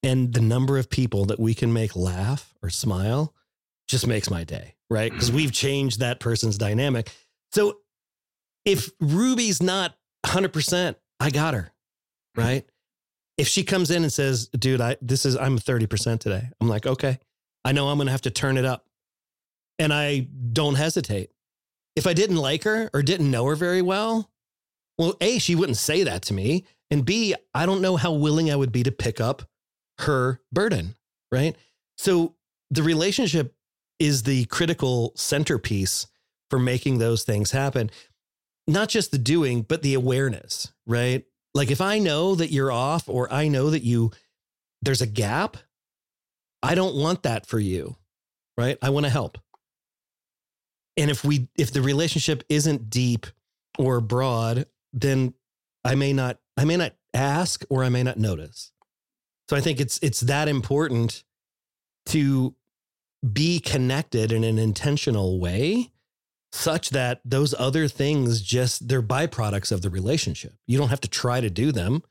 and 0.04 0.34
the 0.34 0.42
number 0.42 0.78
of 0.78 0.90
people 0.90 1.26
that 1.26 1.40
we 1.40 1.54
can 1.56 1.74
make 1.74 1.96
laugh 1.96 2.54
or 2.62 2.70
smile 2.70 3.34
just 3.88 4.08
makes 4.08 4.30
my 4.30 4.44
day, 4.44 4.76
right? 4.90 5.12
Mm. 5.12 5.16
Because 5.16 5.32
we've 5.32 5.52
changed 5.52 6.00
that 6.00 6.20
person's 6.20 6.58
dynamic. 6.58 7.12
So 7.52 7.80
if 8.66 8.92
Ruby's 9.00 9.62
not 9.62 9.96
100%, 10.26 10.96
I 11.20 11.30
got 11.30 11.54
her, 11.54 11.72
right? 12.36 12.66
If 13.38 13.48
she 13.48 13.64
comes 13.64 13.92
in 13.92 14.04
and 14.04 14.12
says, 14.12 14.48
dude, 14.48 14.82
I, 14.82 14.98
this 15.02 15.26
is, 15.26 15.36
I'm 15.36 15.60
30% 15.60 16.20
today. 16.20 16.50
I'm 16.62 16.68
like, 16.68 16.86
okay, 16.86 17.20
I 17.64 17.72
know 17.72 17.90
I'm 17.90 17.98
going 17.98 18.08
to 18.08 18.12
have 18.12 18.22
to 18.22 18.32
turn 18.32 18.58
it 18.58 18.66
up. 18.66 18.86
And 19.78 19.94
I 19.94 20.28
don't 20.54 20.76
hesitate. 20.76 21.32
If 21.96 22.08
I 22.08 22.14
didn't 22.14 22.38
like 22.38 22.64
her 22.64 22.90
or 22.94 23.02
didn't 23.02 23.30
know 23.30 23.46
her 23.46 23.56
very 23.56 23.82
well, 23.82 24.32
well, 24.98 25.16
A, 25.20 25.40
she 25.40 25.56
wouldn't 25.56 25.78
say 25.78 26.04
that 26.04 26.22
to 26.24 26.34
me. 26.34 26.66
And 26.90 27.04
B, 27.04 27.36
I 27.54 27.66
don't 27.66 27.82
know 27.82 27.98
how 27.98 28.14
willing 28.14 28.52
I 28.52 28.56
would 28.56 28.72
be 28.72 28.84
to 28.84 28.92
pick 28.92 29.20
up 29.20 29.44
her 30.00 30.42
burden, 30.52 30.96
right? 31.32 31.56
So 31.98 32.36
the 32.70 32.84
relationship 32.84 33.56
is 34.00 34.24
the 34.24 34.46
critical 34.46 35.14
centerpiece 35.16 36.08
for 36.50 36.60
making 36.60 36.98
those 36.98 37.24
things 37.24 37.52
happen. 37.52 37.90
Not 38.68 38.90
just 38.90 39.12
the 39.12 39.18
doing, 39.18 39.62
but 39.62 39.82
the 39.82 39.94
awareness, 39.94 40.72
right? 40.86 41.26
Like 41.56 41.72
if 41.72 41.80
I 41.80 42.00
know 42.00 42.36
that 42.36 42.52
you're 42.52 42.72
off 42.72 43.08
or 43.08 43.32
I 43.34 43.48
know 43.48 43.70
that 43.70 43.82
you 43.82 44.12
there's 44.82 45.02
a 45.02 45.08
gap, 45.08 45.58
I 46.62 46.76
don't 46.76 46.96
want 46.96 47.24
that 47.24 47.48
for 47.48 47.60
you, 47.60 47.96
right? 48.58 48.78
I 48.82 48.90
want 48.90 49.06
to 49.06 49.10
help. 49.10 49.38
And 50.98 51.10
if 51.10 51.24
we 51.24 51.48
if 51.58 51.72
the 51.72 51.82
relationship 51.82 52.44
isn't 52.50 52.90
deep 52.90 53.26
or 53.80 54.02
broad, 54.02 54.66
then 54.94 55.34
I 55.84 55.96
may 55.96 56.12
not 56.12 56.40
I 56.58 56.66
may 56.66 56.76
not 56.76 56.94
ask 57.14 57.64
or 57.70 57.84
I 57.84 57.90
may 57.90 58.04
not 58.04 58.18
notice. 58.18 58.72
So 59.50 59.56
I 59.56 59.62
think 59.62 59.80
it's 59.80 59.98
it's 60.00 60.20
that 60.22 60.50
important 60.50 61.24
to 62.08 62.54
be 63.32 63.60
connected 63.60 64.32
in 64.32 64.44
an 64.44 64.60
intentional 64.60 65.40
way 65.40 65.92
such 66.56 66.92
that 66.92 67.22
those 67.26 67.54
other 67.58 67.88
things 67.88 68.42
just 68.42 68.88
they're 68.88 69.02
byproducts 69.02 69.72
of 69.72 69.82
the 69.82 69.90
relationship. 69.90 70.54
You 70.68 70.78
don't 70.78 70.90
have 70.90 71.02
to 71.02 71.10
try 71.10 71.42
to 71.42 71.50
do 71.50 71.72
them. 71.72 72.04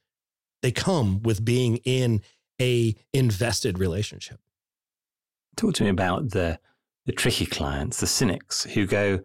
They 0.63 0.71
come 0.71 1.23
with 1.23 1.45
being 1.45 1.77
in 1.79 2.23
a 2.61 2.95
invested 3.13 3.79
relationship. 3.79 4.39
Talk 5.57 5.75
to 5.75 5.85
me 5.85 5.91
about 5.91 6.31
the 6.31 6.59
the 7.07 7.13
tricky 7.13 7.47
clients, 7.47 8.01
the 8.01 8.07
cynics 8.07 8.65
who 8.65 8.87
go, 8.87 9.21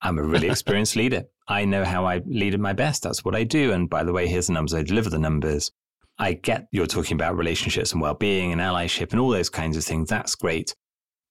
I'm 0.00 0.18
a 0.18 0.22
really 0.22 0.48
experienced 0.50 0.96
leader. 0.96 1.24
I 1.48 1.64
know 1.64 1.84
how 1.84 2.06
I 2.06 2.22
lead 2.24 2.54
at 2.54 2.60
my 2.60 2.72
best. 2.72 3.02
That's 3.02 3.24
what 3.24 3.34
I 3.34 3.42
do. 3.44 3.72
And 3.72 3.90
by 3.90 4.04
the 4.04 4.12
way, 4.12 4.28
here's 4.28 4.46
the 4.46 4.52
numbers. 4.52 4.74
I 4.74 4.82
deliver 4.82 5.10
the 5.10 5.18
numbers. 5.18 5.72
I 6.18 6.34
get 6.34 6.68
you're 6.70 6.86
talking 6.86 7.14
about 7.16 7.36
relationships 7.36 7.92
and 7.92 8.00
well-being 8.00 8.52
and 8.52 8.60
allyship 8.60 9.10
and 9.10 9.20
all 9.20 9.30
those 9.30 9.48
kinds 9.48 9.76
of 9.76 9.84
things. 9.84 10.08
That's 10.08 10.34
great. 10.34 10.74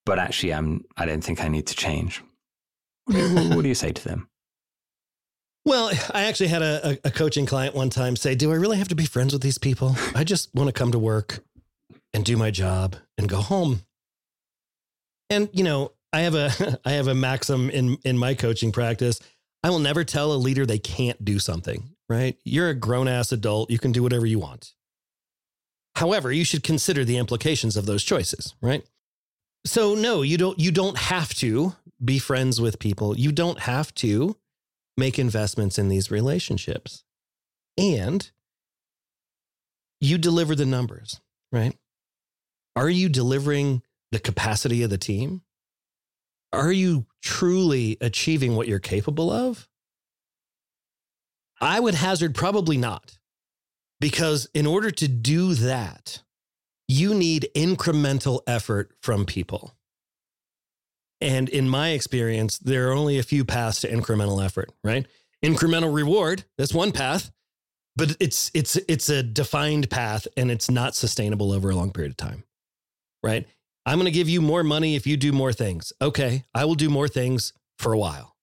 But 0.06 0.20
actually, 0.20 0.54
I'm, 0.54 0.82
I 0.98 1.06
don't 1.06 1.24
think 1.24 1.44
I 1.44 1.48
need 1.48 1.68
to 1.68 1.76
change. 1.76 2.24
What 3.10 3.16
do 3.16 3.42
you, 3.42 3.56
what 3.56 3.62
do 3.64 3.68
you 3.68 3.76
say 3.76 3.92
to 3.92 4.04
them? 4.04 4.30
Well, 5.66 5.90
I 6.14 6.26
actually 6.26 6.50
had 6.50 6.62
a, 6.62 7.00
a, 7.04 7.10
coaching 7.10 7.48
client 7.48 7.74
one 7.74 7.90
time 7.90 8.16
say, 8.16 8.36
Do 8.36 8.52
I 8.52 8.56
really 8.56 8.78
have 8.78 8.88
to 8.90 8.96
be 8.96 9.06
friends 9.06 9.34
with 9.34 9.42
these 9.42 9.58
people? 9.58 9.96
I 10.14 10.24
just 10.24 10.54
want 10.54 10.68
to 10.68 10.74
come 10.74 10.92
to 10.92 11.00
work 11.00 11.40
and 12.14 12.24
do 12.24 12.38
my 12.38 12.52
job 12.52 12.98
and 13.18 13.28
go 13.28 13.42
home. 13.42 13.82
And, 15.32 15.50
you 15.54 15.64
know, 15.64 15.92
I 16.14 16.22
have 16.22 16.36
a 16.36 16.80
I 16.86 16.92
have 16.92 17.08
a 17.08 17.16
maxim 17.16 17.72
in 17.72 17.98
in 18.06 18.16
my 18.16 18.36
coaching 18.36 18.72
practice. 18.72 19.20
I 19.64 19.72
will 19.72 19.80
never 19.80 20.04
tell 20.04 20.32
a 20.32 20.36
leader 20.36 20.68
they 20.68 20.78
can't 20.78 21.24
do 21.26 21.40
something, 21.40 21.96
right? 22.08 22.38
You're 22.44 22.70
a 22.70 22.76
grown 22.76 23.08
ass 23.08 23.32
adult, 23.32 23.72
you 23.72 23.80
can 23.80 23.92
do 23.92 24.04
whatever 24.04 24.28
you 24.28 24.38
want. 24.38 24.74
However, 25.96 26.32
you 26.32 26.46
should 26.46 26.64
consider 26.64 27.04
the 27.04 27.18
implications 27.18 27.76
of 27.76 27.88
those 27.88 28.04
choices, 28.04 28.54
right? 28.62 28.84
So 29.66 29.96
no, 29.96 30.22
you 30.22 30.38
don't 30.38 30.58
you 30.60 30.72
don't 30.72 30.98
have 30.98 31.34
to 31.36 31.76
be 32.04 32.20
friends 32.20 32.62
with 32.62 32.80
people. 32.80 33.18
You 33.18 33.32
don't 33.32 33.60
have 33.60 33.94
to 33.96 34.38
make 34.98 35.20
investments 35.20 35.78
in 35.78 35.90
these 35.90 36.12
relationships. 36.12 37.04
And 37.78 38.30
you 40.02 40.18
deliver 40.18 40.56
the 40.56 40.66
numbers, 40.66 41.20
right? 41.52 41.78
Are 42.76 42.90
you 42.90 43.10
delivering 43.10 43.82
the 44.12 44.20
capacity 44.20 44.84
of 44.84 44.90
the 44.90 44.98
team? 44.98 45.42
Are 46.52 46.72
you 46.72 47.06
truly 47.22 47.98
achieving 48.02 48.56
what 48.56 48.68
you're 48.68 48.80
capable 48.80 49.32
of? 49.32 49.68
I 51.62 51.80
would 51.80 51.96
hazard 51.96 52.36
probably 52.36 52.78
not. 52.78 53.18
Because 54.00 54.48
in 54.54 54.66
order 54.66 54.92
to 54.92 55.08
do 55.10 55.54
that, 55.56 56.22
you 56.88 57.14
need 57.14 57.50
incremental 57.54 58.42
effort 58.48 58.94
from 59.02 59.26
people. 59.26 59.74
And 61.22 61.50
in 61.50 61.68
my 61.68 61.90
experience, 61.90 62.58
there 62.60 62.90
are 62.90 62.94
only 62.94 63.20
a 63.20 63.24
few 63.24 63.44
paths 63.44 63.82
to 63.82 63.92
incremental 63.92 64.44
effort, 64.44 64.72
right? 64.84 65.06
Incremental 65.44 65.94
reward, 65.94 66.46
that's 66.58 66.74
one 66.74 66.92
path, 66.92 67.32
but 67.96 68.16
it's 68.20 68.50
it's 68.54 68.78
it's 68.88 69.10
a 69.10 69.22
defined 69.22 69.90
path 69.90 70.28
and 70.38 70.50
it's 70.50 70.72
not 70.72 70.96
sustainable 70.96 71.52
over 71.52 71.70
a 71.70 71.76
long 71.76 71.92
period 71.92 72.12
of 72.12 72.18
time. 72.18 72.44
Right? 73.22 73.48
I'm 73.86 73.98
going 73.98 74.06
to 74.06 74.12
give 74.12 74.30
you 74.30 74.42
more 74.42 74.64
money 74.64 74.96
if 74.96 75.06
you 75.06 75.18
do 75.18 75.32
more 75.32 75.52
things. 75.52 75.92
Okay, 76.02 76.46
I 76.54 76.66
will 76.66 76.76
do 76.76 76.90
more 76.90 77.08
things 77.08 77.54
for 77.78 77.92
a 77.92 77.98
while. 77.98 78.36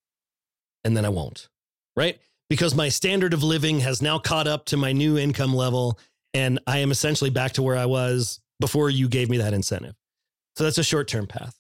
And 0.85 0.97
then 0.97 1.05
I 1.05 1.09
won't. 1.09 1.49
Right? 1.97 2.19
Because 2.51 2.75
my 2.75 2.91
standard 2.91 3.33
of 3.33 3.43
living 3.43 3.81
has 3.81 4.03
now 4.03 4.19
caught 4.19 4.47
up 4.47 4.67
to 4.67 4.77
my 4.77 4.93
new 4.93 5.17
income 5.17 5.55
level 5.55 5.99
and 6.35 6.61
I 6.67 6.79
am 6.79 6.91
essentially 6.91 7.31
back 7.31 7.53
to 7.53 7.63
where 7.63 7.77
I 7.77 7.87
was 7.87 8.41
before 8.61 8.91
you 8.91 9.09
gave 9.09 9.31
me 9.31 9.39
that 9.39 9.55
incentive. 9.55 9.95
So 10.57 10.65
that's 10.65 10.79
a 10.79 10.85
short-term 10.85 11.27
path. 11.27 11.56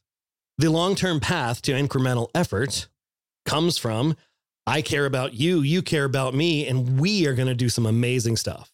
The 0.58 0.70
long-term 0.70 1.20
path 1.20 1.60
to 1.62 1.72
incremental 1.72 2.28
effort 2.34 2.88
comes 3.44 3.78
from 3.78 4.16
I 4.66 4.82
care 4.82 5.06
about 5.06 5.34
you, 5.34 5.60
you 5.60 5.80
care 5.80 6.04
about 6.04 6.34
me, 6.34 6.66
and 6.66 6.98
we 6.98 7.26
are 7.26 7.34
going 7.34 7.48
to 7.48 7.54
do 7.54 7.68
some 7.68 7.86
amazing 7.86 8.36
stuff. 8.36 8.72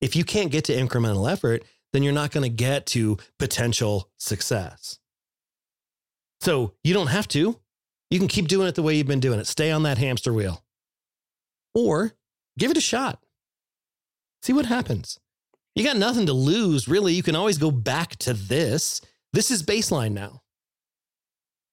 If 0.00 0.16
you 0.16 0.24
can't 0.24 0.50
get 0.50 0.64
to 0.64 0.74
incremental 0.74 1.30
effort, 1.30 1.64
then 1.92 2.02
you're 2.02 2.12
not 2.12 2.32
going 2.32 2.42
to 2.42 2.54
get 2.54 2.86
to 2.86 3.16
potential 3.38 4.10
success. 4.16 4.98
So 6.40 6.74
you 6.82 6.94
don't 6.94 7.08
have 7.08 7.28
to. 7.28 7.58
You 8.10 8.18
can 8.18 8.28
keep 8.28 8.48
doing 8.48 8.68
it 8.68 8.74
the 8.74 8.82
way 8.82 8.94
you've 8.94 9.06
been 9.06 9.20
doing 9.20 9.38
it. 9.38 9.46
Stay 9.46 9.70
on 9.70 9.82
that 9.84 9.98
hamster 9.98 10.32
wheel 10.32 10.64
or 11.74 12.14
give 12.58 12.70
it 12.70 12.76
a 12.76 12.80
shot. 12.80 13.22
See 14.42 14.52
what 14.52 14.66
happens. 14.66 15.18
You 15.74 15.84
got 15.84 15.96
nothing 15.96 16.26
to 16.26 16.32
lose, 16.32 16.88
really. 16.88 17.12
You 17.14 17.22
can 17.22 17.36
always 17.36 17.58
go 17.58 17.70
back 17.70 18.16
to 18.16 18.32
this. 18.34 19.00
This 19.32 19.50
is 19.50 19.62
baseline 19.62 20.12
now. 20.12 20.42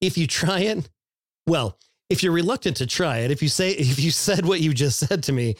If 0.02 0.18
you 0.18 0.28
try 0.28 0.62
it, 0.62 0.90
well, 1.48 1.78
if 2.10 2.22
you're 2.22 2.34
reluctant 2.34 2.78
to 2.78 2.86
try 2.86 3.20
it, 3.20 3.32
if 3.32 3.42
you 3.42 3.50
say, 3.50 3.72
if 3.72 4.00
you 4.00 4.12
said 4.12 4.46
what 4.46 4.62
you 4.62 4.74
just 4.74 5.00
said 5.00 5.24
to 5.24 5.32
me, 5.32 5.56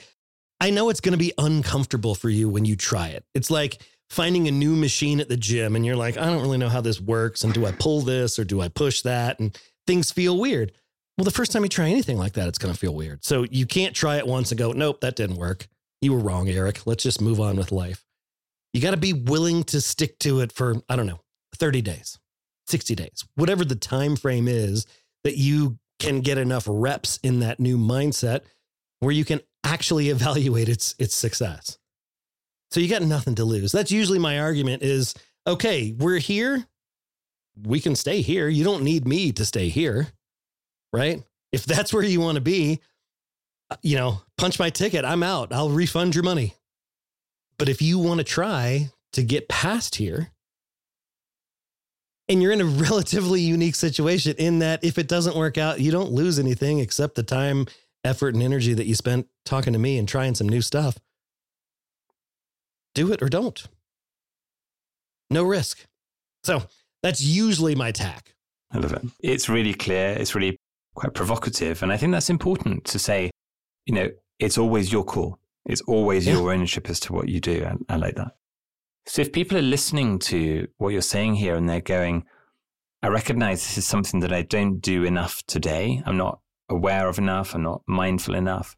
I 0.60 0.70
know 0.70 0.90
it's 0.90 1.02
going 1.02 1.14
to 1.14 1.18
be 1.18 1.34
uncomfortable 1.38 2.16
for 2.16 2.30
you 2.30 2.50
when 2.50 2.66
you 2.66 2.76
try 2.76 3.10
it. 3.10 3.26
It's 3.34 3.52
like, 3.52 3.82
finding 4.10 4.48
a 4.48 4.52
new 4.52 4.76
machine 4.76 5.20
at 5.20 5.30
the 5.30 5.38
gym 5.38 5.76
and 5.76 5.86
you're 5.86 5.96
like, 5.96 6.18
I 6.18 6.26
don't 6.26 6.42
really 6.42 6.58
know 6.58 6.70
how 6.70 6.82
this 6.82 7.02
works. 7.02 7.44
And 7.44 7.54
do 7.54 7.66
I 7.66 7.72
pull 7.72 8.02
this 8.02 8.38
or 8.38 8.44
do 8.44 8.62
I 8.62 8.68
push 8.68 9.02
that? 9.02 9.40
And 9.40 9.58
things 9.88 10.12
feel 10.12 10.38
weird. 10.38 10.72
Well, 11.18 11.26
the 11.26 11.32
first 11.32 11.52
time 11.52 11.64
you 11.64 11.70
try 11.70 11.90
anything 11.90 12.18
like 12.18 12.34
that, 12.34 12.48
it's 12.48 12.58
going 12.58 12.74
to 12.74 12.80
feel 12.80 12.94
weird. 12.94 13.24
So 13.24 13.46
you 13.50 13.66
can't 13.66 13.96
try 13.96 14.18
it 14.18 14.28
once 14.28 14.52
and 14.52 14.60
go, 14.60 14.74
nope, 14.74 15.02
that 15.02 15.16
didn't 15.16 15.38
work. 15.38 15.68
You 16.02 16.14
were 16.14 16.20
wrong, 16.20 16.50
Eric. 16.50 16.86
Let's 16.86 17.04
just 17.04 17.22
move 17.22 17.40
on 17.40 17.56
with 17.56 17.72
life. 17.72 18.04
You 18.74 18.82
got 18.82 18.92
to 18.92 18.98
be 18.98 19.14
willing 19.14 19.64
to 19.66 19.80
stick 19.80 20.20
to 20.20 20.42
it 20.42 20.52
for, 20.52 20.76
I 20.90 20.98
don't 20.98 21.08
know, 21.08 21.22
30 21.56 21.82
days, 21.82 22.20
60 22.68 22.96
days, 22.96 23.26
whatever 23.36 23.66
the 23.66 23.76
time 23.76 24.16
frame 24.16 24.48
is 24.48 24.86
that 25.24 25.38
you 25.38 25.80
can 26.00 26.22
get 26.22 26.38
enough 26.38 26.66
reps 26.68 27.18
in 27.24 27.40
that 27.40 27.60
new 27.60 27.78
mindset 27.78 28.42
where 29.00 29.12
you 29.12 29.26
can 29.26 29.42
actually 29.64 30.10
evaluate 30.10 30.70
its 30.70 30.96
its 31.00 31.16
success. 31.16 31.78
So 32.72 32.80
you 32.80 32.90
got 32.90 33.02
nothing 33.02 33.36
to 33.36 33.46
lose. 33.46 33.72
That's 33.72 33.92
usually 33.92 34.20
my 34.20 34.40
argument 34.40 34.84
is 34.84 35.14
okay, 35.48 35.94
we're 35.98 36.18
here. 36.18 36.66
We 37.64 37.80
can 37.80 37.96
stay 37.96 38.22
here. 38.22 38.50
You 38.50 38.64
don't 38.64 38.84
need 38.84 39.08
me 39.08 39.32
to 39.34 39.46
stay 39.46 39.70
here. 39.70 40.08
Right? 40.92 41.24
If 41.52 41.66
that's 41.66 41.94
where 41.94 42.04
you 42.04 42.20
want 42.20 42.36
to 42.36 42.42
be, 42.42 42.82
uh, 43.70 43.78
you 43.82 43.96
know, 43.96 44.22
punch 44.38 44.60
my 44.60 44.70
ticket. 44.70 45.06
I'm 45.06 45.24
out. 45.24 45.54
I'll 45.54 45.70
refund 45.70 46.16
your 46.16 46.24
money. 46.24 46.56
But 47.58 47.70
if 47.70 47.82
you 47.82 48.00
want 48.00 48.18
to 48.20 48.24
try 48.24 48.90
to 49.14 49.24
get 49.24 49.48
past 49.48 49.96
here, 49.96 50.32
and 52.28 52.42
you're 52.42 52.52
in 52.52 52.62
a 52.62 52.66
relatively 52.90 53.42
unique 53.42 53.76
situation 53.76 54.36
in 54.38 54.60
that 54.60 54.84
if 54.84 54.98
it 54.98 55.08
doesn't 55.08 55.36
work 55.36 55.58
out, 55.58 55.80
you 55.80 55.92
don't 55.92 56.12
lose 56.12 56.40
anything 56.40 56.80
except 56.80 57.16
the 57.16 57.24
time, 57.24 57.66
effort, 58.04 58.34
and 58.34 58.44
energy 58.44 58.74
that 58.74 58.86
you 58.86 58.96
spent 58.96 59.28
talking 59.46 59.74
to 59.74 59.80
me 59.80 59.98
and 59.98 60.08
trying 60.08 60.36
some 60.36 60.50
new 60.50 60.62
stuff 60.62 60.98
do 62.96 63.12
it 63.12 63.22
or 63.22 63.30
don't. 63.30 63.68
No 65.30 65.44
risk. 65.44 65.86
So 66.44 66.64
that's 67.04 67.22
usually 67.22 67.76
my 67.76 67.92
tack. 67.92 68.34
I 68.72 68.80
love 68.80 68.94
it. 68.94 69.04
It's 69.20 69.48
really 69.48 69.74
clear. 69.74 70.10
It's 70.14 70.34
really 70.34 70.58
quite 70.96 71.14
provocative. 71.14 71.84
And 71.84 71.92
I 71.92 71.98
think 71.98 72.12
that's 72.14 72.30
important 72.30 72.86
to 72.86 72.98
say, 72.98 73.30
you 73.86 73.94
know, 73.94 74.10
it's 74.40 74.58
always 74.58 74.92
your 74.92 75.04
call. 75.04 75.40
It's 75.66 75.82
always 75.82 76.26
yeah. 76.26 76.34
your 76.34 76.52
ownership 76.52 76.90
as 76.90 77.00
to 77.02 77.14
what 77.14 77.30
you 77.30 77.40
do. 77.40 77.66
I, 77.66 77.94
I 77.94 77.98
like 77.98 78.16
that. 78.16 78.36
So 79.08 79.22
if 79.22 79.32
people 79.32 79.58
are 79.58 79.62
listening 79.62 80.20
to 80.20 80.68
what 80.78 80.90
you're 80.90 81.02
saying 81.02 81.36
here 81.36 81.56
and 81.56 81.70
they're 81.70 81.82
going, 81.82 82.26
I 83.04 83.08
recognize 83.08 83.62
this 83.62 83.78
is 83.78 83.86
something 83.86 84.22
that 84.22 84.34
I 84.34 84.42
don't 84.42 84.80
do 84.80 85.04
enough 85.04 85.44
today. 85.46 86.02
I'm 86.06 86.18
not 86.18 86.40
aware 86.70 87.08
of 87.08 87.20
enough. 87.20 87.54
I'm 87.54 87.62
not 87.62 87.84
mindful 87.88 88.34
enough 88.34 88.76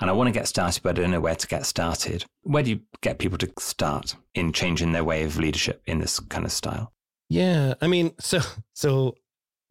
and 0.00 0.08
I 0.08 0.12
want 0.12 0.28
to 0.28 0.32
get 0.32 0.46
started, 0.46 0.82
but 0.82 0.98
I 0.98 1.02
don't 1.02 1.10
know 1.10 1.20
where 1.20 1.34
to 1.34 1.46
get 1.46 1.66
started. 1.66 2.24
Where 2.42 2.62
do 2.62 2.70
you 2.70 2.80
get 3.00 3.18
people 3.18 3.38
to 3.38 3.50
start 3.58 4.14
in 4.34 4.52
changing 4.52 4.92
their 4.92 5.04
way 5.04 5.24
of 5.24 5.38
leadership 5.38 5.82
in 5.86 5.98
this 5.98 6.20
kind 6.20 6.44
of 6.44 6.52
style? 6.52 6.92
Yeah, 7.28 7.74
I 7.80 7.88
mean, 7.88 8.12
so 8.20 8.40
so 8.74 9.16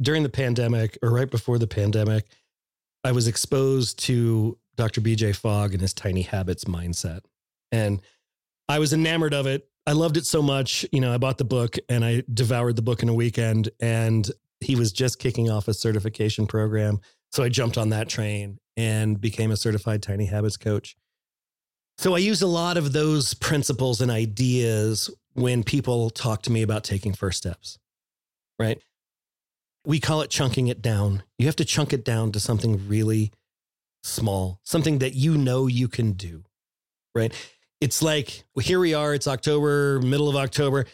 during 0.01 0.23
the 0.23 0.29
pandemic 0.29 0.97
or 1.01 1.11
right 1.11 1.29
before 1.29 1.57
the 1.57 1.67
pandemic, 1.67 2.25
I 3.03 3.13
was 3.13 3.27
exposed 3.27 3.99
to 3.99 4.57
Dr. 4.75 5.01
BJ 5.01 5.35
Fogg 5.35 5.73
and 5.73 5.81
his 5.81 5.93
tiny 5.93 6.21
habits 6.21 6.65
mindset. 6.65 7.21
And 7.71 8.01
I 8.69 8.79
was 8.79 8.93
enamored 8.93 9.33
of 9.33 9.47
it. 9.47 9.67
I 9.87 9.93
loved 9.93 10.17
it 10.17 10.25
so 10.25 10.41
much. 10.41 10.85
You 10.91 10.99
know, 10.99 11.13
I 11.13 11.17
bought 11.17 11.37
the 11.37 11.45
book 11.45 11.77
and 11.87 12.03
I 12.03 12.23
devoured 12.31 12.75
the 12.75 12.81
book 12.81 13.01
in 13.01 13.09
a 13.09 13.13
weekend. 13.13 13.69
And 13.79 14.29
he 14.59 14.75
was 14.75 14.91
just 14.91 15.17
kicking 15.17 15.49
off 15.49 15.69
a 15.69 15.73
certification 15.73 16.45
program. 16.45 16.99
So 17.31 17.41
I 17.41 17.49
jumped 17.49 17.77
on 17.77 17.89
that 17.89 18.09
train 18.09 18.59
and 18.75 19.19
became 19.19 19.49
a 19.49 19.57
certified 19.57 20.03
tiny 20.03 20.25
habits 20.25 20.57
coach. 20.57 20.97
So 21.97 22.15
I 22.15 22.19
use 22.19 22.41
a 22.41 22.47
lot 22.47 22.75
of 22.77 22.91
those 22.91 23.33
principles 23.33 24.01
and 24.01 24.11
ideas 24.11 25.09
when 25.33 25.63
people 25.63 26.09
talk 26.09 26.41
to 26.43 26.51
me 26.51 26.63
about 26.63 26.83
taking 26.83 27.13
first 27.13 27.37
steps, 27.37 27.79
right? 28.59 28.79
We 29.85 30.01
call 30.01 30.21
it 30.21 30.29
chunking 30.29 30.67
it 30.67 30.81
down. 30.81 31.23
You 31.37 31.45
have 31.45 31.55
to 31.55 31.65
chunk 31.65 31.93
it 31.93 32.03
down 32.03 32.33
to 32.33 32.41
something 32.41 32.89
really 32.89 33.31
small, 34.03 34.59
something 34.63 34.99
that 34.99 35.15
you 35.15 35.37
know 35.37 35.67
you 35.67 35.87
can 35.87 36.11
do, 36.11 36.43
right? 37.15 37.33
It's 37.79 38.01
like 38.01 38.43
here 38.61 38.79
we 38.79 38.93
are, 38.93 39.13
it's 39.13 39.27
October, 39.27 39.99
middle 40.01 40.29
of 40.29 40.35
October 40.35 40.85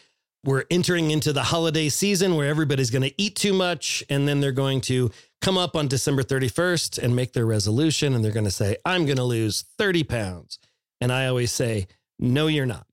we're 0.44 0.64
entering 0.70 1.10
into 1.10 1.32
the 1.32 1.42
holiday 1.42 1.88
season 1.88 2.36
where 2.36 2.48
everybody's 2.48 2.90
going 2.90 3.02
to 3.02 3.14
eat 3.20 3.34
too 3.34 3.52
much 3.52 4.04
and 4.10 4.28
then 4.28 4.40
they're 4.40 4.52
going 4.52 4.80
to 4.82 5.10
come 5.40 5.56
up 5.56 5.74
on 5.74 5.88
December 5.88 6.22
31st 6.22 7.02
and 7.02 7.16
make 7.16 7.32
their 7.32 7.46
resolution 7.46 8.14
and 8.14 8.24
they're 8.24 8.32
going 8.32 8.44
to 8.44 8.50
say, 8.50 8.76
I'm 8.84 9.06
going 9.06 9.16
to 9.16 9.24
lose 9.24 9.64
30 9.78 10.04
pounds. 10.04 10.58
And 11.00 11.10
I 11.10 11.26
always 11.26 11.50
say, 11.50 11.86
no, 12.18 12.46
you're 12.46 12.66
not. 12.66 12.86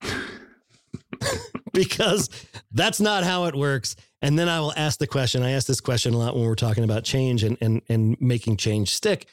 because 1.74 2.30
that's 2.72 3.02
not 3.02 3.24
how 3.24 3.46
it 3.46 3.56
works. 3.56 3.96
And 4.22 4.39
then 4.39 4.48
I 4.48 4.60
will 4.60 4.74
ask 4.76 5.00
the 5.00 5.08
question. 5.08 5.44
I 5.44 5.52
ask 5.52 5.68
this 5.68 5.82
question 5.82 6.14
a 6.14 6.18
lot 6.18 6.36
when 6.36 6.46
we're 6.46 6.56
talking 6.56 6.84
about 6.84 7.04
change 7.04 7.44
and, 7.44 7.58
and, 7.60 7.82
and 7.89 8.16
making 8.22 8.58
change 8.58 8.94
stick. 8.94 9.28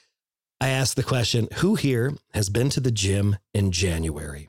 I 0.60 0.68
ask 0.68 0.96
the 0.96 1.02
question 1.02 1.48
Who 1.56 1.76
here 1.76 2.14
has 2.34 2.48
been 2.48 2.70
to 2.70 2.80
the 2.80 2.90
gym 2.90 3.36
in 3.54 3.70
January? 3.70 4.48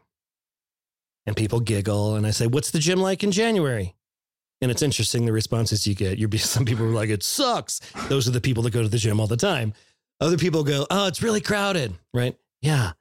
And 1.26 1.36
people 1.36 1.60
giggle. 1.60 2.16
And 2.16 2.26
I 2.26 2.32
say, 2.32 2.48
What's 2.48 2.72
the 2.72 2.80
gym 2.80 3.00
like 3.00 3.24
in 3.24 3.32
January? 3.32 3.96
And 4.62 4.72
it's 4.72 4.82
interesting 4.82 5.26
the 5.26 5.32
responses 5.32 5.88
you 5.88 5.96
get. 5.96 6.18
You're 6.18 6.32
some 6.38 6.66
people 6.66 6.86
are 6.86 6.90
like, 6.90 7.10
It 7.10 7.24
sucks. 7.24 7.80
Those 8.08 8.28
are 8.28 8.32
the 8.32 8.42
people 8.42 8.64
that 8.64 8.74
go 8.74 8.82
to 8.82 8.88
the 8.88 8.98
gym 8.98 9.20
all 9.20 9.28
the 9.28 9.38
time. 9.38 9.74
Other 10.20 10.38
people 10.38 10.64
go, 10.64 10.88
Oh, 10.90 11.08
it's 11.08 11.22
really 11.22 11.42
crowded, 11.42 11.96
right? 12.14 12.36
Yeah. 12.62 12.94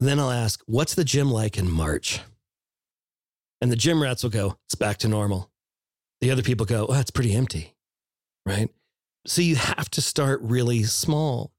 Then 0.00 0.20
I'll 0.20 0.30
ask, 0.30 0.62
What's 0.66 0.94
the 0.94 1.04
gym 1.04 1.30
like 1.30 1.58
in 1.58 1.70
March? 1.70 2.20
And 3.60 3.72
the 3.72 3.76
gym 3.76 4.02
rats 4.02 4.22
will 4.22 4.30
go, 4.30 4.58
It's 4.66 4.74
back 4.76 4.98
to 4.98 5.08
normal. 5.08 5.50
The 6.20 6.30
other 6.30 6.42
people 6.42 6.66
go, 6.66 6.86
Oh, 6.88 7.00
it's 7.00 7.10
pretty 7.10 7.34
empty, 7.34 7.74
right? 8.46 8.70
So 9.26 9.42
you 9.42 9.56
have 9.56 9.90
to 9.90 10.02
start 10.02 10.40
really 10.42 10.84
small 10.84 11.53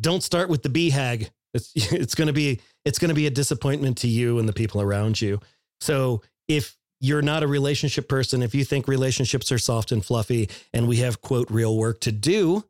don't 0.00 0.22
start 0.22 0.48
with 0.48 0.62
the 0.62 0.68
BHAG. 0.68 1.30
It's, 1.54 1.72
it's 1.92 2.14
going 2.14 2.26
to 2.26 2.32
be 2.32 2.60
it's 2.84 2.98
going 2.98 3.10
to 3.10 3.14
be 3.14 3.26
a 3.26 3.30
disappointment 3.30 3.98
to 3.98 4.08
you 4.08 4.38
and 4.38 4.48
the 4.48 4.52
people 4.52 4.80
around 4.80 5.20
you. 5.20 5.40
So 5.80 6.22
if 6.46 6.76
you're 7.00 7.22
not 7.22 7.42
a 7.42 7.46
relationship 7.46 8.08
person, 8.08 8.42
if 8.42 8.54
you 8.54 8.64
think 8.64 8.88
relationships 8.88 9.52
are 9.52 9.58
soft 9.58 9.92
and 9.92 10.04
fluffy 10.04 10.48
and 10.72 10.88
we 10.88 10.96
have 10.96 11.20
quote 11.20 11.50
real 11.50 11.76
work 11.76 12.00
to 12.00 12.12
do, 12.12 12.64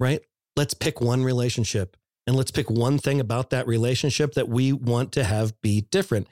right? 0.00 0.20
Let's 0.56 0.74
pick 0.74 1.00
one 1.00 1.22
relationship 1.22 1.96
and 2.26 2.36
let's 2.36 2.50
pick 2.50 2.68
one 2.68 2.98
thing 2.98 3.20
about 3.20 3.50
that 3.50 3.66
relationship 3.66 4.34
that 4.34 4.48
we 4.48 4.72
want 4.72 5.12
to 5.12 5.24
have 5.24 5.58
be 5.60 5.82
different. 5.82 6.26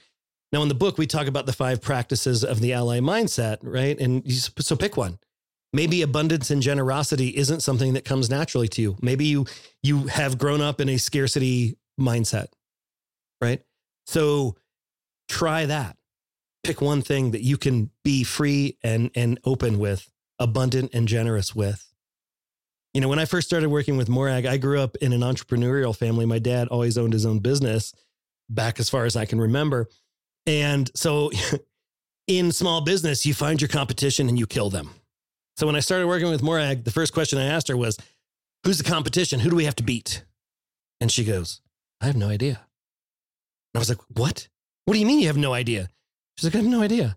Now, 0.53 0.63
in 0.63 0.69
the 0.69 0.75
book, 0.75 0.99
we 0.99 1.07
talk 1.07 1.27
about 1.27 1.47
the 1.47 1.53
five 1.53 1.81
practices 1.81 2.45
of 2.45 2.61
the 2.61 2.73
ally 2.73 3.01
mindset, 3.01 3.59
right? 3.63 3.99
And 3.99 4.23
so 4.33 4.77
pick 4.77 4.97
one 4.97 5.19
maybe 5.77 6.01
abundance 6.01 6.51
and 6.51 6.63
generosity 6.63 7.29
isn't 7.37 7.61
something 7.61 7.93
that 7.93 8.05
comes 8.07 8.31
naturally 8.31 8.67
to 8.67 8.81
you. 8.81 8.97
Maybe 9.03 9.27
you 9.27 9.45
you 9.83 10.07
have 10.07 10.39
grown 10.39 10.63
up 10.63 10.81
in 10.81 10.89
a 10.89 10.97
scarcity 10.97 11.77
mindset, 12.01 12.47
right? 13.43 13.63
So 14.07 14.57
try 15.29 15.67
that. 15.67 15.99
Pick 16.65 16.81
one 16.81 17.03
thing 17.03 17.33
that 17.33 17.43
you 17.43 17.59
can 17.59 17.91
be 18.03 18.25
free 18.25 18.79
and 18.83 19.11
and 19.15 19.39
open 19.45 19.79
with, 19.79 20.11
abundant 20.39 20.95
and 20.95 21.07
generous 21.07 21.55
with. 21.55 21.87
You 22.95 23.03
know, 23.03 23.09
when 23.09 23.19
I 23.19 23.27
first 23.27 23.47
started 23.47 23.69
working 23.69 23.99
with 23.99 24.09
Morag, 24.09 24.47
I 24.47 24.57
grew 24.57 24.81
up 24.81 24.97
in 24.97 25.13
an 25.13 25.21
entrepreneurial 25.21 25.95
family. 25.95 26.25
My 26.25 26.39
dad 26.39 26.69
always 26.69 26.97
owned 26.97 27.13
his 27.13 27.27
own 27.27 27.41
business 27.41 27.93
back 28.49 28.81
as 28.81 28.89
far 28.89 29.05
as 29.05 29.15
I 29.15 29.27
can 29.27 29.39
remember. 29.39 29.91
And 30.47 30.91
so 30.95 31.31
in 32.27 32.51
small 32.51 32.81
business, 32.81 33.27
you 33.27 33.35
find 33.35 33.61
your 33.61 33.69
competition 33.69 34.31
and 34.31 34.39
you 34.39 34.47
kill 34.47 34.71
them 34.71 34.95
so 35.57 35.67
when 35.67 35.77
I 35.77 35.81
started 35.81 36.07
working 36.07 36.29
with 36.29 36.43
Morag, 36.43 36.85
the 36.85 36.91
first 36.91 37.15
question 37.15 37.39
I 37.39 37.47
asked 37.47 37.69
her 37.69 37.77
was, 37.77 37.97
Who's 38.65 38.79
the 38.79 38.85
competition? 38.85 39.41
Who 39.41 39.51
do 39.51 39.57
we 39.57 39.65
have 39.65 39.77
to 39.77 39.83
beat? 39.83 40.25
And 41.01 41.11
she 41.11 41.25
goes, 41.25 41.61
I 42.01 42.07
have 42.07 42.17
no 42.17 42.29
idea. 42.29 42.61
And 43.73 43.77
I 43.77 43.79
was 43.79 43.89
like, 43.89 44.01
What? 44.15 44.49
What 44.85 44.95
do 44.95 45.01
you 45.01 45.07
mean 45.07 45.21
you 45.21 45.29
have 45.29 45.37
no 45.37 45.55
idea? 45.55 45.89
She's 46.37 46.45
like, 46.45 46.55
I 46.55 46.59
have 46.59 46.71
no 46.71 46.83
idea. 46.83 47.17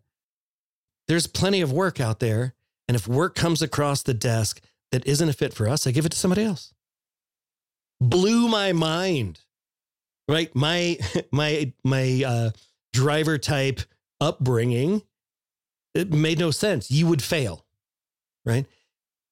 There's 1.08 1.28
plenty 1.28 1.62
of 1.62 1.74
work 1.74 2.00
out 2.00 2.20
there. 2.20 2.54
And 2.88 2.96
if 2.96 3.08
work 3.08 3.36
comes 3.36 3.62
across 3.62 4.04
the 4.04 4.14
desk 4.14 4.62
that 4.92 5.06
isn't 5.06 5.30
a 5.30 5.34
fit 5.34 5.54
for 5.54 5.68
us, 5.68 5.86
I 5.86 5.92
give 5.92 6.06
it 6.06 6.12
to 6.14 6.18
somebody 6.18 6.44
else. 6.44 6.74
Blew 8.00 8.48
my 8.48 8.72
mind. 8.72 9.42
Right? 10.30 10.56
My 10.56 10.98
my 11.32 11.74
my 11.84 12.24
uh, 12.26 12.50
driver 12.94 13.38
type 13.38 13.82
upbringing, 14.22 15.02
it 15.94 16.14
made 16.14 16.40
no 16.40 16.52
sense. 16.52 16.90
You 16.90 17.08
would 17.08 17.22
fail 17.22 17.66
right? 18.50 18.66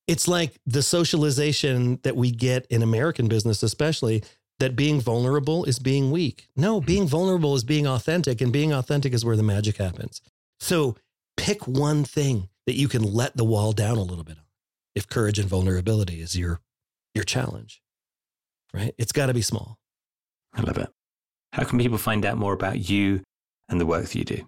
It's 0.08 0.28
like 0.28 0.54
the 0.66 0.84
socialization 0.84 2.00
that 2.04 2.16
we 2.16 2.32
get 2.32 2.66
in 2.68 2.82
American 2.82 3.28
business, 3.28 3.64
especially 3.64 4.24
that 4.60 4.76
being 4.76 5.02
vulnerable 5.02 5.66
is 5.66 5.80
being 5.80 6.12
weak. 6.12 6.48
No, 6.56 6.80
mm-hmm. 6.80 6.86
being 6.86 7.08
vulnerable 7.08 7.56
is 7.56 7.64
being 7.64 7.88
authentic, 7.88 8.40
and 8.40 8.54
being 8.54 8.72
authentic 8.72 9.14
is 9.14 9.26
where 9.26 9.36
the 9.36 9.44
magic 9.44 9.78
happens. 9.78 10.22
So 10.60 10.96
pick 11.36 11.68
one 11.68 12.04
thing 12.04 12.50
that 12.66 12.76
you 12.76 12.88
can 12.88 13.04
let 13.04 13.36
the 13.36 13.44
wall 13.44 13.72
down 13.74 13.98
a 13.98 14.04
little 14.04 14.24
bit 14.24 14.38
on. 14.38 14.44
If 14.96 15.08
courage 15.08 15.40
and 15.40 15.50
vulnerability 15.50 16.22
is 16.22 16.38
your 16.38 16.60
your 17.14 17.24
challenge, 17.24 17.82
right? 18.74 18.94
It's 18.98 19.12
got 19.12 19.28
to 19.28 19.34
be 19.34 19.42
small. 19.42 19.78
I 20.54 20.62
love 20.62 20.78
it. 20.78 20.90
How 21.54 21.64
can 21.64 21.80
people 21.80 21.98
find 21.98 22.26
out 22.26 22.38
more 22.38 22.54
about 22.54 22.90
you 22.90 23.24
and 23.70 23.82
the 23.82 23.86
work 23.86 24.04
that 24.06 24.16
you 24.16 24.24
do? 24.24 24.48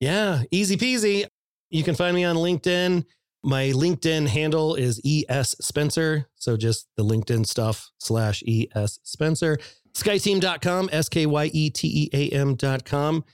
Yeah, 0.00 0.42
easy 0.50 0.76
peasy. 0.76 1.26
You 1.70 1.82
can 1.84 1.94
find 1.94 2.14
me 2.14 2.24
on 2.24 2.36
LinkedIn. 2.36 3.04
My 3.44 3.70
LinkedIn 3.70 4.28
handle 4.28 4.76
is 4.76 5.00
ES 5.04 5.56
Spencer. 5.60 6.28
So 6.36 6.56
just 6.56 6.88
the 6.96 7.04
LinkedIn 7.04 7.46
stuff 7.46 7.90
slash 7.98 8.42
ES 8.46 9.00
Spencer. 9.02 9.58
Skyeteam.com, 9.94 10.88
S 10.92 11.08
K 11.08 11.26
Y 11.26 11.50
E 11.52 11.70
T 11.70 11.88
E 11.88 12.10
A 12.12 12.34
M.com. 12.36 13.24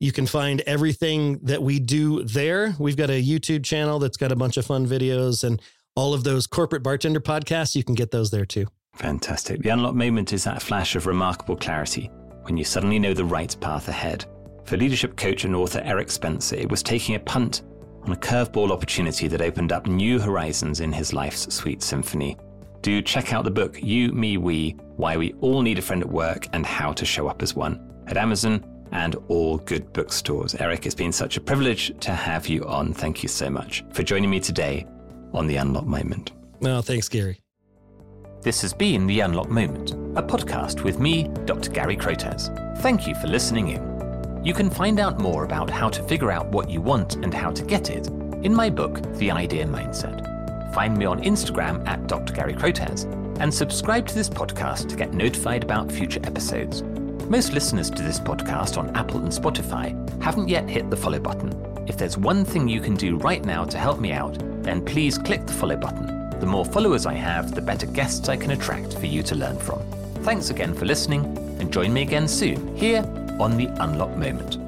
You 0.00 0.12
can 0.12 0.26
find 0.26 0.60
everything 0.62 1.40
that 1.42 1.62
we 1.62 1.80
do 1.80 2.22
there. 2.22 2.74
We've 2.78 2.96
got 2.96 3.10
a 3.10 3.22
YouTube 3.22 3.64
channel 3.64 3.98
that's 3.98 4.16
got 4.16 4.32
a 4.32 4.36
bunch 4.36 4.56
of 4.56 4.64
fun 4.64 4.86
videos 4.86 5.44
and 5.44 5.60
all 5.96 6.14
of 6.14 6.24
those 6.24 6.46
corporate 6.46 6.82
bartender 6.82 7.20
podcasts. 7.20 7.74
You 7.74 7.84
can 7.84 7.94
get 7.94 8.10
those 8.10 8.30
there 8.30 8.46
too. 8.46 8.66
Fantastic. 8.94 9.62
The 9.62 9.70
unlock 9.70 9.94
moment 9.94 10.32
is 10.32 10.44
that 10.44 10.62
flash 10.62 10.96
of 10.96 11.06
remarkable 11.06 11.56
clarity 11.56 12.10
when 12.42 12.56
you 12.56 12.64
suddenly 12.64 12.98
know 12.98 13.12
the 13.12 13.24
right 13.24 13.54
path 13.60 13.88
ahead. 13.88 14.24
For 14.64 14.76
leadership 14.76 15.16
coach 15.16 15.44
and 15.44 15.54
author 15.54 15.80
Eric 15.84 16.10
Spencer, 16.10 16.56
it 16.56 16.70
was 16.70 16.82
taking 16.82 17.14
a 17.14 17.20
punt 17.20 17.62
on 18.08 18.14
a 18.14 18.20
curveball 18.20 18.70
opportunity 18.70 19.28
that 19.28 19.42
opened 19.42 19.70
up 19.70 19.86
new 19.86 20.18
horizons 20.18 20.80
in 20.80 20.90
his 20.90 21.12
life's 21.12 21.52
sweet 21.54 21.82
symphony. 21.82 22.38
Do 22.80 23.02
check 23.02 23.34
out 23.34 23.44
the 23.44 23.50
book 23.50 23.82
You, 23.82 24.12
Me, 24.12 24.38
We 24.38 24.70
Why 24.96 25.18
We 25.18 25.34
All 25.42 25.60
Need 25.60 25.78
a 25.78 25.82
Friend 25.82 26.02
at 26.02 26.08
Work 26.08 26.46
and 26.54 26.64
How 26.64 26.94
to 26.94 27.04
Show 27.04 27.28
Up 27.28 27.42
as 27.42 27.54
One 27.54 28.02
at 28.06 28.16
Amazon 28.16 28.64
and 28.92 29.14
all 29.28 29.58
good 29.58 29.92
bookstores. 29.92 30.54
Eric, 30.54 30.86
it's 30.86 30.94
been 30.94 31.12
such 31.12 31.36
a 31.36 31.40
privilege 31.40 31.92
to 32.00 32.12
have 32.12 32.48
you 32.48 32.64
on. 32.64 32.94
Thank 32.94 33.22
you 33.22 33.28
so 33.28 33.50
much 33.50 33.84
for 33.92 34.02
joining 34.02 34.30
me 34.30 34.40
today 34.40 34.86
on 35.34 35.46
The 35.46 35.56
Unlock 35.56 35.84
Moment. 35.84 36.32
No, 36.62 36.80
thanks, 36.80 37.10
Gary. 37.10 37.38
This 38.40 38.62
has 38.62 38.72
been 38.72 39.06
The 39.06 39.20
Unlock 39.20 39.50
Moment, 39.50 39.90
a 40.16 40.22
podcast 40.22 40.82
with 40.82 40.98
me, 40.98 41.24
Dr. 41.44 41.70
Gary 41.70 41.96
Crotaz. 41.96 42.78
Thank 42.78 43.06
you 43.06 43.14
for 43.16 43.26
listening 43.26 43.68
in. 43.68 43.97
You 44.44 44.54
can 44.54 44.70
find 44.70 45.00
out 45.00 45.18
more 45.18 45.44
about 45.44 45.68
how 45.68 45.88
to 45.88 46.02
figure 46.04 46.30
out 46.30 46.46
what 46.46 46.70
you 46.70 46.80
want 46.80 47.16
and 47.16 47.34
how 47.34 47.50
to 47.50 47.64
get 47.64 47.90
it 47.90 48.06
in 48.42 48.54
my 48.54 48.70
book, 48.70 49.02
The 49.14 49.32
Idea 49.32 49.66
Mindset. 49.66 50.24
Find 50.72 50.96
me 50.96 51.06
on 51.06 51.22
Instagram 51.22 51.86
at 51.88 52.06
Dr. 52.06 52.32
Gary 52.32 52.54
Crotaz 52.54 53.04
and 53.40 53.52
subscribe 53.52 54.06
to 54.06 54.14
this 54.14 54.28
podcast 54.28 54.88
to 54.90 54.96
get 54.96 55.12
notified 55.12 55.64
about 55.64 55.90
future 55.90 56.20
episodes. 56.22 56.82
Most 57.28 57.52
listeners 57.52 57.90
to 57.90 58.02
this 58.02 58.20
podcast 58.20 58.78
on 58.78 58.94
Apple 58.96 59.20
and 59.20 59.32
Spotify 59.32 59.92
haven't 60.22 60.48
yet 60.48 60.68
hit 60.68 60.88
the 60.88 60.96
follow 60.96 61.18
button. 61.18 61.52
If 61.88 61.98
there's 61.98 62.16
one 62.16 62.44
thing 62.44 62.68
you 62.68 62.80
can 62.80 62.94
do 62.94 63.16
right 63.16 63.44
now 63.44 63.64
to 63.64 63.76
help 63.76 63.98
me 63.98 64.12
out, 64.12 64.38
then 64.62 64.84
please 64.84 65.18
click 65.18 65.46
the 65.46 65.52
follow 65.52 65.76
button. 65.76 66.30
The 66.38 66.46
more 66.46 66.64
followers 66.64 67.06
I 67.06 67.14
have, 67.14 67.56
the 67.56 67.60
better 67.60 67.86
guests 67.86 68.28
I 68.28 68.36
can 68.36 68.52
attract 68.52 68.94
for 68.98 69.06
you 69.06 69.24
to 69.24 69.34
learn 69.34 69.58
from. 69.58 69.82
Thanks 70.22 70.50
again 70.50 70.74
for 70.74 70.84
listening, 70.84 71.24
and 71.58 71.72
join 71.72 71.92
me 71.92 72.02
again 72.02 72.28
soon 72.28 72.76
here 72.76 73.02
on 73.40 73.56
the 73.56 73.66
Unlock 73.80 74.16
Moment. 74.16 74.67